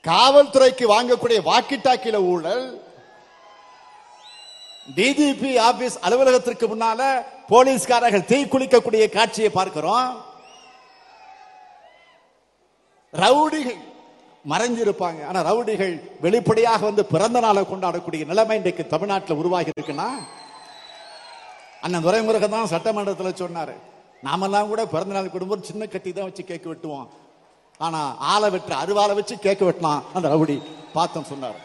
காவல்துறைக்கு 0.07 0.85
வாங்கக்கூடிய 0.93 1.39
வாக்கிட்டாக்கில 1.49 2.17
ஊழல். 2.33 2.65
டிஜிபி 4.95 5.51
ஆபீஸ் 5.69 5.97
அலுவலகத்திற்கு 6.05 6.67
முன்னால 6.67 7.01
போலீஸ்காரர்கள் 7.47 8.29
தீ 8.31 8.37
குளிக்கக்கூடிய 8.43 9.09
காட்சியை 9.09 9.49
பார்க்கிறோம். 9.49 10.09
ரவுடிகள் 13.23 13.81
மறைஞ்சிருப்பாங்க. 14.51 15.19
ஆனா 15.27 15.39
ரவுடிகள் 15.49 15.93
வெளிப்படையாக 16.21 16.85
வந்து 16.89 17.05
பிறந்த 17.05 17.39
நாளை 17.39 17.63
கொண்டாடக்கூடிய 17.63 18.25
நிலைமை 18.31 18.57
இன்றைக்கு 18.57 18.87
தமிழ்நாட்டில் 18.87 19.41
உருவாகி 19.41 19.71
இருக்குன்னா 19.79 20.09
அண்ணன் 21.83 22.05
துரைமுருகன் 22.05 22.55
தான் 22.55 22.71
சட்டமன்றத்தில் 22.73 23.39
சொன்னாரு. 23.41 23.73
நாமெல்லாம் 24.25 24.69
கூட 24.71 24.81
பிறந்த 24.93 25.13
நாள் 25.15 25.33
குடும்பம் 25.33 25.67
சின்ன 25.69 25.85
கட்டி 25.93 26.11
தான் 26.11 26.27
வச்சு 26.27 26.43
கேட்க 26.51 26.65
வெட்டுவோம். 26.69 27.07
ஆனா 27.85 28.01
ஆளை 28.31 28.47
வெட்டுற 28.53 28.73
அருவாலை 28.83 29.13
வச்சு 29.17 29.35
கேட்க 29.45 29.61
வெட்டலாம் 29.65 30.03
அந்த 30.15 30.25
ரவுடி 30.33 30.55
பார்த்தோம் 30.93 31.29
சொன்னார். 31.31 31.59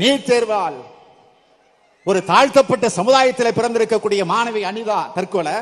நீட் 0.00 0.26
தேர்வால் 0.30 0.78
ஒரு 2.10 2.20
தாழ்த்தப்பட்ட 2.30 2.86
சமுதாயத்தில் 2.98 3.56
பிறந்திருக்கக்கூடிய 3.58 4.22
மாணவி 4.32 4.62
அனிதா 4.70 4.98
தற்கொலை. 5.16 5.56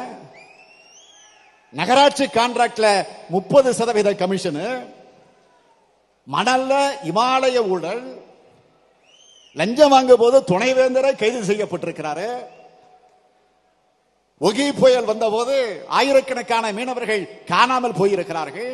நகராட்சி 1.79 2.27
கான்ட்ராக்ட்ல 2.39 2.87
முப்பது 3.35 3.71
சதவீத 3.79 4.11
கமிஷனு. 4.23 4.69
மணல்ல 6.35 6.73
இமாலய 7.11 7.59
ஊழல் 7.75 8.05
லஞ்சம் 9.59 9.95
வாங்க 9.95 10.17
போது 10.17 10.37
துணைவேந்தரை 10.41 11.11
கைது 11.17 11.41
செய்யப்பட்டிருக்கிறாரு. 11.49 12.29
ஒகி 14.41 14.67
புயல் 14.81 15.09
வந்தபோது 15.11 15.55
ஆயிரக்கணக்கான 15.89 16.73
மீனவர்கள் 16.73 17.23
காணாமல் 17.45 17.99
போயிருக்கிறார்கள். 18.01 18.71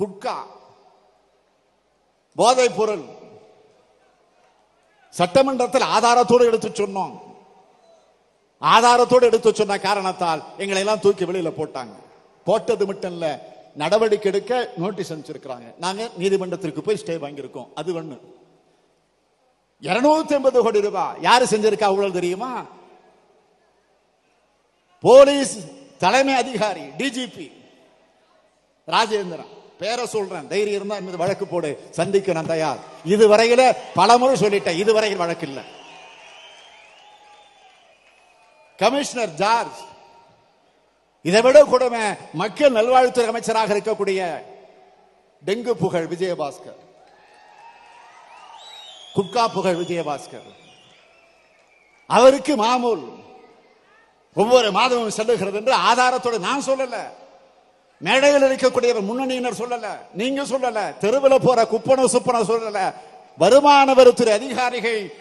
குட்கா 0.00 0.36
போதைப் 2.40 2.76
பொருள் 2.76 3.04
சட்டமன்றத்தில் 5.18 5.88
ஆதாரத்தோடு 5.96 6.44
எடுத்து 6.50 6.68
சொன்னோம். 6.68 7.14
ஆதாரத்தோடு 8.60 9.28
எடுத்து 9.30 9.54
சொன்ன 9.54 9.78
காரணத்தால் 9.78 10.42
எங்களை 10.58 10.82
எல்லாம் 10.82 11.00
தூக்கி 11.00 11.24
வெளியில 11.24 11.52
போட்டாங்க. 11.58 11.94
போட்டது 12.44 12.86
மட்டும் 12.86 13.12
இல்ல 13.12 13.26
நடவடிக்கை 13.74 14.32
எடுக்க 14.32 14.70
நோட்டீஸ் 14.76 15.12
அனுப்பிச்சிருக்கிறாங்க. 15.12 15.68
நாங்க 15.78 16.08
நீதிமன்றத்திற்கு 16.16 16.82
போய் 16.82 17.00
ஸ்டே 17.02 17.16
வாங்கியிருக்கோம். 17.24 17.68
அது 17.74 18.02
ஒண்ணு. 18.02 18.18
இருநூத்தி 19.82 20.32
ஐம்பது 20.32 20.62
கோடி 20.62 20.80
ரூபாய் 20.80 21.16
யாரு 21.20 21.44
செஞ்சிருக்கா 21.44 21.82
அவ்வளவு 21.82 22.12
தெரியுமா? 22.12 22.64
போலீஸ் 25.00 25.58
தலைமை 25.98 26.34
அதிகாரி 26.34 26.80
டிஜிபி 26.80 27.52
ராஜேந்திரன். 28.86 29.46
பேரை 29.78 30.06
சொல்றேன். 30.06 30.48
தைரியம் 30.48 30.76
இருந்தா 30.76 30.96
இந்த 30.96 31.16
வழக்கு 31.16 31.46
போடு. 31.46 31.86
சந்திக்க 31.90 32.32
நான் 32.32 32.46
தயார். 32.46 32.76
இதுவரையில 33.06 33.76
பலமுறை 33.94 34.40
சொல்லிட்டேன். 34.40 34.76
இதுவரையில் 34.76 35.18
வழக்கு 35.18 35.46
இல்லை. 35.46 35.62
Commissioner 38.76 39.34
George. 39.34 39.80
இதை 41.22 41.40
விட 41.40 41.64
கொடுமை 41.64 42.00
மக்கள் 42.32 42.72
நல்வாழ்வுத்துறை 42.72 43.26
அமைச்சராக 43.26 43.74
இருக்கக்கூடிய 43.74 44.42
டெங்கு 45.46 45.70
புகழ் 45.70 46.04
விஜயபாஸ்கர். 46.04 46.81
குட்கா 49.14 49.48
புகழ் 49.48 49.74
விஜயபாஸ்கர். 49.74 50.42
அவருக்கு 52.06 52.56
மாமூல். 52.56 53.20
ஒவ்வொரு 54.34 54.72
மாதமும் 54.72 55.10
செல்லுகிறது 55.10 55.54
என்று 55.54 55.76
ஆதாரத்தோடு 55.76 56.38
நான் 56.38 56.64
சொல்லல. 56.64 56.96
மேடையில் 57.98 58.42
இருக்கக்கூடிய 58.42 59.00
முன்னணியினர் 59.00 59.52
சொல்லல. 59.52 59.86
நீங்க 60.12 60.42
சொல்லல. 60.42 60.98
தெருவில் 60.98 61.40
போற 61.42 61.62
குப்பன 61.62 62.04
சுப்பன 62.04 62.42
சொல்லல. 62.42 62.94
வருமான 63.38 63.94
வரித்துறை 63.94 64.28
அதிகாரிகள் 64.28 65.14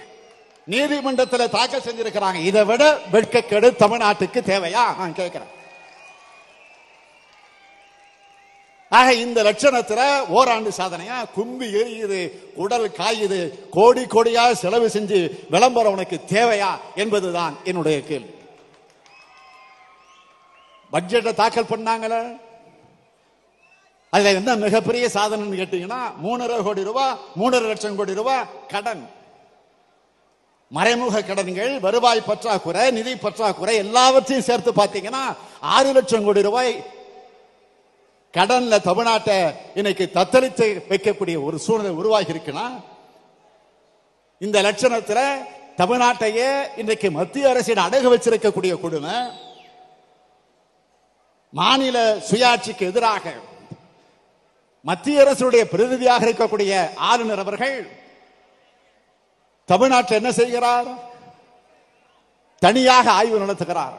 நீதிமன்றத்தில் 0.65 1.49
தாக்கல் 1.49 1.81
செஞ்சிருக்கிறாங்க. 1.81 2.35
இதை 2.35 2.63
விட 2.63 2.99
வெட்கக்கெடு 3.11 3.71
தமிழ்நாட்டுக்கு 3.71 4.41
தேவையா? 4.41 4.97
நான் 4.97 5.13
கேட்கிறேன். 5.13 5.59
ஆக 8.91 9.13
இந்த 9.13 9.43
லட்சணத்துல 9.43 10.27
ஓராண்டு 10.27 10.69
சாதனையா 10.69 11.17
கும்பி 11.35 11.67
எரியுது 11.81 12.31
உடல் 12.55 12.87
காயுது 12.89 13.69
கோடி 13.69 14.01
கோடியா 14.01 14.51
செலவு 14.51 14.87
செஞ்சு 14.87 15.19
விளம்பரம் 15.49 15.91
உனக்கு 15.91 16.19
தேவையா 16.27 16.71
என்பதுதான் 16.95 17.57
என்னுடைய 17.63 18.03
கேள்வி. 18.03 18.33
பட்ஜெட்டை 20.93 21.33
தாக்கல் 21.33 21.71
பண்ணாங்களே? 21.73 22.21
அதுல 24.09 24.31
என்ன 24.31 24.55
மிகப்பெரிய 24.55 25.09
சாதனைன்னு 25.13 25.61
கேட்டீங்கன்னா 25.61 26.01
மூணரை 26.23 26.63
கோடி 26.63 26.83
ரூபாய் 26.83 27.17
மூணரை 27.39 27.67
லட்சம் 27.67 27.95
கோடி 27.95 28.13
ரூபாய் 28.13 28.47
கடன். 28.67 29.09
மறைமுக 30.67 31.21
கடன்கள் 31.21 31.79
வருவாய் 31.79 32.21
பற்றாக்குறை 32.21 32.91
நிதி 32.91 33.15
பற்றாக்குறை 33.15 33.75
எல்லாவற்றையும் 33.75 34.45
சேர்த்து 34.45 34.71
பார்த்தீங்கன்னா 34.71 35.23
ஆறு 35.59 35.93
லட்சம் 35.93 36.23
கோடி 36.23 36.41
ரூபாய் 36.41 36.85
கடன்ல 38.33 38.75
தமிழ்நாட்டை 38.79 39.55
இன்னைக்கு 39.75 40.09
தத்தளித்து 40.13 40.65
வைக்கக்கூடிய 40.89 41.43
ஒரு 41.43 41.59
சூழ்நிலை 41.59 41.95
உருவாகி 41.95 42.31
இருக்குன்னா 42.31 42.83
இந்த 44.37 44.61
லட்சணத்துல 44.61 45.19
தமிழ்நாட்டையே 45.77 46.63
இன்றைக்கு 46.77 47.11
மத்திய 47.11 47.49
அரசின் 47.49 47.77
அடகு 47.77 48.07
வச்சிருக்கக்கூடிய 48.13 48.79
கொடுமை 48.79 49.15
மாநில 51.49 52.15
சுயாட்சிக்கு 52.15 52.79
எதிராக 52.79 53.33
மத்திய 54.81 55.23
அரசுடைய 55.23 55.63
பிரதிநிதியாக 55.63 56.25
இருக்கக்கூடிய 56.25 56.95
ஆளுநர் 56.95 57.39
அவர்கள் 57.39 57.89
தமிழ்நாட்டில் 59.65 60.17
என்ன 60.17 60.31
செய்கிறார்? 60.31 60.87
தனியாக 62.59 63.11
ஆய்வு 63.11 63.39
நடத்துகிறார். 63.39 63.97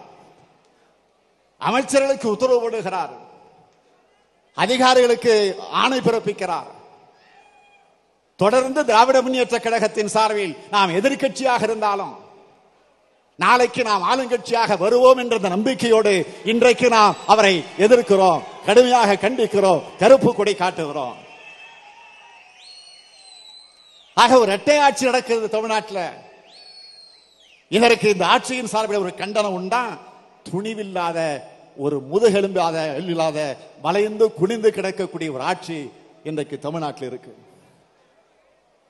அமைச்சர்களுக்கு 1.61 2.26
உத்தரவு 2.26 2.70
போடுகிறார். 2.70 3.22
அதிகாரிகளுக்கு 4.55 5.57
ஆணை 5.70 5.98
பிறப்பிக்கிறார். 5.98 6.70
தொடர்ந்து 8.36 8.84
திராவிட 8.84 9.22
முன்னேற்ற 9.22 9.59
கழகத்தின் 9.59 10.09
சார்பில் 10.09 10.57
நாம் 10.70 10.90
எதிர்க்கட்சியாக 10.90 11.62
இருந்தாலும் 11.62 12.14
நாளைக்கு 13.36 13.82
நாம் 13.82 14.07
ஆளுங்கட்சியாக 14.11 14.78
வருவோம் 14.78 15.16
என்ற 15.16 15.38
நம்பிக்கையோடு 15.38 16.12
இன்றைக்கு 16.44 16.88
நாம் 16.88 17.16
அவரை 17.26 17.64
எதிர்க்கிறோம் 17.78 18.42
கடுமையாக 18.66 19.14
கண்டிக்கிறோம் 19.14 19.82
கருப்பு 19.98 20.34
கொடி 20.34 20.55
காட்டுகிறோம். 20.55 21.16
ஆக 24.14 24.38
ஒரு 24.38 24.50
இரட்டை 24.53 24.78
ஆட்சி 24.78 25.05
நடக்கிறது 25.05 25.48
தமிழ்நாட்டில். 25.48 26.05
இதற்கு 27.68 28.09
இந்த 28.09 28.26
ஆட்சியின் 28.26 28.72
சார்பில் 28.72 28.98
ஒரு 28.98 29.14
கண்டனம் 29.14 29.53
உண்டா? 29.53 29.84
துணிவில்லாத 30.50 31.18
ஒரு 31.77 32.03
முதுகெலும்பாத 32.12 32.95
இல்லாத 32.95 33.57
மலைந்து 33.83 34.35
குனிந்து 34.35 34.70
கிடக்கக்கூடிய 34.70 35.33
ஒரு 35.33 35.41
ஆட்சி 35.41 35.93
இன்றைக்கு 36.25 36.59
தமிழ்நாட்டில் 36.59 37.09
இருக்கு. 37.09 37.37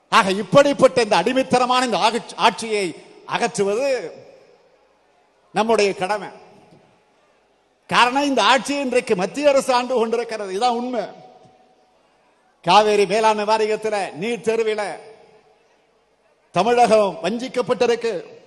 ஆக 0.09 0.31
இப்படிப்பட்ட 0.31 1.01
இந்த 1.01 1.17
அடிமைத்தனமான 1.17 1.85
இந்த 1.85 1.97
ஆட்சி- 1.97 2.35
ஆட்சியை 2.35 2.95
அகற்றுவது 3.25 4.11
நம்முடைய 5.53 5.95
கடமை. 5.95 6.27
காரணம் 7.87 8.23
இந்த 8.23 8.43
ஆட்சி 8.43 8.79
இன்றைக்கு 8.79 9.15
மத்திய 9.15 9.49
அரசு 9.49 9.73
ஆண்டு 9.73 9.95
கொண்டிருக்கிறது. 9.95 10.49
இதுதான் 10.49 10.75
உண்மை. 10.75 11.05
காவேரி 12.61 13.05
மேலாண்மை 13.05 13.45
வாரியத்தில் 13.45 14.11
நீர் 14.11 14.41
தேர்வில் 14.41 15.11
தமிழகம் 16.51 17.17
வஞ்சிக்கப்பட்டிருக்கு. 17.23 18.41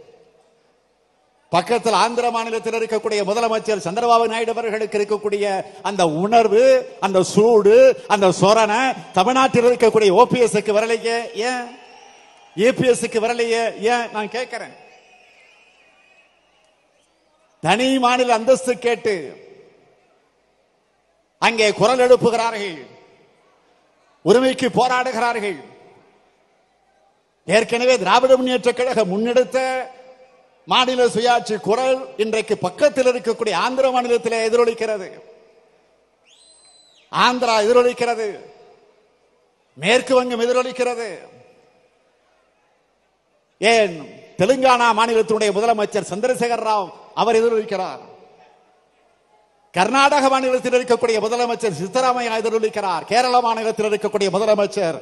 பக்கத்தில் 1.49 1.93
ஆந்திர 1.93 2.31
மாநிலத்தில் 2.31 2.75
இருக்கக்கூடிய 2.75 3.21
முதலமைச்சர் 3.29 3.85
சந்திரபாபு 3.87 4.29
நாயுடு 4.29 4.51
அவர்களுக்கு 4.51 4.99
இருக்கக்கூடிய 4.99 5.65
அந்த 5.83 6.07
உணர்வு 6.07 6.63
அந்த 7.01 7.23
சூடு 7.23 7.77
அந்த 8.09 8.33
சொரணை 8.41 8.81
தமிழ்நாட்டில் 9.13 9.65
இருக்கக்கூடிய 9.65 10.11
ஓபிஎஸ்க்கு 10.23 10.73
வரலையே 10.79 11.17
ஏன்? 11.35 11.67
ஏபிஎஸ்க்கு 12.57 13.19
வரலையே 13.27 13.63
ஏன்? 13.93 14.11
நான் 14.13 14.31
கேட்கிறேன். 14.31 14.75
தனி 17.61 17.99
மாநில 17.99 18.35
அந்தஸ்து 18.35 18.79
கேட்டு 18.79 19.15
அங்கே 21.39 21.73
குரல் 21.73 22.05
எழுப்புகிறார்கள் 22.05 22.87
உரிமைக்கு 24.23 24.69
போராடுகிறார்கள். 24.69 25.59
ஏற்கனவே 27.47 27.99
திராவிட 27.99 28.37
முன்னேற்ற 28.37 28.73
கழகம் 28.73 29.09
முன்னெடுத்த 29.09 29.59
மாநில 30.67 31.07
சுயாட்சி 31.07 31.61
குரல் 31.61 32.09
இன்றைக்கு 32.17 32.59
பக்கத்தில் 32.59 33.07
இருக்கக்கூடிய 33.07 33.55
ஆந்திர 33.55 33.91
மாநிலத்தில் 33.91 34.51
எதிரொலிக்கிறது. 34.51 35.21
ஆந்திரா 37.11 37.61
எதிரொலிக்கிறது. 37.65 38.41
மேற்கு 39.75 40.15
வங்கம் 40.15 40.41
எதிரொலிக்கிறது. 40.41 41.19
ஏன்? 43.59 44.21
தெலுங்கானா 44.39 44.91
மாநிலத்தினுடைய 44.93 45.51
முதலமைச்சர் 45.53 46.13
சந்திரசேகர் 46.13 46.65
ராவ் 46.65 46.91
அவர் 47.15 47.37
எதிரொலிக்கிறார். 47.37 48.01
கர்நாடக 49.73 50.29
மாநிலத்தில் 50.29 50.73
இருக்கக்கூடிய 50.73 51.21
முதலமைச்சர் 51.25 51.79
சித்தராமையா 51.83 52.37
எதிரொலிக்கிறார். 52.43 53.05
கேரள 53.05 53.41
மாநிலத்தில் 53.41 53.91
இருக்கக்கூடிய 53.91 54.29
முதலமைச்சர் 54.33 55.01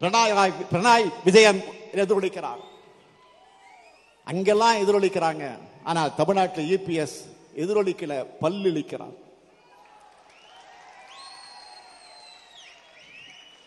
பிரணாய் 0.00 0.52
பிரணாய் 0.70 1.12
விஜயன் 1.24 1.64
எதிரொலிக்கிறார். 1.92 2.72
அங்கெல்லாம் 4.24 4.76
எதிரொலிக்கிறாங்க. 4.76 5.58
ஆனா 5.84 6.08
தமிழ்நாட்டில் 6.08 6.70
இபிஎஸ் 6.76 7.18
எதிரொலிக்கல 7.56 8.26
பல்லிழிக்கிறான். 8.40 9.14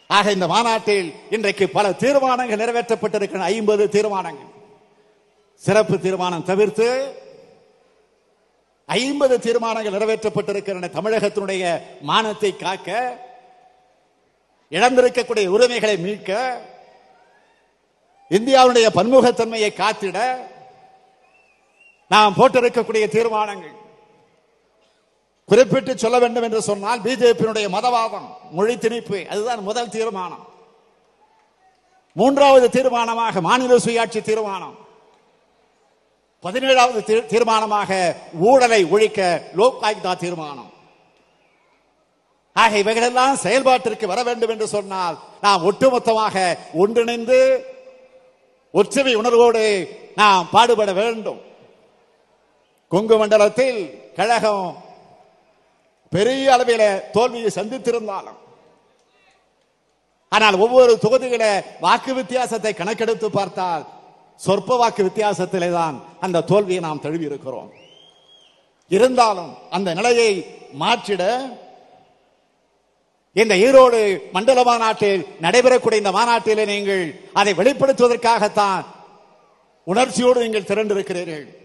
ஆக 0.08 0.32
இந்த 0.32 0.48
மாநாட்டில் 0.48 1.14
இன்றைக்கு 1.30 1.70
பல 1.70 1.92
தீர்மானங்கள் 1.92 2.60
நிறைவேற்றப்பட்டிருக்கிற 2.60 3.40
ஐம்பது 3.40 3.90
தீர்மானங்கள். 3.90 4.52
சிறப்பு 5.56 6.00
தீர்மானம் 6.00 6.44
தவிர்த்து 6.44 6.88
ஐம்பது 8.86 9.40
தீர்மானங்கள் 9.40 9.94
நிறைவேற்றப்பட்டிருக்கின்றன. 9.94 10.90
தமிழகத்தினுடைய 10.98 11.82
மானத்தை 12.02 12.56
காக்க 12.56 13.18
இழந்திருக்கக்கூடிய 14.72 15.48
உரிமைகளை 15.48 15.98
மீட்க 15.98 16.62
இந்தியாவுடைய 18.30 18.90
பன்முகத்தன்மையை 18.96 19.70
காத்திட 19.74 20.38
நாம் 22.10 22.34
போட்டிருக்கக்கூடிய 22.38 23.08
தீர்மானங்கள். 23.08 23.72
குறிப்பிட்டு 25.46 25.98
சொல்ல 25.98 26.20
வேண்டும் 26.20 26.44
என்று 26.44 26.62
சொன்னால் 26.62 27.02
பிஜேபியினுடைய 27.02 27.70
மதவாதம் 27.70 28.28
மொழி 28.52 28.76
திணிப்பு 28.76 29.28
அதுதான் 29.28 29.60
முதல் 29.60 29.90
தீர்மானம். 29.90 30.48
மூன்றாவது 32.14 32.68
தீர்மானமாக 32.68 33.42
மாநில 33.42 33.76
சுயாட்சி 33.76 34.22
தீர்மானம். 34.22 34.78
பதினேழாவது 36.44 37.04
தீர்- 37.04 37.26
தீர்மானமாக 37.26 38.16
ஊழலை 38.34 38.86
ஒழிக்க 38.86 39.44
லோக் 39.56 39.82
ஆயுக்தா 39.82 40.16
தீர்மானம். 40.16 40.72
ஆக 42.54 42.78
இவைகளெல்லாம் 42.78 43.36
செயல்பாட்டிற்கு 43.36 44.06
வர 44.06 44.24
வேண்டும் 44.24 44.50
என்று 44.50 44.68
சொன்னால் 44.68 45.18
நாம் 45.42 45.74
ஒட்டுமொத்தமாக 45.74 46.58
ஒன்றிணைந்து 46.74 47.66
ஒற்றுமை 48.80 49.14
உணர்வோடு 49.22 49.64
நாம் 50.20 50.50
பாடுபட 50.54 50.92
வேண்டும். 51.02 51.40
கொங்கு 52.92 53.16
மண்டலத்தில் 53.20 53.80
கழகம் 54.18 54.68
பெரிய 56.14 56.52
அளவில 56.56 56.84
தோல்வியை 57.16 57.50
சந்தித்திருந்தாலும் 57.56 58.40
ஆனால் 60.32 60.56
ஒவ்வொரு 60.64 60.94
தொகுதியில 61.04 61.46
வாக்கு 61.86 62.12
வித்தியாசத்தை 62.20 62.72
கணக்கெடுத்து 62.80 63.28
பார்த்தால் 63.38 63.84
சொற்ப 64.46 64.78
வாக்கு 64.82 65.02
வித்தியாசத்திலே 65.08 65.70
தான் 65.80 65.96
அந்த 66.26 66.46
தோல்வியை 66.52 66.82
நாம் 66.86 67.04
தழுவி 67.06 67.26
இருக்கிறோம். 67.30 67.70
இருந்தாலும் 68.92 69.52
அந்த 69.76 69.90
நிலையை 70.00 70.32
மாற்றிட 70.82 71.24
இந்த 73.38 73.56
ஈரோடு 73.56 74.22
மண்டல 74.32 74.64
மாநாட்டில் 74.64 75.26
நடைபெறக்கூடிய 75.42 75.94
இந்த 75.94 76.12
மாநாட்டிலே 76.12 76.66
நீங்கள் 76.66 77.30
அதை 77.34 77.54
வெளிப்படுத்துவதற்காகத்தான் 77.54 78.86
உணர்ச்சியோடு 79.84 80.42
நீங்கள் 80.42 80.62
திரண்டிருக்கிறீர்கள். 80.62 81.58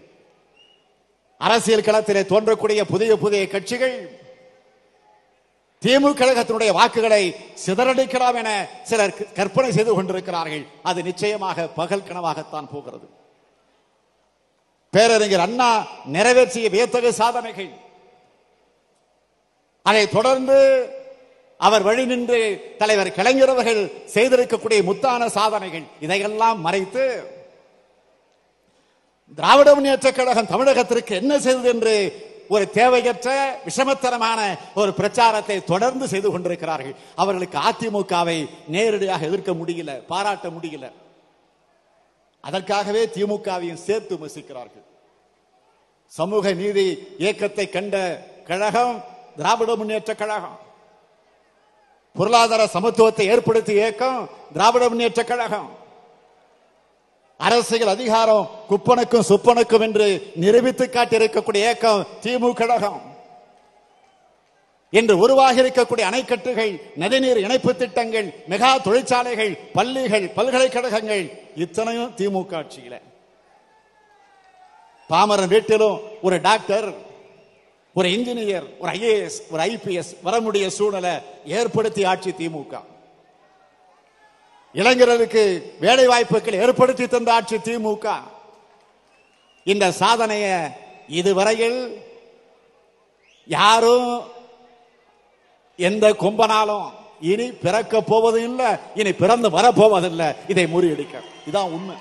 அரசியல் 1.37 1.81
களத்திலே 1.81 2.23
தோன்றக்கூடிய 2.23 2.81
புதிய 2.81 3.17
புதிய 3.17 3.47
கட்சிகள் 3.47 4.19
திமுக 5.81 6.21
கழகத்தினுடைய 6.21 6.71
வாக்குகளை 6.71 7.35
சிதறடிக்கலாம் 7.65 8.35
என 8.35 8.67
சிலர் 8.83 9.13
க- 9.13 9.23
கற்பனை 9.23 9.71
செய்து 9.71 9.93
கொண்டிருக்கிறார்கள். 9.93 10.65
அது 10.83 11.03
நிச்சயமாக 11.03 11.67
பகல் 11.67 12.01
கனவாகத்தான் 12.01 12.69
போகிறது. 12.71 13.09
பேரறிஞர் 14.91 15.39
அண்ணா 15.39 15.87
நிறைவேற்றிய 16.05 16.69
வியத்தகு 16.69 17.13
சாதனைகள். 17.13 17.69
அதை 19.83 20.09
தொடர்ந்து 20.09 20.89
அவர் 21.65 21.83
வழி 21.87 22.03
நின்று 22.11 22.39
தலைவர் 22.81 23.17
கலைஞரவர்கள் 23.17 23.81
செய்திருக்கக்கூடிய 24.15 24.79
முத்தான 24.89 25.27
சாதனைகள். 25.37 25.85
இதையெல்லாம் 26.05 26.59
மறைத்து 26.65 27.03
திராவிட 29.37 29.69
முன்னேற்ற 29.75 30.07
கழகம் 30.11 30.51
தமிழகத்திற்கு 30.53 31.13
என்ன 31.21 31.33
செய்தது 31.45 31.69
என்று 31.73 31.93
ஒரு 32.53 32.65
தேவையற்ற 32.77 33.29
விஷமத்தனமான 33.67 34.39
ஒரு 34.81 34.91
பிரச்சாரத்தை 34.99 35.57
தொடர்ந்து 35.71 36.05
செய்து 36.13 36.29
கொண்டிருக்கிறார்கள். 36.31 36.95
அவர்களுக்கு 37.21 37.57
அதிமுகவை 37.69 38.37
நேரடியாக 38.75 39.25
எதிர்க்க 39.29 39.51
முடியல 39.61 39.93
பாராட்ட 40.11 40.47
முடியல. 40.57 40.85
அதற்காகவே 42.43 43.03
திமுகவையும் 43.15 43.83
சேர்த்து 43.87 44.13
விமர்சிக்கிறார்கள். 44.17 44.85
சமூக 46.17 46.53
நீதி 46.61 46.87
இயக்கத்தை 47.23 47.65
கண்ட 47.69 47.95
கழகம் 48.49 48.95
திராவிட 49.37 49.71
முன்னேற்ற 49.75 50.13
கழகம். 50.21 50.57
பொருளாதார 52.17 52.65
சமத்துவத்தை 52.73 53.23
ஏற்படுத்திய 53.33 53.77
இயக்கம் 53.81 54.29
திராவிட 54.53 54.89
முன்னேற்ற 54.89 55.23
கழகம். 55.23 55.69
அரசியல் 57.37 57.87
அதிகாரம் 57.87 58.49
குப்பனுக்கும் 58.69 59.27
சுப்பனுக்கும் 59.29 59.81
என்று 59.81 60.07
நிரூபித்து 60.35 60.85
காட்டியிருக்கக்கூடிய 60.85 61.63
இயக்கம் 61.67 62.05
திமுக 62.23 62.53
கழகம். 62.53 63.01
இன்று 64.89 65.17
உருவாகி 65.17 65.61
இருக்கக்கூடிய 65.61 66.05
அணைக்கட்டுகள் 66.09 66.73
நதிநீர் 66.99 67.41
இணைப்பு 67.45 67.75
திட்டங்கள் 67.75 68.27
மெகா 68.49 68.81
தொழிற்சாலைகள் 68.81 69.57
பள்ளிகள் 69.73 70.29
பல்கலைக்கழகங்கள் 70.37 71.23
இத்தனையும் 71.55 72.13
திமுக 72.17 72.53
ஆட்சியில. 72.59 72.95
பாமரன் 75.09 75.51
வீட்டிலும் 75.55 75.99
ஒரு 76.21 76.41
டாக்டர் 76.41 76.87
ஒரு 77.95 78.09
இன்ஜினியர் 78.09 78.63
ஒரு 78.79 78.91
ஐஏஎஸ் 78.91 79.39
ஒரு 79.49 79.63
ஐபிஎஸ் 79.63 80.15
வர 80.21 80.39
முடிய 80.39 80.69
சூழ்நிலை 80.69 81.11
ஏற்படுத்தி 81.45 82.03
ஆட்சி 82.03 82.29
திமுக. 82.29 82.81
இளைஞர்களுக்கு 84.73 85.73
வேலை 85.79 86.07
வாய்ப்புகள் 86.07 86.53
ஏற்படுத்தி 86.53 87.07
தந்த 87.07 87.33
ஆட்சி 87.33 87.55
திமுக. 87.55 88.13
இந்த 89.63 89.91
சாதனையை 89.91 90.59
இதுவரையில் 91.07 92.01
யாரும் 93.47 94.21
எந்த 95.77 96.09
கொம்பனாலும் 96.09 96.91
இனி 97.21 97.51
பிறக்க 97.51 98.01
போவது 98.01 98.43
இல்லை 98.43 98.71
இனி 98.95 99.13
பிறந்து 99.13 99.49
வரப்போவதில்லை 99.49 100.35
இதை 100.47 100.65
முறியடிக்க. 100.65 101.15
இதான் 101.51 101.71
உண்மை. 101.77 101.95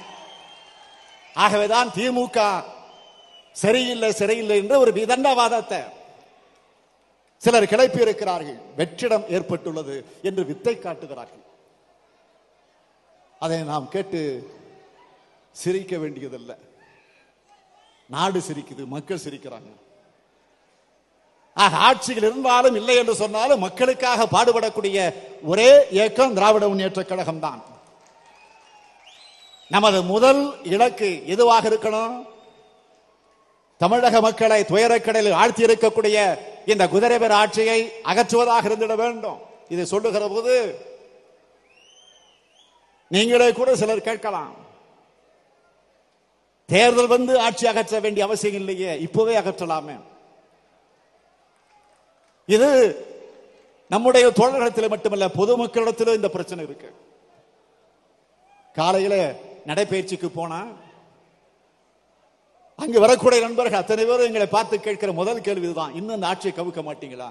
ஆகவேதான் 1.35 1.89
திமுக 1.89 2.65
சரியில்லை 3.57 4.11
சரியில்லை 4.21 4.57
என்ற 4.63 4.75
ஒரு 4.83 4.93
விதண்டவாதத்தை 4.99 5.81
சிலர் 7.43 7.71
கிளப்பி 7.73 8.01
இருக்கிறார்கள் 8.05 8.59
வெற்றிடம் 8.79 9.25
ஏற்பட்டுள்ளது 9.37 9.95
என்று 10.29 10.43
வித்தை 10.51 10.75
காட்டுகிறார்கள். 10.79 11.45
அதை 13.45 13.59
நாம் 13.71 13.87
கேட்டு 13.95 14.21
சிரிக்க 15.57 15.93
வேண்டியதில்லை. 16.03 16.57
நாடு 18.15 18.39
சிரிக்குது 18.49 18.85
மக்கள் 18.95 19.25
சிரிக்கிறாங்க. 19.27 19.71
ஆட்சிகள் 21.57 21.83
ஆட்சியில் 21.87 22.27
இருந்தாலும் 22.27 22.77
இல்லை 22.81 22.95
என்று 23.01 23.15
சொன்னாலும் 23.23 23.65
மக்களுக்காக 23.67 24.27
பாடுபடக்கூடிய 24.35 24.99
ஒரே 25.51 25.71
இயக்கம் 25.97 26.37
திராவிட 26.39 26.65
முன்னேற்ற 26.69 27.03
கழகம் 27.11 27.43
தான் 27.47 27.61
நமது 29.71 29.99
முதல் 30.13 30.43
இலக்கு 30.75 31.11
எதுவாக 31.35 31.69
இருக்கணும்? 31.71 32.17
தமிழக 33.83 34.17
மக்களை 34.25 34.59
துயரக்கடலில் 34.63 35.39
ஆழ்த்தி 35.43 35.63
இருக்கக்கூடிய 35.65 36.17
இந்த 36.73 36.85
குதிரைவர் 36.93 37.35
ஆட்சியை 37.39 37.79
அகற்றுவதாக 38.11 38.65
இருந்திட 38.69 38.95
வேண்டும். 39.01 39.39
இதை 39.69 39.85
சொல்லுகிற 39.93 40.25
போது 40.29 40.53
நீங்களே 43.15 43.49
கூட 43.53 43.71
சிலர் 43.81 44.09
கேட்கலாம். 44.09 44.53
தேர்தல் 46.73 47.11
வந்து 47.15 47.33
ஆட்சி 47.47 47.67
அகற்ற 47.71 48.01
வேண்டிய 48.05 48.27
அவசியம் 48.27 48.59
இல்லையே 48.61 48.93
இப்பவே 49.07 49.35
அகற்றலாமே. 49.41 49.97
இது 52.55 52.71
நம்முடைய 53.95 54.27
தோழர்களிடத்தில் 54.39 54.93
மட்டுமல்ல 54.95 55.27
பொதுமக்களிடத்திலும் 55.41 56.19
இந்த 56.21 56.29
பிரச்சனை 56.37 56.65
இருக்கு. 56.69 56.91
காலையில 58.79 59.15
நடைபயிற்சிக்கு 59.67 60.31
போனா 60.39 60.63
அங்கு 62.83 63.03
வரக்கூடிய 63.05 63.41
நண்பர்கள் 63.45 63.81
அத்தனை 63.81 64.05
பேரும் 64.07 64.29
எங்களை 64.29 64.47
பார்த்து 64.55 64.77
கேட்கிற 64.87 65.11
முதல் 65.19 65.45
கேள்விதான் 65.49 65.93
இன்னும் 65.99 66.17
அந்த 66.17 66.31
ஆட்சியை 66.31 66.53
கவுக்க 66.57 66.81
மாட்டீங்களா? 66.87 67.29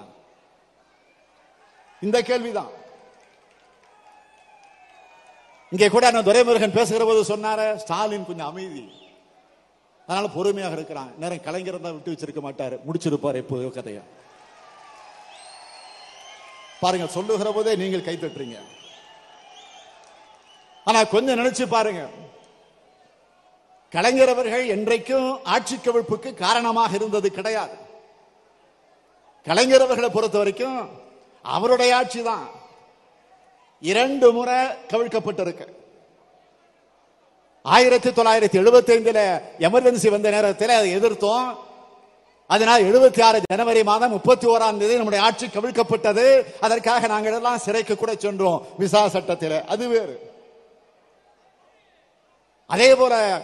இந்த 2.06 2.18
கேள்விதான். 2.28 2.70
இங்கே 5.72 5.88
கூட 5.92 6.10
நான் 6.14 6.26
துரைமுருகன் 6.28 6.76
பேசுகிற 6.78 7.04
போது 7.08 7.20
சொன்னார 7.32 7.60
ஸ்டாலின் 7.82 8.26
கொஞ்சம் 8.30 8.50
அமைதி. 8.50 8.82
அதனால 10.08 10.28
பொறுமையாக 10.36 10.76
இருக்கிறான். 10.78 11.12
நேரம் 11.20 11.44
கலைஞர் 11.46 11.84
தான் 11.84 11.94
விட்டு 11.96 12.12
வச்சிருக்க 12.12 12.40
மாட்டார். 12.46 12.74
முடிச்சிருப்பார் 12.86 13.40
இப்போ 13.42 13.56
கதையா. 13.78 14.02
பாருங்க 16.82 17.06
சொல்லுகிற 17.16 17.48
போதே 17.56 17.72
நீங்கள் 17.82 18.06
கை 18.08 18.16
தட்டுறீங்க. 18.16 18.58
ஆனா 20.88 21.00
கொஞ்சம் 21.14 21.38
நினைச்சு 21.40 21.64
பாருங்க. 21.76 22.02
கலைஞர் 23.92 24.28
அவர்கள் 24.28 24.68
என்றைக்கும் 24.68 25.38
ஆட்சி 25.44 25.76
கவிழ்ப்புக்கு 25.76 26.34
காரணமாக 26.34 26.94
இருந்தது 26.94 27.30
கிடையாது. 27.30 27.74
கலைஞர் 29.44 29.80
அவர்களை 29.80 30.10
பொறுத்த 30.10 30.38
வரைக்கும் 30.38 30.88
அவருடைய 31.42 31.96
ஆட்சி 31.96 32.22
தான். 32.22 32.48
இரண்டு 33.80 34.32
முறை 34.32 34.54
கவிழ்க்கப்பட்டிருக்கு. 34.64 35.66
ஆயிரத்தி 37.62 38.10
தொள்ளாயிரத்தி 38.10 38.64
எழுபத்தி 38.64 38.92
ஐந்துல 38.98 39.42
எமர்ஜென்சி 39.58 40.10
வந்த 40.10 40.30
நேரத்தில் 40.30 40.68
அதை 40.68 40.96
எதிர்த்தோம். 40.96 41.56
அதனால் 42.46 42.82
எழுபத்தி 42.82 43.22
ஆறு 43.22 43.40
ஜனவரி 43.50 43.82
மாதம் 43.82 44.10
முப்பத்தி 44.10 44.46
ஓராம் 44.46 44.76
தேதி 44.76 44.94
நம்முடைய 44.94 45.24
ஆட்சி 45.24 45.46
கவிழ்க்கப்பட்டது. 45.46 46.54
அதற்காக 46.60 47.06
நாங்கள் 47.06 47.32
எல்லாம் 47.32 47.58
சிறைக்கு 47.58 47.96
கூட 47.96 48.14
சென்றோம். 48.14 48.66
விசா 48.78 49.08
சட்டத்தில். 49.08 49.64
அது 49.64 49.88
வேறு. 49.88 50.30
அதே 52.66 52.94
போல 52.94 53.42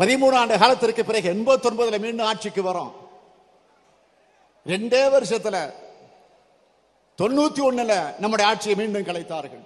பதிமூணு 0.00 0.34
ஆண்டு 0.40 0.58
காலத்திற்கு 0.58 1.04
பிறகு 1.04 1.32
எண்பத்தி 1.34 1.66
ஒன்பதுல 1.70 1.98
மீண்டும் 2.00 2.26
ஆட்சிக்கு 2.26 2.62
வரும். 2.62 2.92
ரெண்டே 4.66 5.02
வருஷத்துல 5.14 5.56
தொண்ணூத்தி 7.20 7.60
ஒண்ணுல 7.68 8.18
நம்முடைய 8.18 8.50
ஆட்சியை 8.50 8.76
மீண்டும் 8.80 9.06
கலைத்தார்கள். 9.08 9.64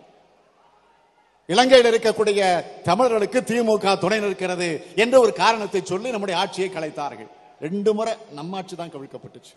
இலங்கையில் 1.47 1.89
இருக்கக்கூடிய 1.91 2.65
தமிழர்களுக்கு 2.83 3.41
திமுக 3.41 3.99
துணை 3.99 4.19
நிற்கிறது 4.21 4.69
என்ற 4.97 5.21
ஒரு 5.21 5.33
காரணத்தை 5.33 5.81
சொல்லி 5.85 6.11
நம்முடைய 6.11 6.41
ஆட்சியை 6.41 6.71
கலைத்தார்கள். 6.71 7.31
ரெண்டு 7.61 7.95
முறை 7.95 8.15
நம்ம 8.33 8.57
ஆட்சி 8.57 8.77
தான் 8.77 8.93
கவிழ்க்கப்பட்டுச்சு. 8.95 9.55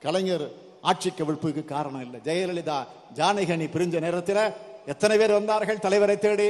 கலைஞர் 0.00 0.46
ஆட்சி 0.80 1.10
கவிழ்ப்புக்கு 1.10 1.64
காரணம் 1.64 2.04
இல்லை. 2.06 2.20
ஜெயலலிதா 2.28 2.78
ஜானகி 3.14 3.68
பிரிஞ்ச 3.74 4.00
நேரத்தில் 4.00 4.44
எத்தனை 4.86 5.18
பேர் 5.18 5.38
வந்தார்கள் 5.38 5.78
தலைவரை 5.78 6.18
தேடி? 6.18 6.48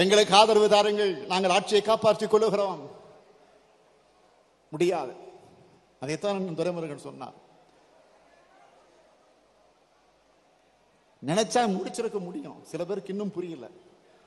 எங்களுக்கு 0.00 0.34
ஆதரவு 0.34 0.68
தாருங்கள். 0.68 1.12
நாங்கள் 1.26 1.50
ஆட்சியை 1.50 1.82
காப்பாற்றிக் 1.82 2.34
கொள்ளுகிறோம். 2.34 2.78
முடியாது. 4.70 5.12
அதைத்தான் 6.00 6.48
துரைமுருகன் 6.58 7.06
சொன்னார். 7.06 7.32
நினைச்சா 11.26 11.62
முடிச்சிருக்க 11.76 12.18
முடியும். 12.18 12.64
சில 12.64 12.84
பேருக்கு 12.84 13.10
இன்னும் 13.10 13.30
புரியல. 13.30 13.68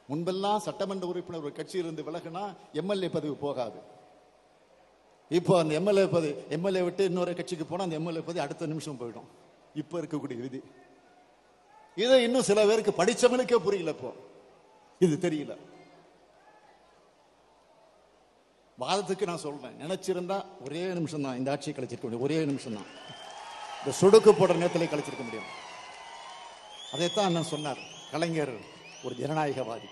முன்பெல்லாம் 0.09 0.57
சட்டமன்ற 0.57 1.07
உறுப்பினர் 1.07 1.43
ஒரு 1.43 1.53
கட்சியிலிருந்து 1.55 2.03
விலகுனா 2.07 2.53
எம்எல்ஏ 2.73 3.09
பதவி 3.09 3.33
போகாது. 3.33 3.79
இப்போ 5.29 5.59
அந்த 5.59 5.73
எம்எல்ஏ 5.73 6.05
பதவி 6.07 6.33
எம்எல்ஏ 6.49 6.81
விட்டு 6.81 7.03
இன்னொரு 7.03 7.35
கட்சிக்கு 7.35 7.65
போனா 7.65 7.83
அந்த 7.83 7.95
எம்எல்ஏ 7.95 8.19
பதவி 8.19 8.39
அடுத்த 8.39 8.65
நிமிஷம் 8.65 8.99
போயிடும். 8.99 9.29
இப்போ 9.73 9.99
இருக்கக்கூடிய 9.99 10.39
விதி. 10.39 10.61
இது 11.95 12.23
இன்னும் 12.23 12.41
சில 12.41 12.65
பேருக்கு 12.65 13.03
படிச்சவனுக்கே 13.03 13.55
புரியல 13.55 13.89
இப்போ. 13.89 14.13
இது 15.05 15.15
தெரியல. 15.21 15.53
வாதத்துக்கு 18.81 19.25
நான் 19.29 19.45
சொல்றேன். 19.45 19.75
நினைச்சிருந்தா 19.83 20.37
ஒரே 20.65 20.81
நிமிஷம் 20.97 21.21
தான் 21.21 21.37
இந்த 21.37 21.51
ஆட்சியை 21.51 21.73
கழிச்சிருக்க 21.77 22.01
முடியும். 22.01 22.25
ஒரே 22.27 22.45
நிமிஷம் 22.45 22.77
தான். 22.77 22.89
இந்த 23.79 23.91
சுடுக்கு 24.01 24.31
போடுற 24.31 24.55
நேரத்தில் 24.55 24.91
கழிச்சிருக்க 24.93 25.23
முடியும். 25.23 25.49
அதைத்தான் 26.93 27.25
அண்ணன் 27.25 27.51
சொன்னார். 27.53 27.81
கலைஞர் 28.11 28.53
ஒரு 29.03 29.15
ஜனநாயகவாதி. 29.15 29.89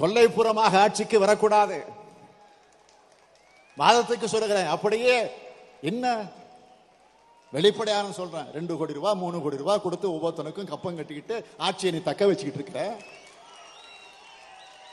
கொல்லைப்புறமாக 0.00 0.78
ஆட்சிக்கு 0.84 1.18
வரக்கூடாது. 1.18 1.78
வாதத்துக்கு 3.78 4.24
சொல்லுகிறேன். 4.24 4.66
அப்படியே 4.66 5.16
என்ன 5.80 6.06
வெளிப்படையான 7.52 8.12
சொல்றேன். 8.12 8.46
ரெண்டு 8.52 8.76
கோடி 8.76 8.92
ரூபாய் 8.92 9.20
மூணு 9.22 9.40
கோடி 9.40 9.56
ரூபாய் 9.56 9.84
கொடுத்து 9.86 10.06
ஒவ்வொருத்தனுக்கும் 10.12 10.70
கப்பம் 10.74 10.96
கட்டிக்கிட்டு 10.96 11.46
ஆட்சியை 11.58 11.94
நீ 11.94 12.00
தக்க 12.02 12.26
வச்சுக்கிட்டு 12.26 12.60
இருக்கிற? 12.60 12.82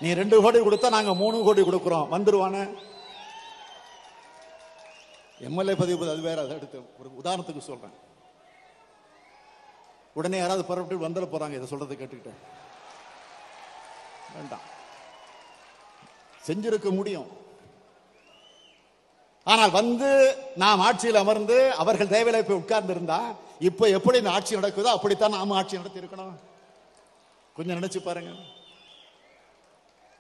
நீ 0.01 0.09
ரெண்டு 0.19 0.35
கோடி 0.43 0.59
கொடுத்தா 0.59 0.89
நாங்க 0.95 1.13
மூணு 1.21 1.37
கோடி 1.45 1.61
கொடுக்கிறோம். 1.61 2.09
வந்துருவானே. 2.13 2.63
எம்எல்ஏ 5.47 5.75
பதிவு 5.81 6.09
அது 6.13 6.21
வேற 6.27 6.37
அதை 6.43 6.55
எடுத்து 6.57 6.79
ஒரு 6.99 7.09
உதாரணத்துக்கு 7.21 7.61
சொல்றேன். 7.69 7.95
உடனே 10.19 10.37
யாராவது 10.37 10.65
புறப்பட்டு 10.69 11.05
வந்துட 11.07 11.25
போறாங்க 11.33 11.57
இதை 11.57 11.67
சொல்றதை 11.71 11.95
கேட்டுக்கிட்டேன் 11.99 12.39
வேண்டாம். 14.35 14.65
செஞ்சிருக்க 16.47 16.89
முடியும். 16.97 17.29
ஆனால் 19.51 19.75
வந்து 19.79 20.09
நாம் 20.63 20.83
ஆட்சியில் 20.87 21.21
அமர்ந்து 21.23 21.57
அவர்கள் 21.83 22.13
தேவையில 22.15 22.41
போய் 22.47 22.61
உட்கார்ந்து 22.61 22.93
இருந்தா 22.95 23.19
இப்ப 23.69 23.87
எப்படி 23.97 24.17
இந்த 24.17 24.31
ஆட்சி 24.37 24.55
நடக்குதோ 24.55 24.89
அப்படித்தான் 24.97 25.35
நாம 25.37 25.55
ஆட்சி 25.59 25.79
நடத்தி 25.79 26.01
இருக்கணும் 26.01 26.35
கொஞ்சம் 27.55 27.77
நினைச்சு 27.79 27.99
பாருங்க. 28.07 28.33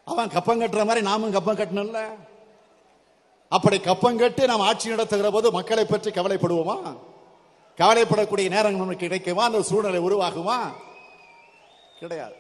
அவன் 0.09 0.29
கப்பம் 0.29 0.61
கட்டுற 0.61 0.85
மாதிரி 0.85 1.01
நாமும் 1.01 1.31
கப்பம் 1.31 1.57
கட்டணும்ல? 1.57 2.01
அப்படி 3.49 3.79
கப்பம் 3.79 4.17
கட்டி 4.17 4.45
நாம் 4.45 4.59
ஆட்சி 4.59 4.89
நடத்துகிற 4.89 5.31
போது 5.31 5.51
மக்களை 5.51 5.85
பற்றி 5.85 6.11
கவலைப்படுவோமா? 6.11 6.97
கவலைப்படக்கூடிய 7.77 8.49
நேரம் 8.49 8.75
நமக்கு 8.75 8.95
கிடைக்குமா? 8.95 9.43
அந்த 9.43 9.61
சூழ்நிலை 9.61 9.99
உருவாகுமா? 9.99 10.57
கிடையாது. 11.99 12.33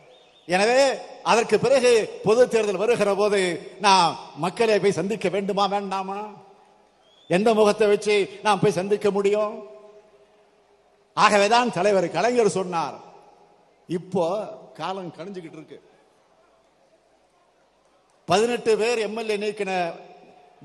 எனவே 0.45 0.97
அதற்கு 1.23 1.59
பிறகு 1.59 2.19
பொது 2.23 2.47
தேர்தல் 2.47 2.75
வருகிற 2.75 3.15
போது 3.15 3.71
நான் 3.79 4.17
மக்களை 4.35 4.79
போய் 4.79 4.91
சந்திக்க 4.91 5.29
வேண்டுமா 5.29 5.65
வேண்டாமா? 5.65 6.31
எந்த 7.27 7.53
முகத்தை 7.53 7.87
வச்சு 7.87 8.39
நாம் 8.43 8.59
போய் 8.59 8.71
சந்திக்க 8.71 9.11
முடியும்? 9.11 9.67
ஆகவேதான் 11.13 11.71
தலைவர் 11.71 12.11
கலைஞர் 12.11 12.49
சொன்னார். 12.49 12.97
இப்போ 13.87 14.25
காலம் 14.73 15.13
கணிஞ்சுக்கிட்டு 15.17 15.59
இருக்கு. 15.59 15.88
பதினெட்டு 18.29 18.71
பேர் 18.77 18.99
எம்எல்ஏ 19.05 19.35
நீக்கின 19.43 19.71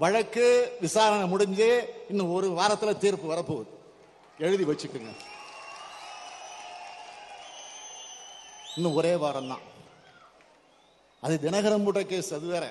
வழக்கு 0.03 0.47
விசாரணை 0.81 1.27
முடிஞ்சு 1.29 1.69
இன்னும் 2.09 2.33
ஒரு 2.37 2.49
வாரத்தில் 2.59 3.01
தீர்ப்பு 3.03 3.27
வரப்போகுது. 3.33 3.71
எழுதி 4.39 4.65
வச்சுக்கோங்க. 4.65 5.13
இன்னும் 8.77 8.95
ஒரே 8.95 9.13
வாரம் 9.23 9.49
தான் 9.49 9.65
அது 11.21 11.35
தினகரன் 11.45 11.85
போட்ட 11.85 12.03
கேஸ் 12.03 12.35
அது 12.39 12.47
வேற. 12.55 12.65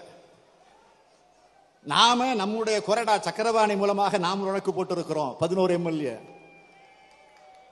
நாம 1.93 2.27
நம்முடைய 2.41 2.77
கொரடா 2.87 3.15
சக்கரவாணி 3.27 3.77
மூலமாக 3.77 4.17
நாம் 4.17 4.45
வழக்கு 4.49 4.71
போட்டிருக்கிறோம் 4.71 5.33
பதினோரு 5.39 5.73
எம்எல்ஏ. 5.73 6.15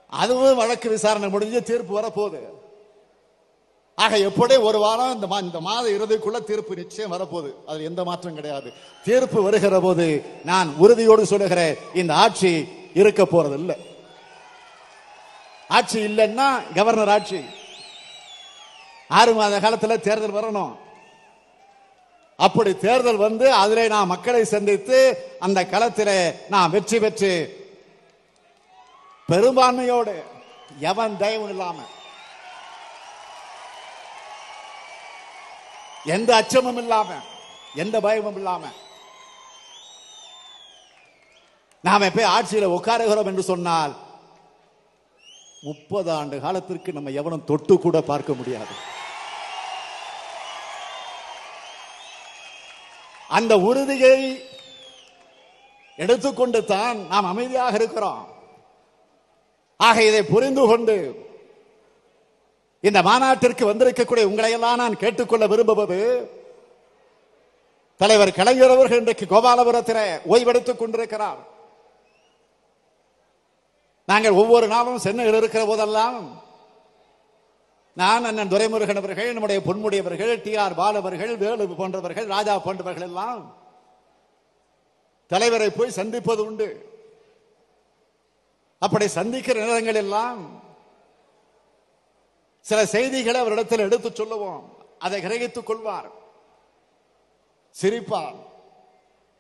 அதுவும் 0.08 0.60
வழக்கு 0.64 0.90
விசாரணை 0.90 1.30
முடிஞ்சு 1.30 1.64
தீர்ப்பு 1.64 1.94
வரப்போகுது. 2.00 2.42
ஆக 3.96 4.18
எப்படி 4.18 4.56
ஒரு 4.56 4.80
வாரம் 4.80 5.14
இந்த 5.14 5.28
மா- 5.28 5.42
இந்த 5.42 5.60
மாத 5.60 5.90
இறுதிக்குள்ள 5.90 6.44
தீர்ப்பு 6.44 6.76
நிச்சயம் 6.76 7.12
வரப்போகுது. 7.12 7.54
அதில் 7.68 7.84
எந்த 7.84 8.04
மாற்றம் 8.04 8.36
கிடையாது. 8.36 8.74
தீர்ப்பு 9.04 9.44
வருகிற 9.44 9.80
போது 9.80 10.26
நான் 10.44 10.76
உறுதியோடு 10.76 11.26
சொல்லுகிறேன் 11.26 11.78
இந்த 11.94 12.16
ஆட்சி 12.16 12.68
இருக்க 12.94 13.24
போறது 13.24 13.54
இல்லை. 13.54 13.76
ஆட்சி 15.68 16.06
இல்லைன்னா 16.06 16.74
கவர்னர் 16.74 17.10
ஆட்சி. 17.10 17.46
ஆறு 19.08 19.34
மாத 19.34 19.60
காலத்துல 19.60 20.00
தேர்தல் 20.00 20.34
வரணும். 20.34 20.76
அப்படி 22.38 22.78
தேர்தல் 22.78 23.16
வந்து 23.16 23.54
அதிலே 23.54 23.88
நான் 23.88 24.08
மக்களை 24.08 24.44
சந்தித்து 24.44 25.18
அந்த 25.40 25.64
களத்திலே 25.64 26.36
நான் 26.50 26.70
வெற்றி 26.70 27.00
பெற்று 27.00 27.66
பெரும்பான்மையோடு 29.32 30.24
எவன் 30.80 31.16
தயவும் 31.20 31.50
இல்லாமல் 31.50 32.00
எந்த 36.06 36.36
அச்சமும் 36.36 36.78
இல்லாம 36.78 37.10
எந்த 37.76 38.00
பயமும் 38.00 38.36
இல்லாம. 38.36 38.64
நாம 41.82 42.10
போய் 42.10 42.32
ஆட்சியில 42.38 42.70
உட்காருகிறோம் 42.78 43.26
என்று 43.26 43.44
சொன்னால் 43.44 43.94
முப்பது 45.62 46.12
ஆண்டு 46.12 46.40
காலத்திற்கு 46.40 46.94
நம்ம 46.94 47.10
எவனும் 47.10 47.44
தொட்டு 47.44 47.80
கூட 47.80 48.02
பார்க்க 48.02 48.34
முடியாது. 48.34 48.74
அந்த 53.30 53.58
உறுதியை 53.58 54.18
எடுத்துக்கொண்டு 55.96 56.66
தான் 56.66 57.08
நாம் 57.08 57.26
அமைதியாக 57.26 57.76
இருக்கிறோம். 57.76 58.28
ஆக 59.78 60.04
இதை 60.04 60.24
புரிந்து 60.24 60.68
கொண்டு 60.68 60.96
இந்த 62.84 63.02
மாநாட்டிற்கு 63.02 63.64
வந்திருக்கக்கூடிய 63.70 64.26
உங்களையெல்லாம் 64.30 64.80
நான் 64.82 65.02
கேட்டுக்கொள்ள 65.02 65.48
விரும்புவது 65.48 66.00
தலைவர் 67.98 68.38
கலைஞர் 68.38 68.74
அவர்கள் 68.76 69.02
இன்றைக்கு 69.02 69.26
கோபாலபுரத்தில் 69.26 70.04
ஓய்வெடுத்துக் 70.34 70.80
கொண்டிருக்கிறார். 70.80 71.42
நாங்கள் 74.06 74.32
ஒவ்வொரு 74.32 74.68
நாளும் 74.68 75.04
சென்னையில் 75.06 75.38
இருக்கிற 75.40 75.66
போதெல்லாம் 75.66 76.18
நான் 77.94 78.26
அண்ணன் 78.26 78.52
துரைமுருகன் 78.54 79.00
அவர்கள் 79.02 79.34
நம்முடைய 79.34 79.62
பொன்முடியவர்கள் 79.68 80.42
டி 80.42 80.56
ஆர் 80.56 80.78
பாலவர்கள் 80.80 81.34
வேலு 81.38 81.68
போன்றவர்கள் 81.82 82.28
ராஜா 82.28 82.60
போன்றவர்கள் 82.60 83.08
எல்லாம் 83.10 83.42
தலைவரை 85.28 85.70
போய் 85.70 85.98
சந்திப்பது 86.00 86.42
உண்டு. 86.46 86.70
அப்படி 88.80 89.08
சந்திக்கிற 89.08 89.60
நேரங்கள் 89.66 89.96
எல்லாம் 89.96 90.40
சில 92.62 92.86
செய்திகளை 92.86 93.40
அவரிடத்தில் 93.40 93.80
எடுத்து 93.80 94.12
சொல்லுவோம். 94.14 94.86
அதை 95.00 95.22
கிரகித்துக் 95.22 95.64
கொள்வார். 95.64 96.12
சிரிப்பார். 97.82 98.36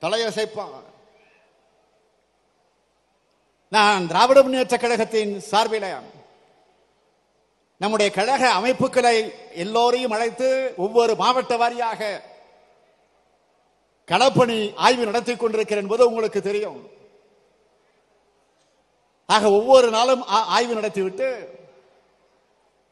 தலையசைப்பார். 0.01 0.84
நான் 3.69 4.07
திராவிட 4.07 4.41
முன்னேற்ற 4.41 4.78
கழகத்தின் 4.78 5.41
சார்பில 5.51 6.01
நம்முடைய 7.78 8.11
கழக 8.11 8.49
அமைப்புகளை 8.49 9.34
எல்லோரையும் 9.53 10.11
அழைத்து 10.11 10.74
ஒவ்வொரு 10.78 11.15
மாவட்ட 11.15 11.55
வாரியாக 11.55 12.22
களப்பணி 14.07 14.76
ஆய்வு 14.76 15.05
நடத்தி 15.05 15.36
கொண்டிருக்கிறேன் 15.36 15.84
என்பது 15.84 16.07
உங்களுக்கு 16.07 16.41
தெரியும். 16.41 16.89
ஆக 19.28 19.51
ஒவ்வொரு 19.51 19.89
நாளும் 19.89 20.22
ஆ- 20.22 20.45
ஆய்வு 20.45 20.74
நடத்திவிட்டு 20.74 21.59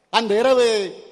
அந்த 0.09 0.39
இரவு 0.39 0.65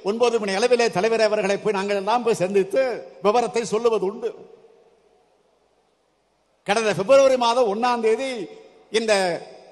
ஒன்பது 0.03 0.39
மணி 0.39 0.51
அளவிலே 0.51 0.91
தலைவர் 0.91 1.21
அவர்களை 1.21 1.57
போய் 1.57 1.73
நாங்கள் 1.73 1.95
எல்லாம் 1.95 2.23
போய் 2.23 2.41
சந்தித்து 2.43 2.81
விவரத்தை 3.23 3.65
சொல்லுவது 3.65 4.05
உண்டு. 4.05 4.29
கடந்த 6.63 6.93
பிப்ரவரி 6.93 7.37
மாதம் 7.37 7.69
ஒன்னாம் 7.75 8.01
தேதி 8.01 8.47
இந்த 8.91 9.13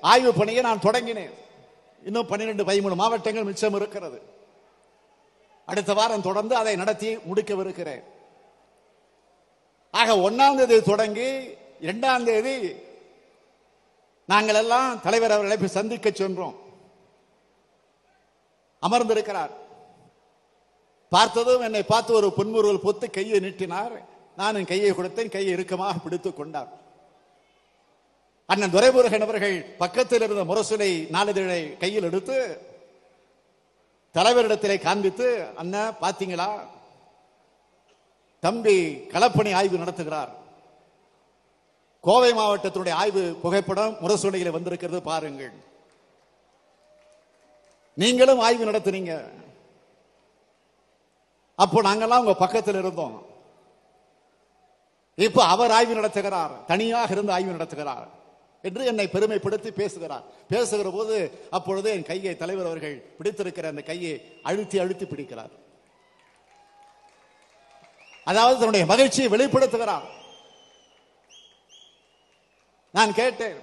ஆய்வு 0.01 0.33
பணியை 0.33 0.61
நான் 0.61 0.79
தொடங்கினேன். 0.79 1.33
இன்னும் 2.03 2.27
பன்னிரெண்டு 2.27 2.63
பதிமூணு 2.63 2.95
மாவட்டங்கள் 2.95 3.43
மிச்சம் 3.43 3.73
இருக்கிறது. 3.73 4.21
அடுத்த 5.65 5.93
வாரம் 5.93 6.21
தொடர்ந்து 6.21 6.55
அதை 6.55 6.75
நடத்தி 6.75 7.17
முடிக்கவிருக்கிறேன். 7.17 8.03
ஆக 9.91 10.13
ஒன்னாம் 10.29 10.55
தேதி 10.55 10.81
தொடங்கி 10.81 11.49
இரண்டாம் 11.79 12.23
தேதி 12.23 12.75
நாங்கள் 14.25 14.55
எல்லாம் 14.55 15.01
தலைவர் 15.01 15.31
அவர்களை 15.31 15.57
போய் 15.57 15.77
சந்திக்க 15.79 16.11
சென்றோம். 16.11 16.63
அமர்ந்திருக்கிறார். 18.85 19.53
பார்த்ததும் 21.09 21.61
என்னை 21.61 21.83
பார்த்து 21.83 22.13
ஒரு 22.13 22.27
புன்முறுவல் 22.37 22.85
பொத்து 22.85 23.09
கையை 23.09 23.39
நீட்டினார். 23.39 23.95
நானும் 24.35 24.69
கையை 24.71 24.91
கொடுத்தேன் 24.91 25.33
கையை 25.35 25.51
இறுக்கமாக 25.53 25.97
பிடித்துக் 26.03 26.37
கொண்டார். 26.37 26.71
அண்ணன் 28.45 28.73
துரைமுருகன் 28.73 29.25
அவர்கள் 29.25 29.57
பக்கத்தில் 29.83 30.21
இருந்த 30.21 30.43
முரசுலை 30.53 30.89
நாளிதழை 31.15 31.61
கையில் 31.77 32.07
எடுத்து 32.09 32.37
தலைவரிடத்திலே 34.15 34.75
காண்பித்து 34.81 35.27
அண்ண 35.55 35.93
பாத்தீங்களா 36.01 36.49
தம்பி 38.39 38.75
களப்பணி 39.13 39.51
ஆய்வு 39.59 39.77
நடத்துகிறார். 39.77 40.31
கோவை 42.01 42.31
மாவட்டத்தினுடைய 42.31 42.95
ஆய்வு 43.01 43.23
புகைப்படம் 43.43 43.97
முரசுலையில் 44.01 44.55
வந்திருக்கிறது 44.57 45.01
பாருங்கள். 45.01 45.55
நீங்களும் 47.95 48.39
ஆய்வு 48.39 48.65
நடத்துனீங்க 48.65 49.13
அப்போ 51.55 51.81
நாங்கெல்லாம் 51.81 52.23
உங்க 52.23 52.33
பக்கத்தில் 52.33 52.75
இருந்தோம். 52.75 53.25
இப்போ 55.15 55.41
அவர் 55.43 55.71
ஆய்வு 55.71 55.93
நடத்துகிறார். 55.95 56.65
தனியாக 56.65 57.13
இருந்து 57.13 57.31
ஆய்வு 57.31 57.51
நடத்துகிறார். 57.51 58.07
என்று 58.61 58.85
என்னை 58.85 59.05
பெருமைப்படுத்தி 59.07 59.71
பேசுகிறார். 59.71 60.23
பேசுகிற 60.49 60.89
போது 60.89 61.15
அப்பொழுது 61.49 61.91
என் 61.91 62.03
கையை 62.03 62.37
தலைவர் 62.37 62.65
அவர்கள் 62.65 62.95
பிடித்திருக்கிற 63.17 63.67
அந்த 63.67 63.81
கையை 63.81 64.39
அழுத்தி 64.43 64.79
அழுத்தி 64.79 65.05
பிடிக்கிறார். 65.05 65.53
அதாவது 68.23 68.55
தன்னுடைய 68.55 68.85
மகிழ்ச்சியை 68.85 69.31
வெளிப்படுத்துகிறார். 69.31 70.05
நான் 72.91 73.13
கேட்டேன் 73.13 73.57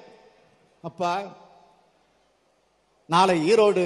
அப்பா 0.82 1.12
நாளை 3.06 3.36
ஈரோடு 3.52 3.84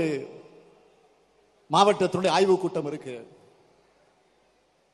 மாவட்டத்தினுடைய 1.70 2.28
ஆய்வு 2.28 2.58
கூட்டம் 2.58 2.86
இருக்கு. 2.86 3.36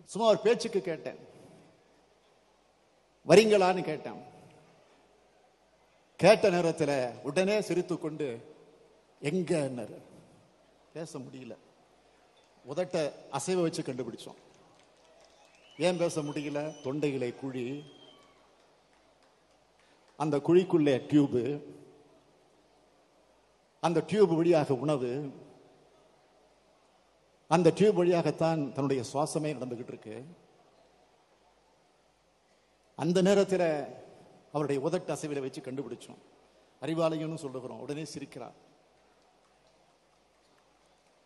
சும்மா 0.04 0.28
ஒரு 0.28 0.38
பேச்சுக்கு 0.38 0.80
கேட்டேன். 0.80 1.18
வரீங்களான்னு 3.28 3.82
கேட்டேன். 3.82 4.22
கேட்ட 6.16 6.50
நேரத்தில் 6.50 7.10
உடனே 7.22 7.60
சிரித்து 7.60 7.98
கொண்டு 7.98 8.54
எங்க 9.20 9.70
பேச 10.92 11.18
முடியல. 11.18 11.56
உதட்ட 12.68 13.12
அசைவ 13.32 13.60
வச்சு 13.60 13.82
கண்டுபிடிச்சோம். 13.82 14.36
ஏன் 15.78 15.96
பேச 15.96 16.20
முடியல? 16.20 16.74
தொண்டைகளை 16.82 17.34
குழி. 17.34 17.84
அந்த 20.16 20.36
குழிக்குள்ளே 20.36 20.98
டியூபு. 20.98 21.62
அந்த 23.80 24.04
டியூப் 24.06 24.28
வழியாக 24.28 24.74
உணவு. 24.74 25.32
அந்த 27.54 27.70
டியூப் 27.74 27.94
வழியாகத்தான் 27.94 28.60
தன்னுடைய 28.72 29.02
சுவாசமே 29.12 29.50
நடந்துகிட்டு 29.54 29.88
இருக்கு 29.88 30.26
அந்த 32.96 33.22
நேரத்தில் 33.22 33.66
அவருடைய 34.52 34.88
உதட்டு 34.88 35.12
அசைவில 35.14 35.40
வச்சு 35.40 35.60
கண்டுபிடிச்சோம். 35.60 36.20
அறிவாலயம்னு 36.80 37.42
சொல்லுகிறோம். 37.44 37.80
உடனே 37.80 38.02
சிரிக்கிறார். 38.02 38.56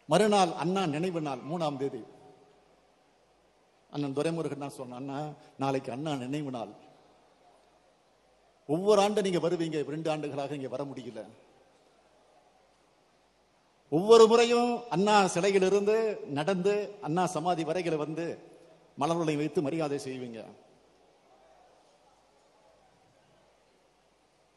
மறுநாள் 0.07 0.53
அண்ணா 0.53 0.87
நினைவு 0.87 1.21
நாள் 1.21 1.39
மூணாம் 1.39 1.77
தேதி. 1.77 2.03
அண்ணன் 3.91 4.17
துரைமுருகன் 4.17 4.59
தான் 4.59 4.77
சொன்ன 4.81 4.95
அண்ணா 4.95 5.19
நாளைக்கு 5.59 5.93
அண்ணா 5.93 6.15
நினைவு 6.15 6.51
நாள். 6.51 6.73
ஒவ்வொரு 8.67 9.01
ஆண்டு 9.01 9.23
நீங்க 9.23 9.49
வருவீங்க 9.49 9.85
ரெண்டு 9.85 10.11
ஆண்டுகளாக 10.11 10.55
இங்க 10.55 10.69
வர 10.69 10.85
முடியல. 10.85 11.23
ஒவ்வொரு 13.91 14.27
முறையும் 14.27 14.71
அண்ணா 14.91 15.25
சிலையிலிருந்து 15.35 15.97
நடந்து 16.39 16.99
அண்ணா 17.03 17.27
சமாதி 17.27 17.65
வரைகளை 17.65 17.97
வந்து 17.97 18.25
மலர்களை 18.99 19.37
வைத்து 19.37 19.63
மரியாதை 19.63 19.99
செய்வீங்க. 20.05 20.41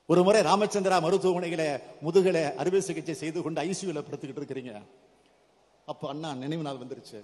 ஒரு 0.05 0.23
முறை 0.23 0.41
ராமச்சந்திரா 0.41 0.97
மருத்துவமனையில 1.05 1.63
முதுகல 2.01 2.37
அறுவை 2.55 2.81
சிகிச்சை 2.81 3.13
செய்து 3.13 3.41
கொண்டு 3.41 3.61
ஐசியூல 3.61 4.01
படுத்துக்கிட்டு 4.05 4.41
இருக்கிறீங்க. 4.41 4.73
அப்ப 5.85 6.09
அண்ணா 6.09 6.33
நினைவு 6.33 6.63
நாள் 6.63 6.81
வந்துருச்சு. 6.83 7.19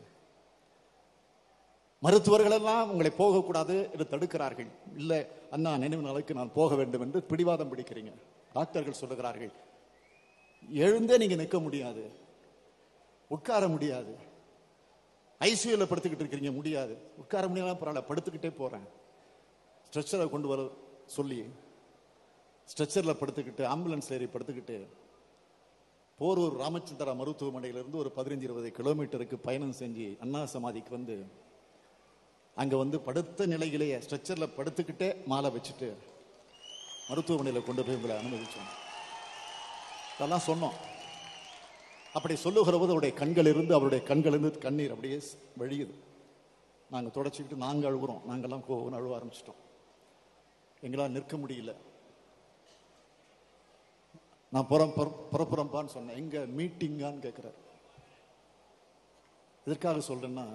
மருத்துவர்கள் 2.00 2.52
எல்லாம் 2.52 2.90
உங்களை 2.92 3.12
போகக்கூடாது 3.12 3.90
என்று 3.92 4.06
தடுக்கிறார்கள். 4.14 4.70
இல்லை 4.96 5.26
அண்ணா 5.52 5.78
நினைவு 5.78 6.04
நாளுக்கு 6.08 6.34
நான் 6.34 6.56
போக 6.60 6.76
வேண்டும் 6.76 7.02
என்று 7.02 7.22
பிடிவாதம் 7.22 7.72
பிடிக்கிறீங்க. 7.72 8.14
டாக்டர்கள் 8.54 9.02
சொல்லுகிறார்கள் 9.02 9.54
எழுந்தே 10.74 11.18
நீங்க 11.18 11.36
நிற்க 11.36 11.60
முடியாது. 11.60 12.12
உட்கார 13.30 13.68
முடியாது. 13.68 14.16
ஐசியூல 15.40 15.86
படுத்துக்கிட்டு 15.90 16.24
இருக்கிறீங்க 16.24 16.54
முடியாது. 16.54 16.98
உட்கார 17.18 17.48
முடியாம 17.48 17.76
பரவாயில்ல 17.78 18.04
படுத்துக்கிட்டே 18.10 18.56
போறேன். 18.58 18.86
ஸ்ட்ரெச்சரை 19.88 20.30
கொண்டு 20.30 20.48
வர 20.48 20.70
சொல்லி 21.06 21.46
ஸ்ட்ரெச்சரில் 22.70 23.20
படுத்துக்கிட்டு 23.20 23.64
ஆம்புலன்ஸ் 23.64 24.14
ஏறி 24.14 24.26
படுத்துக்கிட்டு 24.26 24.88
போரூர் 26.20 26.56
ராமச்சந்திரா 26.62 27.14
மருத்துவமனையிலிருந்து 27.16 27.96
ஒரு 27.96 28.12
பதினஞ்சு 28.16 28.42
இருபது 28.42 28.74
கிலோமீட்டருக்கு 28.78 29.36
பயணம் 29.36 29.76
செஞ்சு 29.80 30.20
அண்ணா 30.20 30.46
சமாதிக்கு 30.46 30.90
வந்து 30.90 31.26
அங்கே 32.56 32.76
வந்து 32.76 33.00
படுத்த 33.00 33.46
நிலையிலேயே 33.46 33.98
ஸ்ட்ரெச்சரில் 33.98 34.56
படுத்துக்கிட்டே 34.58 35.26
மாலை 35.26 35.52
வச்சுட்டு 35.52 35.94
மருத்துவமனையில் 37.10 37.64
கொண்டு 37.64 37.84
போய் 37.84 37.96
உங்களை 37.96 38.16
அனுமதிச்சோம். 38.18 38.85
இதெல்லாம் 40.16 40.42
சொன்னோம். 40.48 40.74
அப்படி 42.14 42.36
சொல்லுகிற 42.36 42.72
போது 42.72 42.84
அவருடைய 42.84 43.16
கண்கள் 43.16 43.46
இருந்து 43.46 43.74
அவருடைய 43.74 44.06
கண்கள் 44.06 44.32
இருந்து 44.32 44.58
கண்ணீர் 44.58 44.90
அப்படியே 44.90 45.22
வழியுது. 45.60 45.94
நாங்கள் 46.92 47.24
தொடச்சிக்கிட்டு 47.24 47.56
நாங்கள் 47.56 47.94
அழுகுறோம். 47.94 48.22
நாங்கள்லாம் 48.30 48.62
கோவம்னு 48.70 48.94
அழுவ 48.94 49.18
ஆரம்பிச்சிட்டோம். 49.18 49.56
எங்களால் 50.82 51.10
நிற்க 51.10 51.38
முடியல. 51.38 51.76
நான் 54.52 54.68
புறம் 54.68 54.94
புற- 54.94 55.28
புறப்புறம்பான்னு 55.32 55.86
சொன்னேன். 55.86 56.16
எங்கே 56.16 56.38
மீட்டிங்கான்னு 56.38 57.20
கேட்கிறார் 57.20 57.64
எதற்காக 59.66 60.14
சொல்கிறேன்னா 60.14 60.48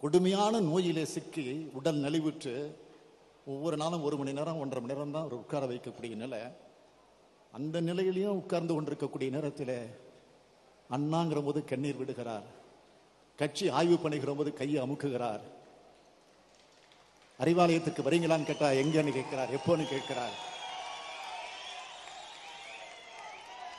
கொடுமையான 0.00 0.60
நோயிலே 0.60 1.04
சிக்கி 1.04 1.70
உடல் 1.72 1.96
நலிவுற்று 1.96 2.74
ஒவ்வொரு 3.46 3.76
நாளும் 3.76 4.02
ஒரு 4.02 4.16
மணி 4.16 4.32
நேரம் 4.32 4.58
ஒன்றரை 4.58 4.84
மணி 4.84 4.94
நேரம் 4.94 5.12
தான் 5.12 5.22
அவர் 5.22 5.34
உட்கார 5.34 5.66
வைக்கக்கூடிய 5.66 6.14
நிலை. 6.14 6.38
அந்த 7.56 7.76
நிலையிலையும் 7.80 8.38
உட்கார்ந்து 8.40 8.74
கொண்டிருக்கக்கூடிய 8.74 9.30
நேரத்தில் 9.36 9.76
அண்ணாங்கிற 10.96 11.40
போது 11.44 11.60
கண்ணீர் 11.70 11.98
விடுகிறார். 12.00 12.46
கட்சி 13.40 13.66
ஆய்வு 13.78 13.96
பண்ணுகிற 13.98 14.32
போது 14.32 14.50
கையை 14.60 14.78
அமுக்குகிறார். 14.84 15.42
அறிவாலயத்துக்கு 17.42 18.06
வரீங்களான்னு 18.06 18.48
கேட்டா 18.50 18.68
எங்கன்னு 18.82 19.12
கேட்கிறார் 19.18 19.52
எப்போன்னு 19.58 19.84
கேட்கிறார். 19.92 20.34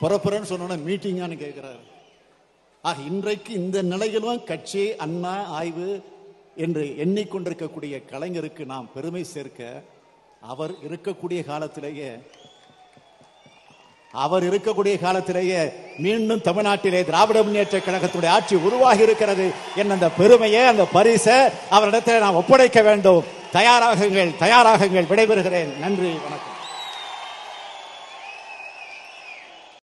புறப்புறன்னு 0.00 0.50
சொன்னோன்னா 0.52 0.78
மீட்டிங்கான்னு 0.86 1.36
கேட்கிறார். 1.44 1.82
ஆக 2.88 3.02
இன்றைக்கு 3.10 3.52
இந்த 3.60 3.78
நிலையிலும் 3.82 4.44
கட்சி 4.44 4.82
அண்ணா 5.04 5.34
ஆய்வு 5.58 5.88
என்று 6.64 6.84
எண்ணிக்கொண்டிருக்கக்கூடிய 7.04 7.94
கலைஞருக்கு 8.12 8.64
நாம் 8.72 8.92
பெருமை 8.94 9.24
சேர்க்க 9.34 9.82
அவர் 10.52 10.72
இருக்கக்கூடிய 10.88 11.40
காலத்திலேயே 11.44 12.10
அவர் 14.16 14.44
இருக்கக்கூடிய 14.44 15.00
காலத்திலேயே 15.00 15.72
மீண்டும் 15.98 16.40
தமிழ்நாட்டிலே 16.44 17.04
திராவிட 17.04 17.42
முன்னேற்ற 17.42 17.78
கழகத்துடைய 17.78 18.26
ஆட்சி 18.26 18.54
உருவாகி 18.56 19.02
இருக்கிறது 19.02 19.50
என்ன 19.76 19.92
அந்த 19.92 20.10
பெருமையை 20.10 20.66
அந்த 20.66 20.84
பரிசை 20.84 21.34
அவரிடத்தில் 21.70 22.18
நாம் 22.18 22.34
ஒப்படைக்க 22.34 22.82
வேண்டும். 22.82 23.24
தயாராகுங்கள் 23.52 24.34
தயாராகுங்கள். 24.40 25.06
விடைபெறுகிறேன். 25.06 25.78
நன்றி 25.78 26.12
வணக்கம். 26.12 26.53